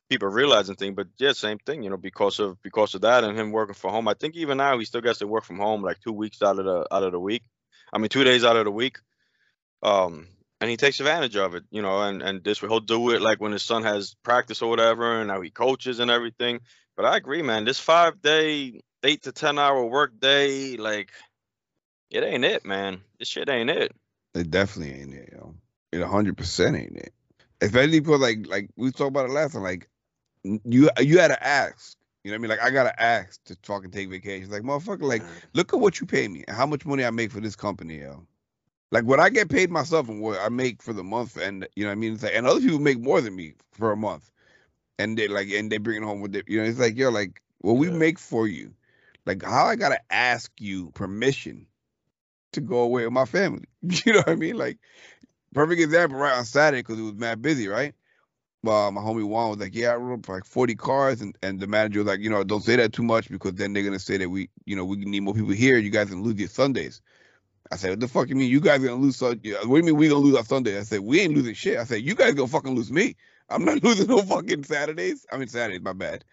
people 0.10 0.28
realizing 0.28 0.76
things. 0.76 0.96
But 0.96 1.08
yeah, 1.17 1.32
same 1.34 1.60
thing, 1.60 1.82
you 1.84 1.89
know, 1.89 1.98
because 1.98 2.39
of 2.39 2.62
because 2.62 2.93
of 2.96 3.02
that 3.02 3.24
and 3.24 3.38
him 3.38 3.52
working 3.52 3.76
from 3.76 3.91
home. 3.91 4.08
I 4.08 4.15
think 4.15 4.36
even 4.36 4.58
now 4.58 4.78
he 4.78 4.86
still 4.86 5.02
gets 5.02 5.19
to 5.19 5.28
work 5.28 5.46
from 5.46 5.60
home 5.60 5.82
like 5.82 6.00
two 6.02 6.12
weeks 6.12 6.41
out 6.41 6.60
of 6.60 6.65
the 6.65 6.88
out 6.91 7.04
of 7.04 7.13
the 7.13 7.19
week. 7.19 7.43
I 7.93 8.00
mean, 8.00 8.10
two 8.10 8.24
days 8.24 8.43
out 8.43 8.58
of 8.58 8.65
the 8.65 8.72
week. 8.72 8.98
Um, 9.82 10.28
and 10.62 10.69
he 10.69 10.78
takes 10.78 11.02
advantage 11.02 11.36
of 11.36 11.56
it, 11.56 11.63
you 11.72 11.82
know, 11.82 12.02
and 12.02 12.22
and 12.22 12.43
this 12.43 12.60
he'll 12.60 12.80
do 12.80 13.12
it 13.12 13.22
like 13.22 13.41
when 13.41 13.52
his 13.52 13.63
son 13.63 13.84
has 13.84 14.15
practice 14.24 14.62
or 14.62 14.69
whatever, 14.69 15.19
and 15.19 15.28
now 15.28 15.41
he 15.41 15.50
coaches 15.50 16.00
and 16.00 16.10
everything. 16.10 16.62
But 16.96 17.06
I 17.06 17.17
agree, 17.17 17.41
man. 17.41 17.65
This 17.65 17.80
five 17.80 18.22
day, 18.22 18.82
eight 19.04 19.24
to 19.24 19.32
ten 19.32 19.60
hour 19.60 19.84
work 19.86 20.20
day, 20.20 20.78
like 20.78 21.12
it 22.10 22.24
ain't 22.24 22.46
it, 22.46 22.66
man. 22.66 23.02
This 23.20 23.28
shit 23.28 23.50
ain't 23.50 23.70
it. 23.70 23.92
It 24.36 24.52
definitely 24.52 25.00
ain't 25.02 25.13
it, 25.13 25.30
yo. 25.32 25.56
It 25.92 26.02
a 26.02 26.08
hundred 26.08 26.38
percent 26.38 26.76
ain't 26.76 26.98
it. 26.98 27.13
Especially 27.62 28.00
because 28.00 28.20
like 28.22 28.48
like 28.48 28.70
we 28.76 28.92
talked 28.92 29.10
about 29.10 29.30
it 29.30 29.34
last 29.34 29.54
time. 29.54 29.63
Like 29.63 29.89
you 30.44 30.89
you 31.00 31.20
had 31.20 31.30
to 31.30 31.44
ask. 31.44 31.98
You 32.24 32.32
know 32.32 32.36
what 32.36 32.39
I 32.39 32.42
mean? 32.42 32.50
Like 32.52 32.62
I 32.62 32.70
gotta 32.72 33.02
ask 33.02 33.44
to 33.46 33.58
fucking 33.63 33.92
take 33.92 34.10
vacations. 34.10 34.52
Like 34.52 34.63
motherfucker, 34.63 35.04
like 35.04 35.24
look 35.54 35.74
at 35.74 35.80
what 35.80 36.00
you 36.00 36.08
pay 36.08 36.28
me 36.28 36.44
and 36.48 36.56
how 36.56 36.66
much 36.66 36.86
money 36.86 37.06
I 37.06 37.12
make 37.12 37.32
for 37.32 37.42
this 37.42 37.56
company, 37.56 38.00
yo. 38.00 38.26
Like 38.92 39.06
what 39.06 39.20
I 39.20 39.30
get 39.30 39.50
paid 39.50 39.72
myself 39.72 40.08
and 40.10 40.22
what 40.22 40.39
I 40.39 40.50
make 40.50 40.82
for 40.82 40.94
the 40.94 41.04
month, 41.04 41.38
and 41.38 41.68
you 41.76 41.84
know 41.84 41.89
what 41.89 41.94
I 41.94 41.96
mean. 41.96 42.13
It's 42.13 42.24
like, 42.24 42.34
and 42.36 42.48
other 42.48 42.62
people 42.62 42.80
make 42.80 43.00
more 43.00 43.22
than 43.22 43.36
me 43.36 43.56
for 43.72 43.92
a 43.92 43.98
month, 43.98 44.30
and 45.00 45.18
they 45.18 45.28
like 45.28 45.50
and 45.50 45.72
they 45.72 45.78
bring 45.78 46.02
it 46.02 46.06
home 46.06 46.22
with 46.22 46.36
it. 46.36 46.46
You 46.48 46.60
know, 46.62 46.66
it's 46.70 46.80
like 46.80 46.98
yo, 46.98 47.10
like 47.10 47.42
what 47.60 47.74
we 47.74 47.88
Yeah. 47.88 47.94
make 47.94 48.20
for 48.20 48.48
you, 48.48 48.74
like 49.26 49.44
how 49.44 49.66
I 49.66 49.76
gotta 49.76 50.00
ask 50.10 50.52
you 50.60 50.92
permission 50.92 51.68
to 52.54 52.62
go 52.62 52.80
away 52.80 53.04
with 53.06 53.14
my 53.14 53.26
family. 53.26 53.66
You 54.06 54.14
know 54.14 54.20
what 54.20 54.30
I 54.30 54.36
mean? 54.36 54.58
Like 54.58 54.80
perfect 55.54 55.82
example, 55.82 56.18
right 56.18 56.38
on 56.38 56.46
Saturday 56.46 56.82
because 56.82 57.00
it 57.00 57.04
was 57.04 57.16
mad 57.16 57.42
busy, 57.42 57.68
right? 57.68 57.94
Well, 58.64 58.92
my 58.92 59.02
homie 59.02 59.26
Juan 59.28 59.50
was 59.50 59.60
like, 59.60 59.76
"Yeah, 59.76 59.92
I 59.94 59.96
wrote 59.98 60.28
like 60.30 60.46
40 60.46 60.76
cars," 60.76 61.22
and, 61.22 61.38
and 61.44 61.60
the 61.60 61.68
manager 61.68 62.00
was 62.00 62.08
like, 62.08 62.22
"You 62.22 62.30
know, 62.30 62.44
don't 62.44 62.64
say 62.64 62.78
that 62.78 62.94
too 62.94 63.04
much 63.04 63.30
because 63.30 63.54
then 63.56 63.74
they're 63.74 63.84
gonna 63.84 64.00
say 64.00 64.18
that 64.18 64.30
we, 64.30 64.50
you 64.66 64.76
know, 64.76 64.86
we 64.86 64.98
need 64.98 65.22
more 65.22 65.34
people 65.34 65.52
here. 65.52 65.78
You 65.78 65.90
guys 65.90 66.10
gonna 66.10 66.24
lose 66.24 66.40
your 66.40 66.50
Sundays." 66.50 67.02
I 67.72 67.78
said, 67.78 67.92
"What 67.92 68.00
the 68.02 68.08
fuck 68.08 68.30
you 68.30 68.36
mean? 68.36 68.50
You 68.50 68.62
guys 68.62 68.82
gonna 68.82 69.02
lose? 69.02 69.22
What 69.22 69.42
do 69.42 69.50
you 69.50 69.84
mean 69.84 69.98
we 69.98 70.10
gonna 70.10 70.22
lose 70.22 70.36
our 70.36 70.46
Sunday?" 70.46 70.78
I 70.80 70.84
said, 70.84 71.02
"We 71.02 71.20
ain't 71.22 71.36
losing 71.36 71.54
shit." 71.56 71.78
I 71.78 71.86
said, 71.86 72.02
"You 72.04 72.16
guys 72.16 72.36
gonna 72.36 72.48
fucking 72.48 72.76
lose 72.76 72.92
me. 72.92 73.16
I'm 73.50 73.66
not 73.66 73.84
losing 73.84 74.08
no 74.08 74.22
fucking 74.22 74.64
Saturdays. 74.64 75.26
I 75.32 75.38
mean 75.38 75.48
Saturdays, 75.50 75.82
my 75.82 75.94
bad." 75.94 76.24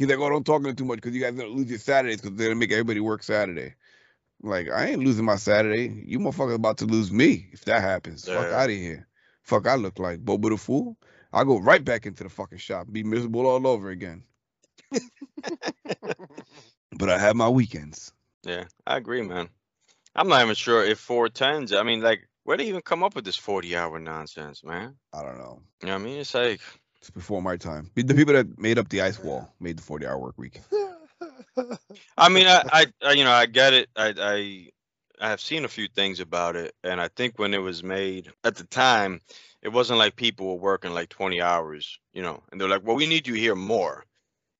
He's 0.00 0.08
like, 0.08 0.18
"Oh, 0.18 0.30
don't 0.30 0.46
talk 0.46 0.64
to 0.64 0.72
too 0.72 0.86
much 0.86 0.96
because 0.96 1.14
you 1.14 1.20
guys 1.20 1.34
gonna 1.34 1.50
lose 1.50 1.68
your 1.68 1.78
Saturdays 1.78 2.22
because 2.22 2.34
they're 2.34 2.48
gonna 2.48 2.58
make 2.58 2.72
everybody 2.72 3.00
work 3.00 3.22
Saturday." 3.22 3.74
I'm 4.42 4.48
like, 4.48 4.70
I 4.70 4.86
ain't 4.86 5.04
losing 5.04 5.26
my 5.26 5.36
Saturday. 5.36 6.02
You 6.06 6.20
motherfuckers 6.20 6.54
about 6.54 6.78
to 6.78 6.86
lose 6.86 7.12
me 7.12 7.50
if 7.52 7.66
that 7.66 7.82
happens. 7.82 8.24
Fuck 8.24 8.46
out 8.46 8.70
of 8.70 8.74
here. 8.74 9.06
Fuck, 9.42 9.68
I 9.68 9.74
look 9.74 9.98
like 9.98 10.24
Boba 10.24 10.48
the 10.48 10.56
Fool. 10.56 10.96
I'll 11.34 11.44
go 11.44 11.60
right 11.60 11.84
back 11.84 12.06
into 12.06 12.24
the 12.24 12.30
fucking 12.30 12.56
shop, 12.56 12.86
be 12.90 13.02
miserable 13.02 13.46
all 13.46 13.66
over 13.66 13.90
again. 13.90 14.24
But 16.96 17.08
I 17.08 17.18
have 17.18 17.36
my 17.36 17.48
weekends. 17.48 18.12
Yeah, 18.42 18.64
I 18.86 18.96
agree, 18.96 19.22
man. 19.22 19.48
I'm 20.16 20.28
not 20.28 20.42
even 20.42 20.54
sure 20.56 20.82
if 20.82 20.98
four 20.98 21.28
tens. 21.28 21.72
I 21.72 21.82
mean, 21.82 22.00
like, 22.00 22.26
where 22.44 22.56
do 22.56 22.64
they 22.64 22.68
even 22.70 22.82
come 22.82 23.04
up 23.04 23.14
with 23.14 23.24
this 23.24 23.36
40 23.36 23.76
hour 23.76 24.00
nonsense, 24.00 24.64
man? 24.64 24.96
I 25.12 25.22
don't 25.22 25.38
know. 25.38 25.62
You 25.82 25.88
know 25.88 25.94
what 25.94 26.00
I 26.00 26.04
mean? 26.04 26.20
It's 26.20 26.34
like, 26.34 26.60
It's 27.00 27.10
before 27.10 27.40
my 27.40 27.56
time. 27.56 27.90
The 27.94 28.14
people 28.14 28.34
that 28.34 28.58
made 28.58 28.78
up 28.78 28.90
the 28.90 29.00
ice 29.00 29.18
wall 29.18 29.50
made 29.58 29.78
the 29.78 29.82
40 29.82 30.06
hour 30.06 30.18
work 30.18 30.36
week. 30.36 30.60
I 32.18 32.28
mean, 32.28 32.46
I, 32.46 32.86
I, 33.02 33.12
you 33.12 33.24
know, 33.24 33.32
I 33.32 33.46
get 33.46 33.72
it. 33.72 33.88
I, 33.96 34.14
I, 34.18 34.68
I 35.20 35.30
have 35.30 35.40
seen 35.40 35.64
a 35.64 35.68
few 35.68 35.88
things 35.88 36.20
about 36.20 36.56
it, 36.56 36.74
and 36.84 37.00
I 37.00 37.08
think 37.08 37.38
when 37.38 37.54
it 37.54 37.58
was 37.58 37.82
made 37.82 38.30
at 38.44 38.56
the 38.56 38.64
time, 38.64 39.20
it 39.62 39.70
wasn't 39.70 39.98
like 39.98 40.16
people 40.16 40.46
were 40.48 40.62
working 40.62 40.92
like 40.92 41.08
20 41.08 41.40
hours, 41.40 41.98
you 42.12 42.22
know, 42.22 42.42
and 42.52 42.60
they're 42.60 42.68
like, 42.68 42.82
well, 42.84 42.96
we 42.96 43.06
need 43.06 43.26
you 43.26 43.34
here 43.34 43.54
more. 43.54 44.04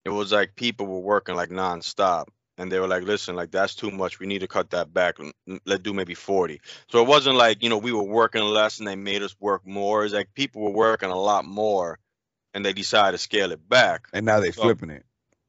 It 0.05 0.11
was 0.11 0.33
like 0.33 0.57
people 0.57 0.87
were 0.87 1.01
working 1.01 1.35
like 1.35 1.51
nonstop, 1.51 2.29
and 2.57 2.73
they 2.73 2.81
were 2.81 2.89
like, 2.89 3.05
listen, 3.05 3.37
like 3.37 3.51
that's 3.51 3.75
too 3.75 3.91
much. 3.91 4.19
We 4.19 4.27
need 4.27 4.41
to 4.41 4.49
cut 4.49 4.71
that 4.71 4.93
back. 4.93 5.17
Let's 5.67 5.83
do 5.83 5.93
maybe 5.93 6.15
40. 6.15 6.61
So 6.89 7.03
it 7.03 7.09
wasn't 7.09 7.37
like, 7.37 7.63
you 7.63 7.69
know, 7.69 7.79
we 7.79 7.93
were 7.93 8.03
working 8.03 8.43
less 8.43 8.79
and 8.79 8.89
they 8.89 8.97
made 8.97 9.23
us 9.23 9.37
work 9.41 9.67
more. 9.67 10.05
It's 10.05 10.15
like 10.15 10.33
people 10.35 10.63
were 10.63 10.71
working 10.71 11.11
a 11.11 11.19
lot 11.19 11.45
more, 11.45 11.99
and 12.55 12.65
they 12.65 12.73
decided 12.73 13.13
to 13.13 13.19
scale 13.19 13.53
it 13.53 13.69
back. 13.69 14.07
And 14.13 14.27
now 14.27 14.41
they 14.41 14.51
So- 14.53 14.63
flipping 14.63 14.91
it. 14.91 15.05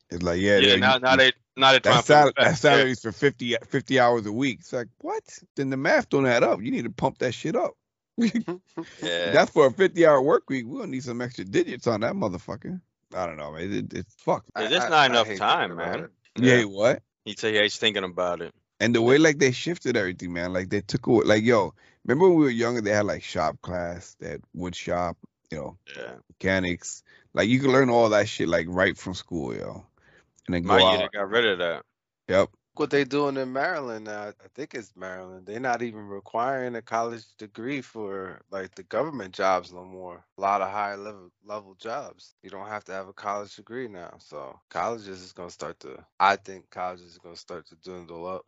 It's 0.09 0.21
like, 0.23 0.41
yeah, 0.41 0.57
Yeah, 0.57 0.69
yeah, 0.71 0.75
now, 0.75 0.93
you- 0.95 0.99
now 1.01 1.15
they 1.15 1.31
now 1.57 1.71
they're 1.71 1.79
trying 1.79 1.95
that, 1.95 2.01
to 2.01 2.05
sal- 2.07 2.27
it 2.29 2.35
back. 2.35 2.45
that 2.45 2.57
salary's 2.57 3.01
for 3.01 3.11
50, 3.11 3.55
50 3.67 3.99
hours 3.99 4.25
a 4.25 4.31
week. 4.31 4.59
It's 4.61 4.73
like, 4.73 4.87
what? 4.99 5.23
Then 5.55 5.69
the 5.69 5.77
math 5.77 6.09
don't 6.09 6.25
add 6.25 6.43
up. 6.43 6.61
You 6.61 6.71
need 6.71 6.83
to 6.83 6.89
pump 6.91 7.19
that 7.19 7.33
shit 7.33 7.55
up. 7.55 7.73
Yeah. 8.17 9.31
That's 9.31 9.51
for 9.51 9.67
a 9.67 9.71
50 9.71 10.05
hour 10.05 10.21
work 10.21 10.49
week. 10.49 10.65
We're 10.65 10.79
gonna 10.79 10.91
need 10.91 11.03
some 11.03 11.21
extra 11.21 11.45
digits 11.45 11.87
on 11.87 12.01
that 12.01 12.13
motherfucker. 12.13 12.81
I 13.13 13.25
don't 13.25 13.37
know, 13.37 13.51
man. 13.51 13.71
It, 13.73 13.93
it's 13.93 14.13
fucked. 14.15 14.49
Yeah, 14.57 14.67
there's 14.69 14.89
not 14.89 15.09
enough 15.11 15.27
hate 15.27 15.37
time, 15.39 15.69
thinking 15.69 15.85
about 15.85 15.99
man. 15.99 16.09
it. 16.37 16.43
Yeah, 16.43 16.63
what? 16.65 17.03
He 17.25 17.35
said 17.37 17.53
he's 17.61 17.77
thinking 17.77 18.03
about 18.03 18.41
it. 18.41 18.53
And 18.79 18.95
the 18.95 19.01
way 19.01 19.17
like 19.17 19.37
they 19.37 19.51
shifted 19.51 19.95
everything, 19.97 20.33
man. 20.33 20.53
Like 20.53 20.69
they 20.69 20.81
took 20.81 21.05
away 21.07 21.25
like 21.25 21.43
yo, 21.43 21.73
remember 22.05 22.29
when 22.29 22.37
we 22.37 22.45
were 22.45 22.49
younger, 22.49 22.81
they 22.81 22.91
had 22.91 23.05
like 23.05 23.23
shop 23.23 23.61
class, 23.61 24.15
they 24.19 24.29
had 24.29 24.41
wood 24.53 24.75
shop, 24.75 25.17
you 25.51 25.57
know, 25.59 25.77
Yeah. 25.95 26.15
mechanics. 26.29 27.03
Like 27.33 27.49
you 27.49 27.59
can 27.59 27.71
learn 27.71 27.89
all 27.89 28.09
that 28.09 28.29
shit 28.29 28.49
like 28.49 28.67
right 28.69 28.97
from 28.97 29.13
school, 29.15 29.55
yo. 29.55 29.85
And 30.47 30.55
then 30.55 30.63
go 30.63 30.73
My 30.73 30.79
year 30.81 30.97
out. 30.97 30.99
they 30.99 31.09
got 31.17 31.29
rid 31.29 31.45
of 31.45 31.59
that. 31.59 31.83
Yep. 32.29 32.49
what 32.75 32.89
they 32.89 33.03
doing 33.03 33.37
in 33.37 33.53
Maryland 33.53 34.05
now. 34.05 34.29
I 34.29 34.47
think 34.55 34.73
it's 34.73 34.95
Maryland. 34.95 35.45
They're 35.45 35.59
not 35.59 35.81
even 35.81 36.07
requiring 36.07 36.75
a 36.75 36.81
college 36.81 37.25
degree 37.37 37.81
for 37.81 38.41
like 38.51 38.73
the 38.75 38.83
government 38.83 39.33
jobs 39.35 39.73
no 39.73 39.83
more. 39.85 40.25
A 40.37 40.41
lot 40.41 40.61
of 40.61 40.69
high 40.71 40.95
level 40.95 41.31
level 41.45 41.75
jobs. 41.75 42.33
You 42.43 42.49
don't 42.49 42.67
have 42.67 42.85
to 42.85 42.93
have 42.93 43.07
a 43.09 43.13
college 43.13 43.55
degree 43.55 43.87
now. 43.87 44.15
So 44.19 44.59
colleges 44.69 45.21
is 45.21 45.33
gonna 45.33 45.49
start 45.51 45.79
to. 45.81 46.05
I 46.19 46.37
think 46.37 46.69
colleges 46.69 47.07
is 47.13 47.17
gonna 47.19 47.35
start 47.35 47.67
to 47.67 47.75
dwindle 47.75 48.25
up. 48.27 48.45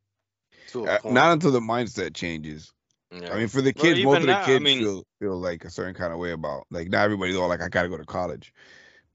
To 0.67 0.85
a 0.85 0.89
Uh, 0.89 0.99
point. 0.99 1.13
not 1.13 1.33
until 1.33 1.51
the 1.51 1.59
mindset 1.59 2.13
changes. 2.15 2.73
Yeah. 3.21 3.33
I 3.33 3.37
mean, 3.37 3.47
for 3.47 3.61
the 3.61 3.73
Well, 3.75 3.83
kids, 3.85 4.03
most 4.03 4.15
of 4.17 4.21
the 4.23 4.27
now, 4.27 4.41
I 4.41 4.45
kids 4.45 4.63
mean- 4.63 4.79
feel 4.79 5.03
feel 5.19 5.37
like 5.39 5.65
a 5.65 5.69
certain 5.69 5.93
kind 5.93 6.11
of 6.13 6.19
way 6.19 6.31
about 6.31 6.65
like 6.71 6.89
not 6.89 7.03
everybody's 7.05 7.35
all 7.35 7.47
like 7.47 7.61
I 7.61 7.69
gotta 7.69 7.89
go 7.89 7.97
to 7.97 8.05
college, 8.05 8.53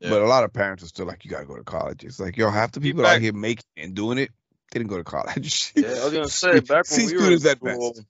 Yeah. 0.01 0.11
but 0.11 0.23
a 0.23 0.27
lot 0.27 0.45
of 0.45 0.53
parents 0.53 0.83
are 0.85 0.89
still 0.89 1.07
like 1.07 1.25
you 1.25 1.31
gotta 1.31 1.47
go 1.47 1.57
to 1.57 1.65
college. 1.65 2.05
It's 2.05 2.21
like 2.21 2.37
yo, 2.37 2.51
half 2.51 2.73
the 2.73 2.81
Be 2.81 2.91
people 2.91 3.05
out 3.07 3.21
here 3.21 3.33
making 3.33 3.65
and 3.77 3.95
doing 3.95 4.19
it 4.19 4.31
didn't 4.71 4.89
go 4.89 4.99
to 4.99 5.05
college. 5.05 5.73
Yeah, 5.77 5.89
I 5.89 6.05
was 6.05 6.13
gonna 6.13 6.29
say 6.29 6.61
back 6.61 6.91
when 6.91 7.07
we 7.07 7.17
were 7.17 7.33
in 7.33 7.39
school, 7.41 7.93
best. 7.95 8.03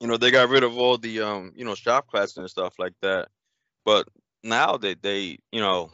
you 0.00 0.06
know, 0.08 0.16
they 0.16 0.30
got 0.30 0.48
rid 0.48 0.62
of 0.64 0.76
all 0.76 0.98
the 0.98 1.20
um, 1.20 1.52
you 1.54 1.64
know, 1.64 1.74
shop 1.74 2.08
classes 2.08 2.36
and 2.38 2.48
stuff 2.50 2.74
like 2.78 2.94
that. 3.02 3.28
But 3.84 4.08
now 4.42 4.76
they 4.78 4.94
they, 4.94 5.38
you 5.52 5.60
know, 5.60 5.90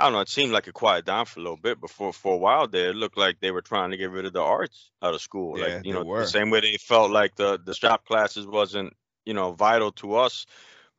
I 0.00 0.04
don't 0.04 0.14
know, 0.14 0.20
it 0.20 0.30
seemed 0.30 0.52
like 0.52 0.66
it 0.66 0.72
quieted 0.72 1.04
down 1.04 1.26
for 1.26 1.40
a 1.40 1.42
little 1.42 1.58
bit. 1.58 1.78
Before 1.78 2.12
for 2.12 2.34
a 2.34 2.38
while 2.38 2.66
there, 2.66 2.88
it 2.88 2.96
looked 2.96 3.18
like 3.18 3.38
they 3.40 3.50
were 3.50 3.60
trying 3.60 3.90
to 3.90 3.98
get 3.98 4.10
rid 4.10 4.24
of 4.24 4.32
the 4.32 4.40
arts 4.40 4.90
out 5.02 5.12
of 5.12 5.20
school. 5.20 5.58
Yeah, 5.58 5.76
like, 5.76 5.84
you 5.84 5.92
know, 5.92 6.02
were. 6.04 6.20
the 6.20 6.26
same 6.26 6.48
way 6.48 6.60
they 6.60 6.78
felt 6.78 7.10
like 7.10 7.36
the 7.36 7.60
the 7.62 7.74
shop 7.74 8.06
classes 8.06 8.46
wasn't, 8.46 8.94
you 9.26 9.34
know, 9.34 9.52
vital 9.52 9.92
to 9.92 10.14
us. 10.14 10.46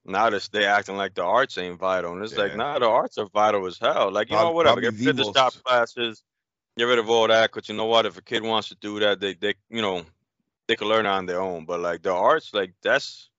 Now 0.06 0.30
this 0.30 0.50
they 0.50 0.66
acting 0.66 0.98
like 0.98 1.16
the 1.16 1.24
arts 1.24 1.58
ain't 1.58 1.80
vital. 1.80 2.14
And 2.14 2.24
it's 2.24 2.38
like, 2.38 2.52
Yeah. 2.52 2.58
nah, 2.58 2.80
the 2.80 2.88
arts 2.88 3.18
are 3.18 3.26
vital 3.26 3.66
as 3.66 3.80
hell. 3.80 4.12
Like, 4.12 4.30
you 4.30 4.36
know, 4.36 4.44
Prob- 4.44 4.56
whatever. 4.56 4.82
probably 4.82 4.98
Get 4.98 5.08
rid 5.08 5.20
of 5.20 5.34
the 5.34 5.40
shop 5.40 5.54
classes, 5.64 6.24
get 6.78 6.84
rid 6.84 7.00
of 7.00 7.10
all 7.10 7.28
that. 7.28 7.50
Cause 7.52 7.70
you 7.70 7.76
know 7.76 7.86
what? 7.86 8.06
If 8.06 8.18
a 8.20 8.22
kid 8.22 8.44
wants 8.44 8.70
to 8.70 8.76
do 8.76 9.00
that, 9.00 9.20
they 9.20 9.34
they 9.34 9.56
you 9.72 9.82
know, 9.82 10.06
they 10.68 10.76
can 10.76 10.88
learn 10.88 11.08
on 11.08 11.26
their 11.26 11.42
own. 11.42 11.66
But 11.66 11.80
like 11.80 12.04
the 12.04 12.14
arts, 12.14 12.54
like 12.54 12.76
that's 12.84 13.32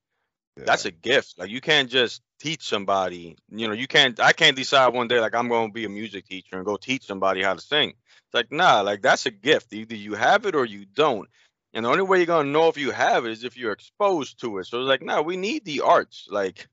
that's 0.66 0.84
a 0.84 0.90
gift. 0.90 1.38
Like 1.38 1.50
you 1.50 1.60
can't 1.60 1.90
just 1.90 2.22
teach 2.40 2.62
somebody. 2.62 3.36
You 3.50 3.68
know, 3.68 3.74
you 3.74 3.86
can't. 3.86 4.18
I 4.20 4.32
can't 4.32 4.56
decide 4.56 4.92
one 4.94 5.08
day 5.08 5.20
like 5.20 5.34
I'm 5.34 5.48
going 5.48 5.68
to 5.70 5.72
be 5.72 5.84
a 5.84 5.88
music 5.88 6.26
teacher 6.26 6.56
and 6.56 6.64
go 6.64 6.76
teach 6.76 7.06
somebody 7.06 7.42
how 7.42 7.54
to 7.54 7.60
sing. 7.60 7.90
It's 7.90 8.34
like 8.34 8.52
nah, 8.52 8.80
like 8.82 9.02
that's 9.02 9.26
a 9.26 9.30
gift. 9.30 9.72
Either 9.72 9.94
you 9.94 10.14
have 10.14 10.46
it 10.46 10.54
or 10.54 10.64
you 10.64 10.84
don't. 10.84 11.28
And 11.74 11.84
the 11.84 11.90
only 11.90 12.02
way 12.02 12.18
you're 12.18 12.26
gonna 12.26 12.50
know 12.50 12.68
if 12.68 12.76
you 12.76 12.90
have 12.90 13.24
it 13.24 13.32
is 13.32 13.44
if 13.44 13.56
you're 13.56 13.72
exposed 13.72 14.40
to 14.40 14.58
it. 14.58 14.66
So 14.66 14.80
it's 14.80 14.88
like, 14.88 15.02
nah, 15.02 15.22
we 15.22 15.36
need 15.36 15.64
the 15.64 15.80
arts. 15.80 16.26
Like, 16.30 16.68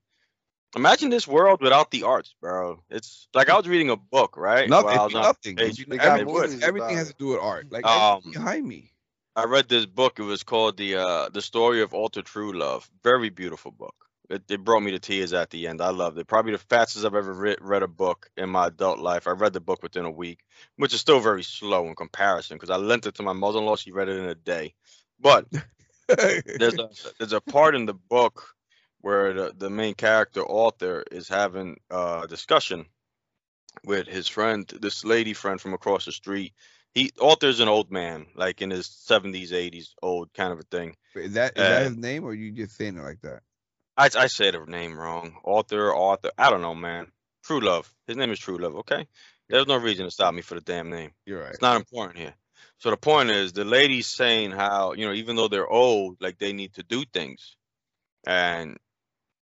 imagine 0.76 1.08
this 1.10 1.26
world 1.26 1.60
without 1.62 1.90
the 1.90 2.02
arts, 2.02 2.34
bro. 2.40 2.82
It's 2.90 3.26
like 3.34 3.48
I 3.48 3.56
was 3.56 3.66
reading 3.66 3.90
a 3.90 3.96
book, 3.96 4.36
right? 4.36 4.68
nothing. 4.68 4.84
While 4.86 5.00
I 5.00 5.04
was 5.04 5.14
on 5.14 5.22
nothing. 5.22 5.56
page- 5.56 5.78
You- 5.78 5.86
They 5.88 5.96
got 5.96 6.20
everything, 6.20 6.62
everything 6.62 6.96
has 6.96 7.08
to 7.08 7.14
do 7.18 7.28
with 7.28 7.40
art. 7.40 7.66
Like 7.70 7.86
Um, 7.86 8.20
everything 8.22 8.32
behind 8.32 8.66
me. 8.68 8.92
I 9.36 9.44
read 9.44 9.68
this 9.68 9.86
book. 9.86 10.18
It 10.18 10.24
was 10.24 10.42
called 10.42 10.76
the 10.76 10.96
uh 10.96 11.28
the 11.30 11.42
story 11.42 11.82
of 11.82 11.94
Arthur 11.94 12.22
Truluv. 12.22 12.88
Very 13.02 13.30
beautiful 13.30 13.70
book. 13.70 13.94
It, 14.28 14.44
it 14.48 14.62
brought 14.62 14.82
me 14.82 14.92
to 14.92 15.00
tears 15.00 15.32
at 15.32 15.50
the 15.50 15.66
end. 15.66 15.80
I 15.80 15.90
loved 15.90 16.16
it. 16.18 16.28
Probably 16.28 16.52
the 16.52 16.58
fastest 16.58 17.04
I've 17.04 17.16
ever 17.16 17.32
read, 17.32 17.58
read 17.60 17.82
a 17.82 17.88
book 17.88 18.30
in 18.36 18.48
my 18.48 18.68
adult 18.68 19.00
life. 19.00 19.26
I 19.26 19.32
read 19.32 19.52
the 19.52 19.60
book 19.60 19.82
within 19.82 20.04
a 20.04 20.10
week, 20.10 20.44
which 20.76 20.94
is 20.94 21.00
still 21.00 21.18
very 21.18 21.42
slow 21.42 21.88
in 21.88 21.96
comparison 21.96 22.56
because 22.56 22.70
I 22.70 22.76
lent 22.76 23.06
it 23.06 23.16
to 23.16 23.24
my 23.24 23.32
mother-in-law. 23.32 23.74
She 23.74 23.90
read 23.90 24.08
it 24.08 24.18
in 24.18 24.26
a 24.26 24.36
day. 24.36 24.74
But 25.18 25.46
there's 26.08 26.78
a 26.78 26.90
there's 27.18 27.32
a 27.32 27.40
part 27.40 27.74
in 27.74 27.86
the 27.86 27.94
book 27.94 28.54
where 29.00 29.32
the, 29.32 29.54
the 29.56 29.70
main 29.70 29.94
character 29.94 30.48
Arthur 30.48 31.02
is 31.10 31.28
having 31.28 31.78
a 31.90 32.26
discussion 32.28 32.86
with 33.84 34.06
his 34.06 34.28
friend, 34.28 34.66
this 34.80 35.04
lady 35.04 35.32
friend 35.32 35.60
from 35.60 35.74
across 35.74 36.04
the 36.04 36.12
street. 36.12 36.52
He 36.94 37.12
Arthur's 37.20 37.60
an 37.60 37.68
old 37.68 37.90
man, 37.90 38.26
like 38.34 38.62
in 38.62 38.70
his 38.70 38.86
seventies, 38.86 39.52
eighties, 39.52 39.94
old 40.02 40.32
kind 40.34 40.52
of 40.52 40.58
a 40.58 40.64
thing. 40.64 40.96
is 41.14 41.34
that 41.34 41.52
is 41.56 41.62
that 41.62 41.82
uh, 41.82 41.84
his 41.84 41.96
name 41.96 42.24
or 42.24 42.34
you 42.34 42.50
just 42.50 42.76
saying 42.76 42.96
it 42.96 43.02
like 43.02 43.20
that? 43.22 43.42
I 43.96 44.10
I 44.16 44.26
said 44.26 44.54
her 44.54 44.66
name 44.66 44.98
wrong. 44.98 45.34
Arthur, 45.44 45.94
Arthur. 45.94 46.30
I 46.36 46.50
don't 46.50 46.62
know, 46.62 46.74
man. 46.74 47.06
Truluv. 47.46 47.88
His 48.06 48.16
name 48.16 48.30
is 48.30 48.40
Truluv. 48.40 48.80
Okay. 48.80 49.06
There's 49.48 49.66
no 49.66 49.76
reason 49.76 50.04
to 50.04 50.10
stop 50.10 50.32
me 50.32 50.42
for 50.42 50.54
the 50.54 50.60
damn 50.60 50.90
name. 50.90 51.10
You're 51.26 51.40
right. 51.40 51.50
It's 51.50 51.62
not 51.62 51.76
important 51.76 52.18
here. 52.18 52.34
So 52.78 52.90
the 52.90 52.96
point 52.96 53.30
is, 53.30 53.52
the 53.52 53.64
lady's 53.64 54.06
saying 54.06 54.52
how 54.52 54.92
you 54.94 55.06
know, 55.06 55.12
even 55.12 55.36
though 55.36 55.48
they're 55.48 55.68
old, 55.68 56.16
like 56.20 56.38
they 56.38 56.52
need 56.52 56.74
to 56.74 56.82
do 56.82 57.04
things. 57.04 57.56
And 58.26 58.78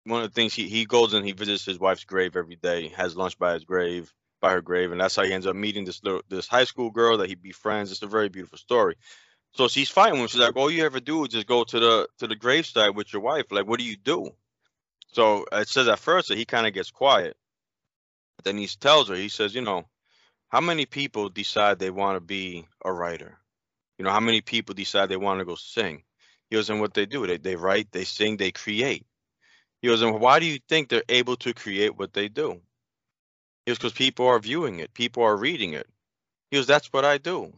one 0.06 0.24
of 0.24 0.30
the 0.30 0.34
things 0.34 0.54
he 0.54 0.68
he 0.70 0.86
goes 0.86 1.14
and 1.14 1.26
he 1.26 1.32
visits 1.32 1.66
his 1.66 1.80
wife's 1.80 2.04
grave 2.04 2.36
every 2.36 2.56
day, 2.56 2.90
has 2.90 3.18
lunch 3.18 3.38
by 3.38 3.54
his 3.54 3.64
grave, 3.64 4.14
by 4.46 4.52
her 4.52 4.62
grave, 4.62 4.92
and 4.92 5.02
that's 5.02 5.16
how 5.16 5.24
he 5.24 5.34
ends 5.34 5.48
up 5.48 5.56
meeting 5.56 5.86
this 5.86 6.04
little 6.04 6.22
this 6.30 6.48
high 6.48 6.66
school 6.66 6.92
girl 6.92 7.18
that 7.18 7.30
he 7.30 7.34
befriends. 7.34 7.92
It's 7.92 8.04
a 8.04 8.08
very 8.08 8.30
beautiful 8.30 8.60
story. 8.60 8.96
So 9.54 9.68
she's 9.68 9.90
fighting 9.90 10.22
with 10.22 10.22
him. 10.22 10.28
She's 10.28 10.40
like, 10.40 10.56
all 10.56 10.70
you 10.70 10.86
ever 10.86 11.00
do 11.00 11.24
is 11.24 11.30
just 11.30 11.48
go 11.48 11.64
to 11.64 11.80
the 11.80 12.08
to 12.20 12.28
the 12.28 12.36
graveside 12.36 12.96
with 12.96 13.12
your 13.12 13.24
wife. 13.24 13.46
Like, 13.50 13.66
what 13.66 13.80
do 13.80 13.86
you 13.86 13.98
do? 13.98 14.30
So 15.14 15.46
it 15.52 15.68
says 15.68 15.88
at 15.88 15.98
first 15.98 16.28
that 16.28 16.38
he 16.38 16.46
kind 16.46 16.68
of 16.68 16.74
gets 16.74 16.92
quiet. 16.92 17.36
But 18.38 18.46
then 18.46 18.58
he 18.58 18.68
tells 18.68 19.10
her, 19.10 19.16
he 19.16 19.30
says, 19.30 19.56
you 19.56 19.62
know, 19.62 19.86
how 20.50 20.62
many 20.62 20.86
people 20.86 21.30
decide 21.30 21.80
they 21.80 21.90
want 21.90 22.18
to 22.18 22.22
be 22.22 22.68
a 22.84 22.94
writer? 22.94 23.40
You 23.98 24.06
know, 24.06 24.12
how 24.12 24.20
many 24.20 24.42
people 24.42 24.76
decide 24.76 25.10
they 25.10 25.18
want 25.18 25.40
to 25.40 25.46
go 25.46 25.56
sing? 25.56 26.04
He 26.50 26.56
goes, 26.56 26.70
and 26.70 26.82
what 26.82 26.94
they 26.94 27.08
do, 27.08 27.26
they, 27.26 27.38
they 27.38 27.56
write, 27.56 27.92
they 27.92 28.04
sing, 28.04 28.38
they 28.38 28.52
create. 28.52 29.06
He 29.82 29.88
goes, 29.88 30.04
and 30.04 30.20
why 30.20 30.40
do 30.40 30.46
you 30.46 30.60
think 30.70 30.90
they're 30.90 31.10
able 31.10 31.38
to 31.38 31.54
create 31.54 31.98
what 31.98 32.14
they 32.14 32.28
do? 32.28 32.62
He 33.66 33.72
goes, 33.72 33.80
because 33.80 33.94
people 33.94 34.28
are 34.28 34.40
viewing 34.40 34.80
it, 34.80 34.94
people 34.94 35.24
are 35.24 35.36
reading 35.36 35.74
it. 35.74 35.88
He 36.52 36.58
goes, 36.58 36.68
that's 36.68 36.94
what 36.94 37.06
I 37.06 37.18
do. 37.18 37.52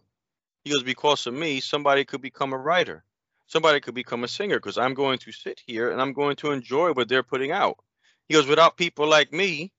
He 0.63 0.71
goes, 0.71 0.83
because 0.83 1.27
of 1.27 1.33
me, 1.33 1.59
somebody 1.59 2.05
could 2.05 2.21
become 2.21 2.53
a 2.53 2.57
writer. 2.57 3.03
Somebody 3.47 3.79
could 3.79 3.95
become 3.95 4.23
a 4.23 4.27
singer 4.27 4.57
because 4.57 4.77
I'm 4.77 4.93
going 4.93 5.19
to 5.19 5.31
sit 5.31 5.61
here 5.65 5.91
and 5.91 6.01
I'm 6.01 6.13
going 6.13 6.35
to 6.37 6.51
enjoy 6.51 6.93
what 6.93 7.07
they're 7.07 7.23
putting 7.23 7.51
out. 7.51 7.77
He 8.27 8.33
goes, 8.33 8.47
without 8.47 8.77
people 8.77 9.07
like 9.07 9.31
me, 9.31 9.71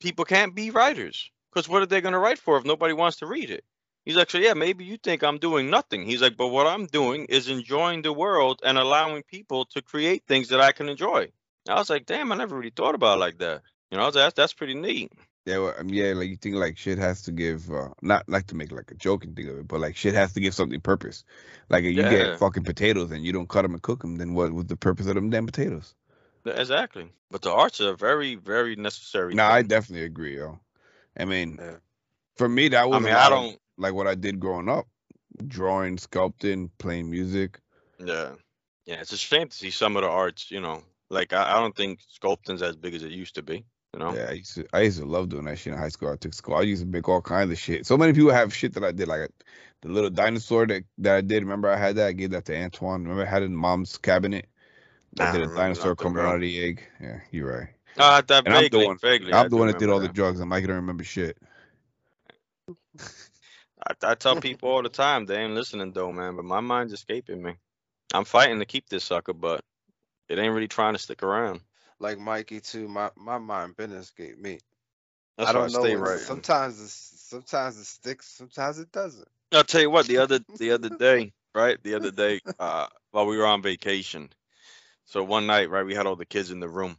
people 0.00 0.24
can't 0.24 0.54
be 0.54 0.70
writers. 0.70 1.30
Because 1.52 1.68
what 1.68 1.82
are 1.82 1.86
they 1.86 2.00
going 2.00 2.12
to 2.12 2.18
write 2.18 2.38
for 2.38 2.56
if 2.58 2.64
nobody 2.64 2.92
wants 2.92 3.18
to 3.18 3.26
read 3.26 3.50
it? 3.50 3.64
He's 4.04 4.16
like, 4.16 4.30
so 4.30 4.38
yeah, 4.38 4.54
maybe 4.54 4.84
you 4.84 4.96
think 4.96 5.22
I'm 5.22 5.38
doing 5.38 5.70
nothing. 5.70 6.04
He's 6.04 6.22
like, 6.22 6.36
but 6.36 6.48
what 6.48 6.66
I'm 6.66 6.86
doing 6.86 7.26
is 7.26 7.48
enjoying 7.48 8.02
the 8.02 8.12
world 8.12 8.60
and 8.64 8.78
allowing 8.78 9.22
people 9.22 9.66
to 9.66 9.82
create 9.82 10.24
things 10.26 10.48
that 10.48 10.60
I 10.60 10.72
can 10.72 10.88
enjoy. 10.88 11.22
And 11.66 11.74
I 11.74 11.74
was 11.74 11.90
like, 11.90 12.06
damn, 12.06 12.32
I 12.32 12.36
never 12.36 12.56
really 12.56 12.72
thought 12.74 12.94
about 12.94 13.18
it 13.18 13.20
like 13.20 13.38
that. 13.38 13.62
You 13.90 13.96
know, 13.98 14.04
I 14.04 14.06
was 14.06 14.14
like, 14.14 14.24
that's, 14.24 14.34
that's 14.34 14.52
pretty 14.54 14.74
neat. 14.74 15.12
Yeah, 15.48 15.58
well, 15.60 15.74
um, 15.78 15.88
yeah, 15.88 16.12
like 16.12 16.28
you 16.28 16.36
think 16.36 16.56
like 16.56 16.76
shit 16.76 16.98
has 16.98 17.22
to 17.22 17.32
give, 17.32 17.70
uh, 17.70 17.88
not 18.02 18.28
like 18.28 18.48
to 18.48 18.54
make 18.54 18.70
like 18.70 18.90
a 18.90 18.94
joking 18.94 19.34
thing 19.34 19.48
of 19.48 19.58
it, 19.58 19.66
but 19.66 19.80
like 19.80 19.96
shit 19.96 20.12
has 20.12 20.34
to 20.34 20.40
give 20.40 20.52
something 20.54 20.78
purpose. 20.78 21.24
Like 21.70 21.84
if 21.84 21.96
you 21.96 22.02
get 22.02 22.38
fucking 22.38 22.64
potatoes 22.64 23.10
and 23.12 23.24
you 23.24 23.32
don't 23.32 23.48
cut 23.48 23.62
them 23.62 23.72
and 23.72 23.80
cook 23.80 24.02
them, 24.02 24.16
then 24.16 24.34
what 24.34 24.52
was 24.52 24.66
the 24.66 24.76
purpose 24.76 25.06
of 25.06 25.14
them 25.14 25.30
damn 25.30 25.46
potatoes? 25.46 25.94
Exactly. 26.44 27.10
But 27.30 27.40
the 27.40 27.50
arts 27.50 27.80
are 27.80 27.94
very, 27.94 28.34
very 28.34 28.76
necessary. 28.76 29.32
No, 29.34 29.44
I 29.44 29.62
definitely 29.62 30.04
agree, 30.04 30.36
yo. 30.36 30.60
I 31.18 31.24
mean, 31.24 31.56
Yeah. 31.58 31.76
for 32.36 32.48
me, 32.48 32.68
that 32.68 32.86
was 32.86 32.98
I 32.98 33.00
mean, 33.00 33.14
I 33.14 33.30
don't. 33.30 33.58
like 33.78 33.94
what 33.94 34.06
I 34.06 34.16
did 34.16 34.40
growing 34.40 34.68
up, 34.68 34.86
drawing, 35.46 35.96
sculpting, 35.96 36.68
playing 36.76 37.08
music. 37.08 37.58
Yeah, 37.98 38.32
yeah. 38.84 39.00
It's 39.00 39.12
a 39.12 39.16
shame 39.16 39.48
to 39.48 39.56
see 39.56 39.70
some 39.70 39.96
of 39.96 40.02
the 40.02 40.10
arts. 40.10 40.50
You 40.50 40.60
know, 40.60 40.82
like 41.08 41.32
I, 41.32 41.56
I 41.56 41.60
don't 41.60 41.74
think 41.74 42.00
sculpting's 42.06 42.60
as 42.60 42.76
big 42.76 42.94
as 42.94 43.02
it 43.02 43.12
used 43.12 43.36
to 43.36 43.42
be. 43.42 43.64
You 43.94 44.00
know. 44.00 44.14
Yeah, 44.14 44.26
I 44.28 44.32
used 44.32 44.54
to, 44.54 44.66
I 44.72 44.80
used 44.82 44.98
to 44.98 45.06
love 45.06 45.28
doing 45.30 45.46
that 45.46 45.58
shit 45.58 45.72
in 45.72 45.78
high 45.78 45.88
school. 45.88 46.12
I 46.12 46.16
took 46.16 46.34
school. 46.34 46.56
I 46.56 46.62
used 46.62 46.82
to 46.82 46.88
make 46.88 47.08
all 47.08 47.22
kinds 47.22 47.50
of 47.50 47.58
shit. 47.58 47.86
So 47.86 47.96
many 47.96 48.12
people 48.12 48.30
have 48.30 48.54
shit 48.54 48.74
that 48.74 48.84
I 48.84 48.92
did, 48.92 49.08
like 49.08 49.30
the 49.80 49.88
little 49.88 50.10
dinosaur 50.10 50.66
that, 50.66 50.84
that 50.98 51.16
I 51.16 51.20
did. 51.22 51.42
Remember, 51.42 51.70
I 51.70 51.76
had 51.76 51.96
that. 51.96 52.08
I 52.08 52.12
gave 52.12 52.30
that 52.30 52.44
to 52.46 52.56
Antoine. 52.56 53.02
Remember, 53.02 53.22
I 53.22 53.30
had 53.30 53.42
it 53.42 53.46
in 53.46 53.56
mom's 53.56 53.96
cabinet. 53.96 54.46
I 55.18 55.28
I 55.28 55.32
did 55.32 55.42
a 55.42 55.54
dinosaur 55.54 55.96
coming 55.96 56.22
out 56.22 56.36
of 56.36 56.40
the 56.42 56.62
egg. 56.62 56.82
Yeah, 57.00 57.20
you're 57.30 57.50
right. 57.50 57.68
Uh, 57.96 58.20
that 58.20 58.46
And 58.46 58.54
I'm 58.54 58.68
the 58.68 58.86
one- 58.86 58.98
vaguely. 58.98 59.32
I 59.32 59.40
I'm 59.40 59.48
the 59.48 59.56
one 59.56 59.68
that 59.68 59.78
did 59.78 59.88
all 59.88 59.96
the 59.96 60.02
remember 60.02 60.14
drugs. 60.14 60.40
and 60.40 60.50
Mike 60.50 60.66
don't 60.66 60.76
remember 60.76 61.04
shit. 61.04 61.38
I, 62.68 63.94
I 64.02 64.14
tell 64.14 64.40
people 64.40 64.68
all 64.68 64.82
the 64.82 64.88
time 64.88 65.26
they 65.26 65.36
ain't 65.38 65.54
listening 65.54 65.92
though, 65.92 66.12
man. 66.12 66.36
But 66.36 66.44
my 66.44 66.60
mind's 66.60 66.92
escaping 66.92 67.42
me. 67.42 67.54
I'm 68.12 68.24
fighting 68.24 68.58
to 68.58 68.64
keep 68.66 68.88
this 68.88 69.04
sucker, 69.04 69.32
but 69.32 69.62
it 70.28 70.38
ain't 70.38 70.54
really 70.54 70.68
trying 70.68 70.94
to 70.94 70.98
stick 70.98 71.22
around. 71.22 71.60
Like 72.00 72.18
Mikey 72.18 72.60
too. 72.60 72.88
My 72.88 73.10
my 73.16 73.38
mind 73.38 73.76
been 73.76 73.92
escaped 73.92 74.40
me. 74.40 74.60
That's 75.36 75.50
I 75.50 75.52
don't 75.52 75.72
know. 75.72 75.80
stay 75.80 75.94
right. 75.94 76.18
Sometimes 76.18 76.80
it's 76.82 76.92
sometimes 76.92 77.78
it 77.78 77.86
sticks. 77.86 78.28
Sometimes 78.28 78.78
it 78.78 78.90
doesn't. 78.92 79.28
I'll 79.52 79.64
tell 79.64 79.80
you 79.80 79.90
what. 79.90 80.06
The 80.06 80.18
other 80.18 80.40
the 80.58 80.72
other 80.72 80.88
day, 80.98 81.32
right? 81.54 81.82
The 81.82 81.94
other 81.94 82.10
day, 82.10 82.40
uh, 82.58 82.86
while 83.10 83.26
we 83.26 83.36
were 83.36 83.46
on 83.46 83.62
vacation, 83.62 84.30
so 85.06 85.22
one 85.24 85.46
night, 85.46 85.70
right, 85.70 85.86
we 85.86 85.94
had 85.94 86.06
all 86.06 86.16
the 86.16 86.26
kids 86.26 86.50
in 86.50 86.60
the 86.60 86.68
room, 86.68 86.96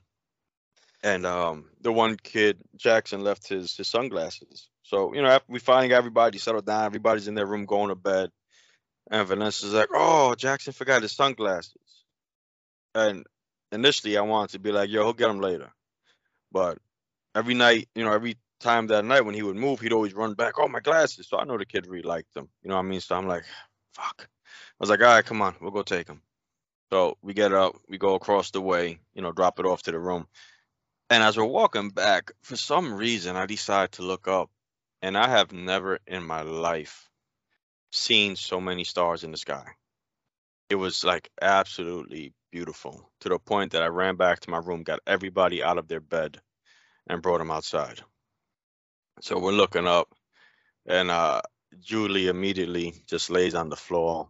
and 1.03 1.25
um, 1.25 1.65
the 1.81 1.91
one 1.91 2.17
kid 2.17 2.57
Jackson 2.75 3.23
left 3.23 3.47
his 3.47 3.75
his 3.75 3.87
sunglasses. 3.87 4.69
So 4.83 5.13
you 5.13 5.21
know, 5.21 5.29
after 5.29 5.51
we 5.51 5.59
finally 5.59 5.89
got 5.89 5.97
everybody 5.97 6.37
settled 6.37 6.65
down, 6.65 6.85
everybody's 6.85 7.27
in 7.27 7.35
their 7.35 7.45
room 7.45 7.65
going 7.65 7.89
to 7.89 7.95
bed, 7.95 8.31
and 9.11 9.27
Vanessa's 9.27 9.73
like, 9.73 9.89
"Oh, 9.93 10.35
Jackson 10.35 10.73
forgot 10.73 11.01
his 11.01 11.11
sunglasses," 11.11 12.03
and 12.95 13.25
initially 13.71 14.17
I 14.17 14.21
wanted 14.21 14.51
to 14.51 14.59
be 14.59 14.71
like, 14.71 14.89
"Yo, 14.89 15.03
he'll 15.03 15.13
get 15.13 15.27
them 15.27 15.39
later," 15.41 15.71
but 16.51 16.79
every 17.35 17.53
night, 17.53 17.89
you 17.95 18.03
know, 18.03 18.11
every 18.11 18.37
time 18.59 18.87
that 18.87 19.05
night 19.05 19.21
when 19.21 19.35
he 19.35 19.43
would 19.43 19.55
move, 19.55 19.79
he'd 19.79 19.93
always 19.93 20.13
run 20.13 20.33
back. 20.33 20.55
Oh, 20.57 20.67
my 20.67 20.79
glasses! 20.79 21.27
So 21.27 21.37
I 21.37 21.45
know 21.45 21.57
the 21.57 21.65
kid 21.65 21.87
really 21.87 22.03
liked 22.03 22.33
them. 22.33 22.49
You 22.61 22.69
know 22.69 22.75
what 22.75 22.85
I 22.85 22.89
mean? 22.89 23.01
So 23.01 23.15
I'm 23.15 23.27
like, 23.27 23.45
fuck. 23.93 24.27
I 24.27 24.75
was 24.79 24.89
like, 24.89 25.01
all 25.01 25.07
right, 25.07 25.25
come 25.25 25.41
on, 25.41 25.55
we'll 25.61 25.71
go 25.71 25.83
take 25.83 26.07
him. 26.07 26.21
So 26.91 27.17
we 27.21 27.33
get 27.33 27.53
up, 27.53 27.75
we 27.87 27.97
go 27.97 28.15
across 28.15 28.51
the 28.51 28.61
way, 28.61 28.99
you 29.13 29.21
know, 29.21 29.31
drop 29.31 29.59
it 29.59 29.65
off 29.65 29.83
to 29.83 29.91
the 29.91 29.99
room. 29.99 30.27
And 31.09 31.23
as 31.23 31.37
we're 31.37 31.43
walking 31.43 31.89
back, 31.89 32.31
for 32.41 32.55
some 32.55 32.93
reason, 32.93 33.35
I 33.35 33.45
decide 33.45 33.93
to 33.93 34.03
look 34.03 34.27
up, 34.27 34.49
and 35.01 35.17
I 35.17 35.27
have 35.27 35.51
never 35.51 35.99
in 36.07 36.23
my 36.23 36.41
life 36.41 37.09
seen 37.91 38.35
so 38.35 38.59
many 38.61 38.83
stars 38.83 39.23
in 39.23 39.31
the 39.31 39.37
sky. 39.37 39.65
It 40.69 40.75
was 40.75 41.03
like 41.03 41.29
absolutely 41.41 42.33
beautiful 42.51 43.09
to 43.21 43.29
the 43.29 43.39
point 43.39 43.71
that 43.71 43.83
I 43.83 43.87
ran 43.87 44.15
back 44.15 44.39
to 44.41 44.49
my 44.49 44.57
room, 44.57 44.83
got 44.83 44.99
everybody 45.07 45.63
out 45.63 45.77
of 45.77 45.87
their 45.87 45.99
bed, 45.99 46.39
and 47.07 47.21
brought 47.21 47.39
them 47.39 47.51
outside. 47.51 48.01
So 49.21 49.39
we're 49.39 49.51
looking 49.51 49.87
up, 49.87 50.13
and 50.85 51.11
uh, 51.11 51.41
Julie 51.79 52.27
immediately 52.27 53.03
just 53.07 53.29
lays 53.29 53.55
on 53.55 53.69
the 53.69 53.75
floor. 53.75 54.29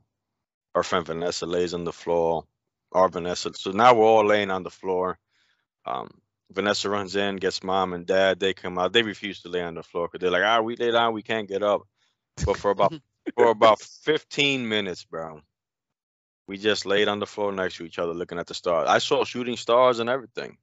Our 0.76 0.84
friend 0.84 1.06
Vanessa 1.06 1.46
lays 1.46 1.74
on 1.74 1.84
the 1.84 1.94
floor. 1.94 2.46
Our 2.92 3.10
Vanessa. 3.10 3.52
So 3.54 3.72
now 3.72 3.94
we're 3.94 4.06
all 4.06 4.26
laying 4.26 4.52
on 4.52 4.64
the 4.64 4.70
floor. 4.70 5.20
Um, 5.86 6.10
Vanessa 6.52 6.90
runs 6.90 7.16
in, 7.16 7.36
gets 7.36 7.64
mom 7.64 7.94
and 7.94 8.06
dad. 8.06 8.40
They 8.40 8.54
come 8.54 8.80
out. 8.80 8.94
They 8.94 9.04
refuse 9.04 9.42
to 9.42 9.50
lay 9.50 9.62
on 9.62 9.76
the 9.76 9.84
floor 9.84 10.08
because 10.08 10.22
they're 10.22 10.32
like, 10.32 10.44
"Ah, 10.44 10.62
we 10.62 10.76
lay 10.76 10.92
down, 10.92 11.14
we 11.14 11.22
can't 11.22 11.48
get 11.48 11.62
up." 11.62 11.82
But 12.46 12.58
for 12.58 12.72
about 12.72 12.94
for 13.36 13.50
about 13.50 13.80
15 13.80 14.68
minutes, 14.68 15.04
bro, 15.04 15.42
we 16.50 16.58
just 16.58 16.88
laid 16.88 17.08
on 17.08 17.20
the 17.20 17.28
floor 17.28 17.52
next 17.52 17.78
to 17.78 17.86
each 17.86 18.00
other, 18.00 18.12
looking 18.14 18.40
at 18.40 18.48
the 18.48 18.56
stars. 18.56 18.90
I 18.90 18.98
saw 18.98 19.24
shooting 19.24 19.56
stars 19.56 20.00
and 20.00 20.10
everything. 20.10 20.58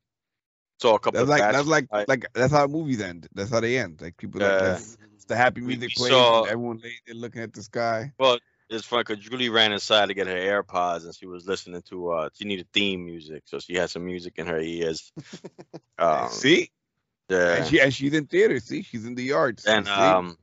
Saw 0.82 0.96
a 0.96 0.98
couple. 0.98 1.12
That's 1.12 1.22
of 1.22 1.28
like 1.28 1.40
bats 1.40 1.56
that's 1.56 1.68
like 1.68 1.88
fly. 1.88 2.04
like 2.08 2.26
that's 2.34 2.52
how 2.52 2.66
movies 2.66 3.00
end. 3.00 3.28
That's 3.32 3.50
how 3.50 3.60
they 3.60 3.78
end. 3.78 4.02
Like 4.02 4.16
people 4.16 4.40
like 4.40 4.50
Yeah. 4.50 4.58
that's 4.72 4.98
it's 5.14 5.24
the 5.26 5.36
happy 5.36 5.60
music 5.60 5.94
plays 5.94 6.10
saw- 6.10 6.42
everyone 6.42 6.78
laid 6.82 6.98
there 7.06 7.14
looking 7.14 7.40
at 7.42 7.52
the 7.52 7.62
sky. 7.62 8.12
Well, 8.18 8.38
it's 8.68 8.84
funny 8.84 9.04
because 9.04 9.24
Julie 9.24 9.48
ran 9.48 9.72
inside 9.72 10.06
to 10.08 10.14
get 10.14 10.26
her 10.26 10.34
AirPods 10.34 11.04
and 11.04 11.14
she 11.14 11.26
was 11.26 11.46
listening 11.46 11.82
to 11.82 12.10
uh 12.10 12.28
she 12.34 12.44
needed 12.46 12.66
theme 12.72 13.04
music, 13.06 13.44
so 13.46 13.60
she 13.60 13.74
had 13.74 13.88
some 13.88 14.04
music 14.04 14.34
in 14.38 14.46
her 14.48 14.60
ears. 14.60 15.12
Um, 15.98 16.28
see, 16.28 16.70
yeah. 17.30 17.54
and 17.54 17.66
she 17.68 17.80
and 17.80 17.94
she's 17.94 18.12
in 18.12 18.26
theater. 18.26 18.60
See, 18.60 18.82
she's 18.82 19.06
in 19.06 19.14
the 19.14 19.22
yard. 19.22 19.60
see? 19.60 19.70
And 19.70 19.86
See? 19.86 19.92
um, 19.92 20.36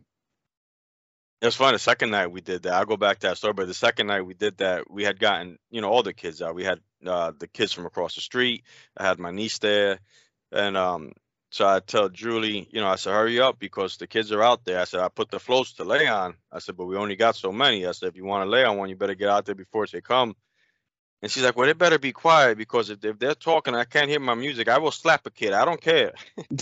it 1.43 1.47
was 1.47 1.57
fun. 1.57 1.73
The 1.73 1.79
second 1.79 2.11
night 2.11 2.31
we 2.31 2.39
did 2.39 2.63
that. 2.63 2.73
I'll 2.73 2.85
go 2.85 2.95
back 2.95 3.19
to 3.19 3.27
that 3.27 3.37
story, 3.37 3.53
but 3.53 3.67
the 3.67 3.73
second 3.73 4.07
night 4.07 4.21
we 4.21 4.33
did 4.33 4.59
that, 4.59 4.89
we 4.89 5.03
had 5.03 5.19
gotten 5.19 5.59
you 5.69 5.81
know 5.81 5.89
all 5.89 6.01
the 6.01 6.13
kids 6.13 6.41
out. 6.41 6.55
We 6.55 6.63
had 6.63 6.79
uh, 7.05 7.33
the 7.37 7.49
kids 7.49 7.73
from 7.73 7.85
across 7.85 8.15
the 8.15 8.21
street. 8.21 8.63
I 8.95 9.05
had 9.05 9.19
my 9.19 9.31
niece 9.31 9.57
there, 9.57 9.99
and 10.53 10.77
um, 10.77 11.11
so 11.51 11.67
I 11.67 11.81
tell 11.81 12.07
Julie, 12.07 12.69
you 12.71 12.79
know, 12.79 12.87
I 12.87 12.95
said 12.95 13.11
hurry 13.11 13.41
up 13.41 13.59
because 13.59 13.97
the 13.97 14.07
kids 14.07 14.31
are 14.31 14.41
out 14.41 14.63
there. 14.63 14.79
I 14.79 14.85
said 14.85 15.01
I 15.01 15.09
put 15.09 15.31
the 15.31 15.39
floats 15.39 15.73
to 15.73 15.83
lay 15.83 16.07
on. 16.07 16.35
I 16.49 16.59
said, 16.59 16.77
but 16.77 16.85
we 16.85 16.95
only 16.95 17.17
got 17.17 17.35
so 17.35 17.51
many. 17.51 17.85
I 17.85 17.91
said 17.91 18.07
if 18.07 18.15
you 18.15 18.23
want 18.23 18.45
to 18.45 18.49
lay 18.49 18.63
on 18.63 18.77
one, 18.77 18.87
you 18.87 18.95
better 18.95 19.13
get 19.13 19.27
out 19.27 19.45
there 19.45 19.53
before 19.53 19.85
they 19.85 19.99
come. 19.99 20.37
And 21.21 21.29
she's 21.29 21.43
like, 21.43 21.57
well, 21.57 21.67
they 21.67 21.73
better 21.73 21.99
be 21.99 22.13
quiet 22.13 22.57
because 22.57 22.89
if, 22.89 23.03
if 23.03 23.19
they're 23.19 23.35
talking, 23.35 23.75
I 23.75 23.83
can't 23.83 24.09
hear 24.09 24.21
my 24.21 24.33
music. 24.33 24.69
I 24.69 24.77
will 24.77 24.91
slap 24.91 25.25
a 25.25 25.29
kid. 25.29 25.51
I 25.51 25.65
don't 25.65 25.81
care. 25.81 26.13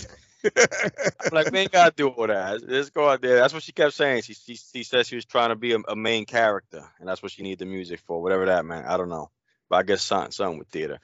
I'm 0.44 1.30
like, 1.32 1.50
we 1.50 1.60
ain't 1.60 1.72
gotta 1.72 1.94
do 1.94 2.08
all 2.08 2.26
that. 2.26 2.68
Let's 2.68 2.90
go 2.90 3.08
out 3.08 3.22
there. 3.22 3.36
That's 3.36 3.54
what 3.54 3.62
she 3.62 3.72
kept 3.72 3.94
saying. 3.94 4.22
She 4.22 4.34
she, 4.34 4.54
she 4.56 4.82
said 4.82 5.06
she 5.06 5.16
was 5.16 5.24
trying 5.24 5.50
to 5.50 5.56
be 5.56 5.72
a, 5.72 5.78
a 5.88 5.96
main 5.96 6.24
character, 6.24 6.84
and 6.98 7.08
that's 7.08 7.22
what 7.22 7.32
she 7.32 7.42
needed 7.42 7.60
the 7.60 7.66
music 7.66 8.00
for, 8.06 8.22
whatever 8.22 8.46
that 8.46 8.64
meant. 8.64 8.86
I 8.86 8.96
don't 8.96 9.08
know, 9.08 9.30
but 9.68 9.76
I 9.76 9.82
guess 9.82 10.02
something 10.02 10.32
something 10.32 10.58
with 10.58 10.68
theater. 10.68 10.98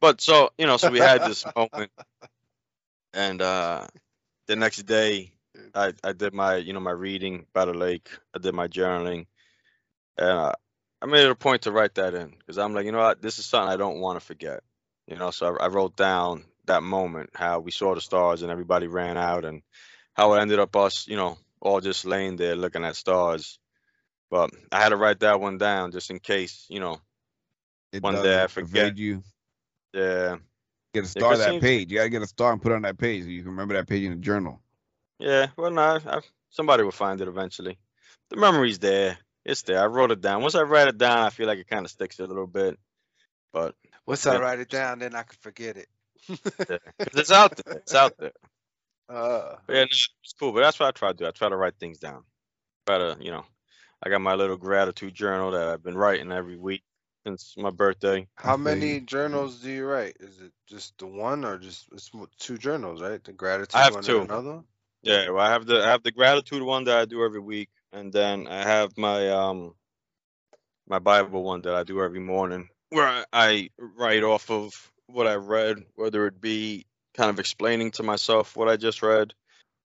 But 0.00 0.20
so 0.20 0.50
you 0.58 0.66
know, 0.66 0.76
so 0.76 0.90
we 0.90 1.00
had 1.00 1.22
this 1.22 1.44
moment, 1.56 1.90
and 3.12 3.42
uh 3.42 3.86
the 4.46 4.56
next 4.56 4.82
day, 4.84 5.32
I 5.74 5.92
I 6.02 6.12
did 6.12 6.34
my 6.34 6.56
you 6.56 6.72
know 6.72 6.80
my 6.80 6.92
reading 6.92 7.46
by 7.52 7.64
the 7.64 7.74
lake. 7.74 8.08
I 8.34 8.38
did 8.38 8.54
my 8.54 8.68
journaling, 8.68 9.26
and 10.18 10.28
uh, 10.28 10.52
I 11.02 11.06
made 11.06 11.24
it 11.24 11.30
a 11.30 11.34
point 11.34 11.62
to 11.62 11.72
write 11.72 11.94
that 11.96 12.14
in 12.14 12.30
because 12.38 12.58
I'm 12.58 12.74
like, 12.74 12.86
you 12.86 12.92
know 12.92 12.98
what, 12.98 13.22
this 13.22 13.38
is 13.38 13.46
something 13.46 13.72
I 13.72 13.76
don't 13.76 14.00
want 14.00 14.18
to 14.18 14.24
forget. 14.24 14.62
You 15.06 15.16
know, 15.16 15.30
so 15.30 15.56
I, 15.56 15.64
I 15.64 15.68
wrote 15.68 15.96
down 15.96 16.44
that 16.66 16.82
moment, 16.82 17.30
how 17.34 17.60
we 17.60 17.70
saw 17.70 17.94
the 17.94 18.00
stars 18.00 18.42
and 18.42 18.50
everybody 18.50 18.86
ran 18.86 19.16
out, 19.18 19.44
and 19.44 19.62
how 20.14 20.34
it 20.34 20.40
ended 20.40 20.58
up 20.58 20.74
us, 20.76 21.06
you 21.06 21.16
know, 21.16 21.38
all 21.60 21.80
just 21.80 22.04
laying 22.04 22.36
there 22.36 22.56
looking 22.56 22.84
at 22.84 22.96
stars. 22.96 23.58
But 24.30 24.50
I 24.72 24.80
had 24.80 24.88
to 24.90 24.96
write 24.96 25.20
that 25.20 25.40
one 25.40 25.58
down 25.58 25.92
just 25.92 26.10
in 26.10 26.18
case, 26.18 26.66
you 26.68 26.80
know. 26.80 27.00
It 27.92 28.02
one 28.02 28.14
day 28.22 28.42
I 28.42 28.46
forget. 28.48 28.96
you. 28.98 29.22
Yeah, 29.92 30.36
Get 30.92 31.04
a 31.04 31.08
star 31.08 31.30
'cause 31.30 31.38
that 31.38 31.50
seems- 31.50 31.62
page. 31.62 31.90
You 31.92 31.98
gotta 31.98 32.08
get 32.08 32.22
a 32.22 32.26
star 32.26 32.52
and 32.52 32.60
put 32.60 32.72
it 32.72 32.76
on 32.76 32.82
that 32.82 32.98
page 32.98 33.22
so 33.24 33.28
you 33.28 33.42
can 33.42 33.50
remember 33.52 33.74
that 33.74 33.86
page 33.88 34.02
in 34.04 34.10
the 34.10 34.16
journal. 34.16 34.60
yeah. 35.20 35.48
Well, 35.56 35.70
no, 35.70 36.00
I, 36.04 36.20
somebody 36.50 36.82
will 36.82 36.90
find 36.90 37.20
it 37.20 37.28
eventually. 37.28 37.78
The 38.30 38.36
memory's 38.36 38.78
there. 38.80 39.18
It's 39.44 39.62
there. 39.62 39.80
I 39.80 39.86
wrote 39.86 40.10
it 40.10 40.20
down. 40.20 40.42
Once 40.42 40.54
I 40.54 40.62
write 40.62 40.88
it 40.88 40.98
down, 40.98 41.18
I 41.18 41.30
feel 41.30 41.46
like 41.46 41.58
it 41.58 41.68
kind 41.68 41.84
of 41.84 41.90
sticks 41.90 42.18
a 42.18 42.26
little 42.26 42.46
bit. 42.46 42.78
But 43.52 43.76
Once 44.06 44.26
I 44.26 44.38
write 44.40 44.58
it 44.58 44.68
down, 44.70 44.98
then 44.98 45.14
I 45.14 45.22
can 45.22 45.36
forget 45.40 45.76
it. 45.76 45.88
Yeah, 46.28 46.78
'cause 47.04 47.14
it's 47.20 47.32
out 47.32 47.56
there. 47.64 47.78
It's 47.78 47.94
out 47.94 48.14
there. 48.18 48.32
Uh, 49.08 49.56
But 49.66 49.74
yeah, 49.76 49.82
no, 49.84 49.86
it's 49.86 50.34
cool. 50.38 50.52
But 50.52 50.60
that's 50.62 50.80
what 50.80 50.88
I 50.88 50.92
try 50.92 51.10
to 51.10 51.14
do. 51.18 51.26
I 51.26 51.30
try 51.32 51.48
to 51.48 51.56
write 51.56 51.76
things 51.78 51.98
down. 51.98 52.24
Try 52.86 52.98
to, 52.98 53.16
you 53.20 53.30
know, 53.32 53.44
I 54.02 54.10
got 54.10 54.20
my 54.20 54.34
little 54.34 54.56
gratitude 54.56 55.14
journal 55.14 55.52
that 55.52 55.68
I've 55.68 55.82
been 55.82 55.96
writing 55.96 56.32
every 56.32 56.56
week 56.56 56.82
since 57.26 57.54
my 57.56 57.70
birthday. 57.70 58.26
how 58.36 58.56
many 58.56 59.00
journals 59.00 59.60
do 59.60 59.70
you 59.70 59.86
write? 59.86 60.16
Is 60.20 60.40
it 60.40 60.52
just 60.66 60.98
the 60.98 61.06
one 61.06 61.44
or 61.44 61.58
just 61.58 61.88
it's 61.92 62.10
two 62.38 62.58
journals, 62.58 63.00
right? 63.02 63.22
The 63.24 63.32
gratitude 63.32 63.74
I 63.74 63.84
have 63.84 63.94
one 63.94 64.04
two. 64.04 64.20
and 64.20 64.30
another 64.30 64.50
one. 64.56 64.64
Yeah, 65.02 65.30
well, 65.30 65.44
I 65.44 65.50
have 65.50 65.66
the 65.66 65.82
I 65.82 65.88
have 65.88 66.02
the 66.02 66.12
gratitude 66.12 66.62
one 66.62 66.84
that 66.84 66.98
I 66.98 67.04
do 67.06 67.24
every 67.24 67.40
week, 67.40 67.70
and 67.92 68.12
then 68.12 68.46
I 68.48 68.62
have 68.62 68.96
my 68.98 69.30
um 69.30 69.74
my 70.88 70.98
Bible 70.98 71.42
one 71.42 71.62
that 71.62 71.74
I 71.74 71.84
do 71.84 72.02
every 72.02 72.20
morning, 72.20 72.68
where 72.90 73.06
I, 73.06 73.24
I 73.32 73.70
write 73.78 74.22
off 74.22 74.50
of 74.50 74.92
what 75.06 75.26
I 75.26 75.34
read, 75.34 75.84
whether 75.94 76.26
it 76.26 76.40
be 76.40 76.86
kind 77.14 77.30
of 77.30 77.38
explaining 77.38 77.92
to 77.92 78.02
myself 78.02 78.56
what 78.56 78.68
I 78.68 78.76
just 78.76 79.02
read, 79.02 79.34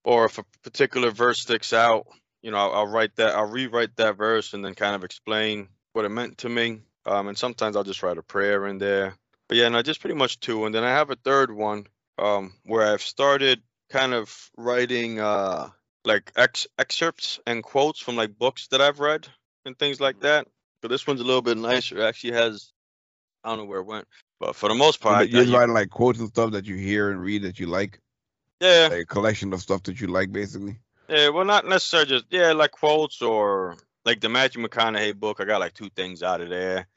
or 0.03 0.25
if 0.25 0.37
a 0.37 0.45
particular 0.63 1.11
verse 1.11 1.39
sticks 1.39 1.73
out, 1.73 2.07
you 2.41 2.51
know, 2.51 2.57
I'll, 2.57 2.73
I'll 2.73 2.87
write 2.87 3.15
that, 3.17 3.35
I'll 3.35 3.49
rewrite 3.49 3.95
that 3.97 4.17
verse, 4.17 4.53
and 4.53 4.63
then 4.63 4.75
kind 4.75 4.95
of 4.95 5.03
explain 5.03 5.67
what 5.93 6.05
it 6.05 6.09
meant 6.09 6.39
to 6.39 6.49
me. 6.49 6.81
Um, 7.05 7.27
and 7.27 7.37
sometimes 7.37 7.75
I'll 7.75 7.83
just 7.83 8.03
write 8.03 8.17
a 8.17 8.23
prayer 8.23 8.67
in 8.67 8.77
there. 8.77 9.15
But 9.47 9.57
yeah, 9.57 9.65
and 9.65 9.73
no, 9.73 9.79
I 9.79 9.81
just 9.81 10.01
pretty 10.01 10.15
much 10.15 10.39
two, 10.39 10.65
and 10.65 10.73
then 10.73 10.83
I 10.83 10.91
have 10.91 11.09
a 11.09 11.15
third 11.15 11.51
one 11.51 11.87
um, 12.17 12.53
where 12.65 12.91
I've 12.91 13.01
started 13.01 13.61
kind 13.89 14.13
of 14.13 14.51
writing 14.55 15.19
uh 15.19 15.69
like 16.05 16.31
ex- 16.35 16.67
excerpts 16.77 17.39
and 17.45 17.63
quotes 17.63 17.99
from 17.99 18.15
like 18.15 18.37
books 18.37 18.67
that 18.67 18.81
I've 18.81 18.99
read 18.99 19.27
and 19.65 19.77
things 19.77 19.99
like 19.99 20.21
that. 20.21 20.47
But 20.81 20.89
this 20.89 21.05
one's 21.05 21.21
a 21.21 21.25
little 21.25 21.41
bit 21.41 21.57
nicer. 21.57 21.97
It 21.97 22.03
actually 22.03 22.33
has 22.33 22.71
I 23.43 23.49
don't 23.49 23.59
know 23.59 23.65
where 23.65 23.79
it 23.79 23.85
went, 23.85 24.07
but 24.39 24.55
for 24.55 24.69
the 24.69 24.75
most 24.75 25.01
part, 25.01 25.29
you're 25.29 25.45
I- 25.45 25.57
writing 25.59 25.73
like 25.73 25.89
quotes 25.89 26.19
and 26.19 26.29
stuff 26.29 26.51
that 26.51 26.65
you 26.65 26.75
hear 26.75 27.09
and 27.11 27.21
read 27.21 27.43
that 27.43 27.59
you 27.59 27.67
like. 27.67 27.99
yeah, 28.61 28.87
Like 28.91 29.01
a 29.01 29.05
collection 29.05 29.53
of 29.53 29.61
stuff 29.61 29.83
that 29.83 29.99
you 29.99 30.07
like, 30.07 30.31
basically. 30.31 30.77
yeah. 31.07 31.29
Well, 31.29 31.45
not 31.45 31.65
necessarily 31.67 32.09
just 32.09 32.25
yeah, 32.29 32.53
like 32.53 32.71
quotes 32.71 33.21
or 33.21 33.77
like 34.05 34.21
the 34.21 34.29
Matthew 34.29 34.65
McConaughey 34.65 35.15
book. 35.15 35.39
I 35.39 35.45
got 35.45 35.59
like 35.59 35.73
two 35.73 35.89
things 35.89 36.23
out 36.23 36.41
of 36.41 36.49
there 36.49 36.87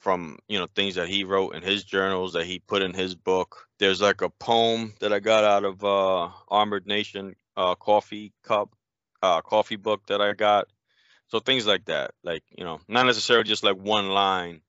from 0.00 0.38
you 0.48 0.58
know 0.58 0.66
things 0.74 0.94
that 0.94 1.08
he 1.08 1.24
wrote 1.24 1.54
in 1.54 1.62
his 1.62 1.84
journals 1.84 2.32
that 2.34 2.46
he 2.46 2.58
put 2.60 2.82
in 2.82 2.94
his 2.94 3.14
book. 3.14 3.66
There's 3.78 4.00
like 4.00 4.22
a 4.22 4.30
poem 4.30 4.94
that 5.00 5.12
I 5.12 5.18
got 5.20 5.44
out 5.44 5.64
of 5.64 5.84
uh 5.84 6.28
Armored 6.48 6.86
Nation 6.86 7.34
uh 7.56 7.74
coffee 7.74 8.32
cup 8.44 8.70
uh 9.22 9.40
coffee 9.42 9.76
book 9.76 10.06
that 10.06 10.20
I 10.20 10.32
got. 10.32 10.66
So 11.28 11.40
things 11.40 11.66
like 11.66 11.84
that, 11.86 12.12
like 12.24 12.42
you 12.56 12.64
know, 12.64 12.80
not 12.88 13.06
necessarily 13.06 13.44
just 13.44 13.64
like 13.64 13.76
one 13.76 14.08
line. 14.10 14.62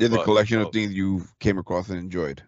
There's 0.00 0.12
a 0.12 0.16
But- 0.16 0.24
collection 0.24 0.60
oh. 0.60 0.66
of 0.66 0.72
things 0.72 0.94
you 0.94 1.26
came 1.40 1.58
across 1.58 1.90
and 1.90 1.98
enjoyed. 1.98 2.42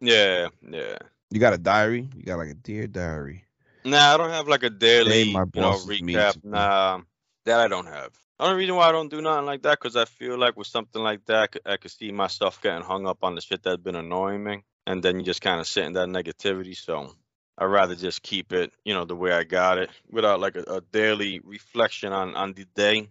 Yeah, 0.00 0.46
yeah. 0.62 0.96
You 1.30 1.40
got 1.40 1.52
a 1.52 1.58
diary. 1.58 2.08
You 2.14 2.22
got 2.22 2.38
like 2.38 2.50
a 2.50 2.54
dear 2.54 2.86
diary. 2.86 3.44
Nah, 3.84 4.14
I 4.14 4.16
don't 4.16 4.30
have 4.30 4.46
like 4.46 4.62
a 4.62 4.70
daily, 4.70 5.32
my 5.32 5.40
you 5.40 5.60
know, 5.60 5.72
boss 5.72 5.88
is 5.88 6.00
mean 6.02 6.16
recap. 6.16 6.44
Nah, 6.44 7.00
that 7.46 7.58
I 7.58 7.66
don't 7.66 7.86
have. 7.86 8.12
Only 8.38 8.54
reason 8.56 8.76
why 8.76 8.88
I 8.88 8.92
don't 8.92 9.10
do 9.10 9.20
nothing 9.20 9.44
like 9.44 9.62
that 9.62 9.80
because 9.80 9.96
I 9.96 10.04
feel 10.04 10.38
like 10.38 10.56
with 10.56 10.68
something 10.68 11.02
like 11.02 11.24
that, 11.26 11.36
I 11.36 11.46
could, 11.48 11.62
I 11.66 11.76
could 11.78 11.90
see 11.90 12.12
myself 12.12 12.62
getting 12.62 12.84
hung 12.84 13.08
up 13.08 13.24
on 13.24 13.34
the 13.34 13.40
shit 13.40 13.64
that's 13.64 13.82
been 13.82 13.96
annoying 13.96 14.44
me, 14.44 14.62
and 14.86 15.02
then 15.02 15.18
you 15.18 15.24
just 15.24 15.42
kind 15.42 15.60
of 15.60 15.66
sit 15.66 15.84
in 15.86 15.94
that 15.94 16.08
negativity. 16.08 16.76
So 16.76 17.12
I'd 17.58 17.64
rather 17.64 17.96
just 17.96 18.22
keep 18.22 18.52
it, 18.52 18.72
you 18.84 18.94
know, 18.94 19.04
the 19.04 19.16
way 19.16 19.32
I 19.32 19.42
got 19.42 19.78
it, 19.78 19.90
without 20.08 20.38
like 20.38 20.54
a, 20.54 20.62
a 20.62 20.80
daily 20.92 21.40
reflection 21.42 22.12
on 22.12 22.36
on 22.36 22.52
the 22.52 22.66
day. 22.76 23.08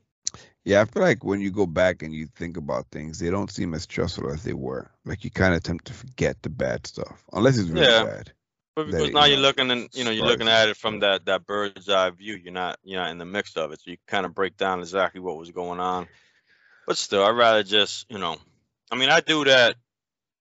Yeah, 0.65 0.81
I 0.81 0.85
feel 0.85 1.03
like 1.03 1.23
when 1.23 1.41
you 1.41 1.51
go 1.51 1.65
back 1.65 2.03
and 2.03 2.13
you 2.13 2.27
think 2.27 2.55
about 2.55 2.87
things, 2.89 3.19
they 3.19 3.29
don't 3.29 3.51
seem 3.51 3.73
as 3.73 3.83
stressful 3.83 4.31
as 4.31 4.43
they 4.43 4.53
were. 4.53 4.89
Like 5.03 5.25
you 5.25 5.29
kind 5.31 5.53
of 5.53 5.57
attempt 5.57 5.85
to 5.85 5.93
forget 5.93 6.41
the 6.41 6.49
bad 6.49 6.87
stuff, 6.87 7.23
unless 7.33 7.57
it's 7.57 7.69
really 7.69 7.85
Yeah. 7.87 8.05
bad. 8.05 8.31
But 8.75 8.87
because 8.87 9.11
now 9.11 9.25
you 9.25 9.33
you're 9.33 9.41
looking 9.41 9.69
and 9.69 9.89
you 9.93 10.03
know 10.03 10.09
you're 10.09 10.25
looking 10.25 10.47
at 10.47 10.67
it 10.69 10.77
from 10.77 11.01
that 11.01 11.25
that 11.25 11.45
bird's 11.45 11.89
eye 11.89 12.09
view. 12.09 12.35
You're 12.35 12.53
not 12.53 12.79
you're 12.83 12.99
not 12.99 13.11
in 13.11 13.19
the 13.19 13.25
mix 13.25 13.55
of 13.55 13.71
it, 13.71 13.81
so 13.81 13.91
you 13.91 13.97
kind 14.07 14.25
of 14.25 14.33
break 14.33 14.57
down 14.57 14.79
exactly 14.79 15.21
what 15.21 15.37
was 15.37 15.51
going 15.51 15.79
on. 15.79 16.07
But 16.87 16.97
still, 16.97 17.23
I'd 17.23 17.37
rather 17.37 17.61
just 17.63 18.09
you 18.09 18.17
know, 18.17 18.37
I 18.91 18.95
mean, 18.95 19.09
I 19.09 19.19
do 19.19 19.43
that 19.45 19.75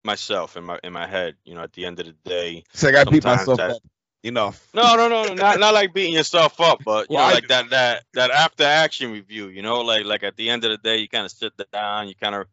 myself 0.04 0.56
in 0.56 0.64
my 0.64 0.78
in 0.82 0.92
my 0.94 1.06
head. 1.06 1.36
You 1.44 1.54
know, 1.54 1.62
at 1.62 1.74
the 1.74 1.84
end 1.84 2.00
of 2.00 2.06
the 2.06 2.14
day, 2.24 2.64
So 2.72 2.88
I 2.88 3.04
beat 3.04 3.24
myself 3.24 3.58
that- 3.58 3.70
up 3.72 3.82
enough. 4.24 4.68
No, 4.74 4.96
no, 4.96 5.08
no, 5.08 5.24
no, 5.26 5.34
not 5.34 5.60
not 5.60 5.74
like 5.74 5.94
beating 5.94 6.14
yourself 6.14 6.60
up, 6.60 6.82
but 6.84 7.10
you 7.10 7.16
Well, 7.16 7.18
know, 7.18 7.28
like 7.28 7.48
that 7.48 7.70
that 7.70 8.04
that 8.14 8.30
after 8.30 8.64
action 8.64 9.12
review. 9.12 9.48
You 9.48 9.62
know, 9.62 9.80
like 9.82 10.04
like 10.04 10.24
at 10.24 10.36
the 10.36 10.50
end 10.50 10.64
of 10.64 10.70
the 10.72 10.78
day, 10.78 10.98
you 10.98 11.08
kind 11.08 11.24
of 11.24 11.30
sit 11.32 11.52
down, 11.72 12.08
you 12.08 12.14
kind 12.16 12.34
of 12.34 12.46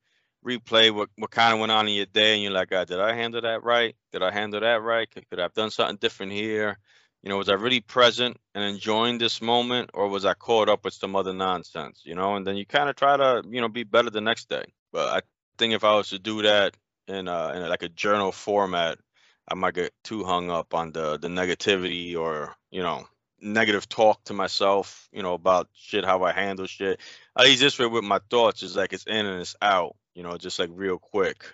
replay 0.46 0.92
what 0.94 1.10
what 1.18 1.32
kind 1.32 1.54
of 1.54 1.60
went 1.60 1.72
on 1.72 1.88
in 1.88 1.96
your 1.96 2.06
day, 2.06 2.36
and 2.36 2.44
you're 2.44 2.52
like, 2.52 2.70
God, 2.70 2.88
did 2.88 3.00
I 3.00 3.14
handle 3.16 3.42
that 3.42 3.64
right? 3.64 3.96
Did 4.12 4.24
I 4.24 4.32
handle 4.32 4.60
that 4.62 4.82
right? 4.84 5.10
Could, 5.10 5.30
could 5.30 5.40
I 5.40 5.44
have 5.44 5.54
done 5.54 5.72
something 5.72 5.98
different 5.98 6.32
here? 6.34 6.78
You 7.24 7.30
know, 7.30 7.38
was 7.38 7.50
I 7.50 7.54
really 7.54 7.82
present 7.82 8.38
and 8.56 8.64
enjoying 8.64 9.18
this 9.18 9.42
moment, 9.42 9.92
or 9.94 10.08
was 10.08 10.26
I 10.26 10.34
caught 10.36 10.70
up 10.70 10.86
with 10.86 10.94
some 10.94 11.16
other 11.16 11.34
nonsense? 11.34 12.02
You 12.06 12.16
know, 12.16 12.36
and 12.36 12.46
then 12.46 12.56
you 12.58 12.66
kind 12.66 12.90
of 12.90 12.96
try 12.96 13.18
to 13.18 13.44
you 13.50 13.62
know 13.62 13.70
be 13.70 13.84
better 13.84 14.10
the 14.12 14.22
next 14.22 14.50
day. 14.50 14.66
But 14.92 15.08
I 15.10 15.22
think 15.58 15.74
if 15.74 15.84
I 15.84 15.96
was 15.96 16.10
to 16.10 16.20
do 16.20 16.44
that 16.44 16.78
in 17.08 17.28
uh 17.28 17.54
in 17.56 17.68
like 17.68 17.84
a 17.84 17.90
journal 17.90 18.32
format, 18.32 19.00
I 19.48 19.56
might 19.56 19.74
get 19.74 19.94
too 20.04 20.24
hung 20.24 20.50
up 20.50 20.74
on 20.74 20.92
the 20.92 21.18
the 21.18 21.28
negativity 21.28 22.16
or 22.18 22.56
you 22.72 22.82
know 22.84 23.08
negative 23.42 23.90
talk 23.90 24.24
to 24.26 24.34
myself, 24.34 25.10
you 25.12 25.24
know 25.24 25.34
about 25.34 25.68
shit 25.74 26.06
how 26.06 26.24
I 26.24 26.32
handle 26.32 26.68
shit. 26.68 27.00
I 27.36 27.46
use 27.46 27.60
this 27.60 27.80
way 27.80 27.88
with 27.88 28.04
my 28.04 28.20
thoughts. 28.30 28.64
It's 28.64 28.76
like 28.76 28.94
it's 28.94 29.06
in 29.06 29.26
and 29.26 29.42
it's 29.42 29.56
out. 29.62 29.96
You 30.14 30.24
know, 30.24 30.38
just 30.38 30.60
like 30.60 30.70
real 30.74 30.98
quick. 31.00 31.46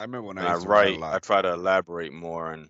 I 0.00 0.04
remember 0.04 0.28
when 0.28 0.36
When 0.36 0.46
I 0.46 0.52
I 0.52 0.56
write 0.56 0.64
a 0.64 0.68
write, 0.68 1.00
lot. 1.00 1.14
I 1.14 1.18
try 1.18 1.42
to 1.42 1.52
elaborate 1.52 2.12
more 2.12 2.50
and 2.52 2.68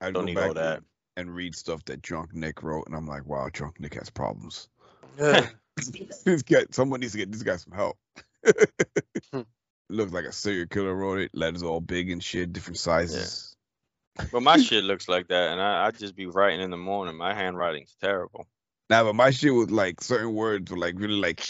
I'd 0.00 0.14
don't 0.14 0.22
go 0.22 0.26
need 0.26 0.34
back 0.36 0.48
all 0.48 0.54
that. 0.54 0.76
and, 0.78 0.86
and 1.16 1.34
read 1.34 1.54
stuff 1.54 1.84
that 1.86 2.02
Drunk 2.02 2.34
Nick 2.34 2.62
wrote, 2.62 2.86
and 2.86 2.94
I'm 2.96 3.06
like, 3.06 3.26
wow, 3.26 3.48
Drunk 3.52 3.80
Nick 3.80 3.94
has 3.94 4.10
problems. 4.10 4.68
this 5.16 6.42
guy, 6.42 6.64
someone 6.70 7.00
needs 7.00 7.12
to 7.12 7.18
get 7.18 7.30
this 7.32 7.42
guy 7.42 7.56
some 7.56 7.72
help. 7.72 7.96
Hmm. 9.32 9.40
Looks 9.90 10.12
like 10.12 10.26
a 10.26 10.32
serial 10.32 10.66
killer 10.66 10.94
wrote 10.94 11.18
it. 11.18 11.30
Letters 11.34 11.62
all 11.62 11.80
big 11.80 12.10
and 12.10 12.22
shit, 12.22 12.52
different 12.52 12.78
sizes. 12.78 13.56
But 14.32 14.42
my 14.42 14.56
shit 14.58 14.84
looks 14.84 15.08
like 15.08 15.28
that, 15.28 15.52
and 15.52 15.60
I, 15.60 15.86
I 15.86 15.90
just 15.90 16.16
be 16.16 16.26
writing 16.26 16.60
in 16.60 16.70
the 16.70 16.76
morning. 16.76 17.16
My 17.16 17.34
handwriting's 17.34 17.94
terrible. 18.00 18.46
Nah, 18.90 19.04
but 19.04 19.14
my 19.14 19.30
shit 19.30 19.52
was 19.52 19.70
like 19.70 20.00
certain 20.02 20.34
words 20.34 20.70
were 20.70 20.78
like 20.78 20.94
really 20.98 21.14
like 21.20 21.44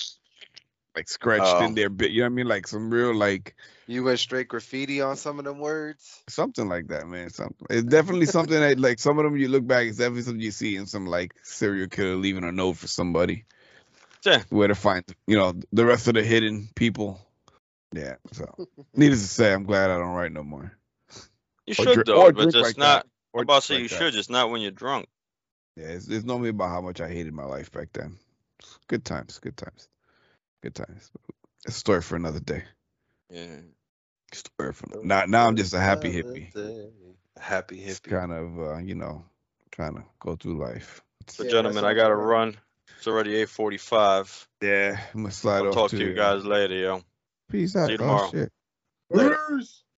like 0.96 1.08
scratched 1.08 1.44
Oh. 1.46 1.64
in 1.64 1.74
there 1.74 1.88
bit. 1.88 2.10
You 2.10 2.20
know 2.22 2.26
what 2.26 2.32
I 2.32 2.34
mean? 2.34 2.48
Like 2.48 2.66
some 2.66 2.90
real 2.90 3.14
like 3.14 3.54
You 3.86 4.02
went 4.02 4.18
straight 4.18 4.48
graffiti 4.48 5.00
on 5.00 5.16
some 5.16 5.38
of 5.38 5.44
them 5.44 5.60
words. 5.60 6.22
something 6.28 6.68
like 6.68 6.88
that, 6.88 7.06
man. 7.06 7.30
Something. 7.30 7.66
It's 7.70 7.86
definitely 7.86 8.26
something 8.26 8.58
that 8.58 8.80
like 8.80 8.98
some 8.98 9.18
of 9.18 9.24
them 9.24 9.36
you 9.36 9.48
look 9.48 9.66
back, 9.66 9.86
it's 9.86 9.98
definitely 9.98 10.22
something 10.22 10.40
you 10.42 10.50
see 10.50 10.74
in 10.76 10.86
some 10.86 11.06
like 11.06 11.34
serial 11.44 11.88
killer 11.88 12.16
leaving 12.16 12.42
a 12.44 12.50
note 12.52 12.76
for 12.78 12.88
somebody. 12.88 13.44
Yeah. 14.24 14.42
Where 14.50 14.66
to 14.68 14.74
find 14.74 15.04
you 15.28 15.36
know 15.36 15.54
the 15.72 15.86
rest 15.86 16.08
of 16.08 16.14
the 16.14 16.24
hidden 16.24 16.68
people. 16.74 17.20
Yeah. 17.92 18.16
So 18.32 18.52
needless 18.94 19.22
to 19.22 19.28
say, 19.28 19.52
I'm 19.52 19.62
glad 19.64 19.90
I 19.90 19.98
don't 19.98 20.14
write 20.14 20.32
no 20.32 20.42
more. 20.42 20.72
You 21.68 21.74
Or 21.78 21.84
should 21.84 21.94
dri- 21.96 22.04
though, 22.06 22.22
or 22.22 22.32
but 22.32 22.34
drink 22.42 22.52
just 22.54 22.64
like 22.64 22.76
that. 22.76 23.02
not. 23.02 23.06
Or 23.34 23.40
I'm 23.42 23.44
about 23.44 23.60
to 23.60 23.66
say 23.66 23.74
like 23.74 23.82
you 23.82 23.88
that. 23.90 23.98
should, 23.98 24.14
just 24.14 24.30
not 24.30 24.50
when 24.50 24.62
you're 24.62 24.70
drunk. 24.70 25.06
Yeah, 25.76 25.88
it's, 25.88 26.08
it's 26.08 26.24
normally 26.24 26.48
about 26.48 26.70
how 26.70 26.80
much 26.80 27.00
I 27.02 27.08
hated 27.08 27.34
my 27.34 27.44
life 27.44 27.70
back 27.70 27.88
then. 27.92 28.16
Good 28.88 29.04
times, 29.04 29.38
good 29.38 29.56
times, 29.56 29.88
good 30.62 30.74
times. 30.74 31.10
A 31.66 31.70
story 31.70 32.00
for 32.00 32.16
another 32.16 32.40
day. 32.40 32.64
Yeah. 33.30 33.58
Story 34.32 34.72
for 34.72 34.86
now. 35.02 35.24
Now 35.26 35.46
I'm 35.46 35.56
just 35.56 35.74
a 35.74 35.78
happy 35.78 36.10
hippie. 36.10 36.54
A 36.56 37.40
happy 37.40 37.80
It's 37.80 38.00
hippie. 38.00 38.10
kind 38.10 38.32
of 38.32 38.58
uh, 38.58 38.78
you 38.78 38.94
know 38.94 39.24
trying 39.70 39.94
to 39.94 40.04
go 40.20 40.36
through 40.36 40.58
life. 40.58 41.02
So, 41.28 41.44
Yeah, 41.44 41.50
gentlemen, 41.50 41.84
I 41.84 41.94
gotta 41.94 42.14
all 42.14 42.20
right. 42.20 42.26
run. 42.26 42.56
It's 42.96 43.06
already 43.06 43.34
8:45. 43.34 44.46
Yeah, 44.62 44.98
I'm 45.14 45.20
gonna 45.22 45.30
slide 45.32 45.60
I'll 45.60 45.66
off 45.66 45.74
talk 45.74 45.90
to 45.90 45.98
to 45.98 46.02
you 46.02 46.10
you. 46.10 46.16
guys 46.16 46.44
later, 46.44 46.74
yo. 46.74 47.02
Peace 47.50 47.76
out. 47.76 47.86
See 47.86 47.92
you 47.92 47.98
Oh 47.98 47.98
tomorrow. 47.98 48.30
shit. 48.30 48.52
Later. 49.10 49.38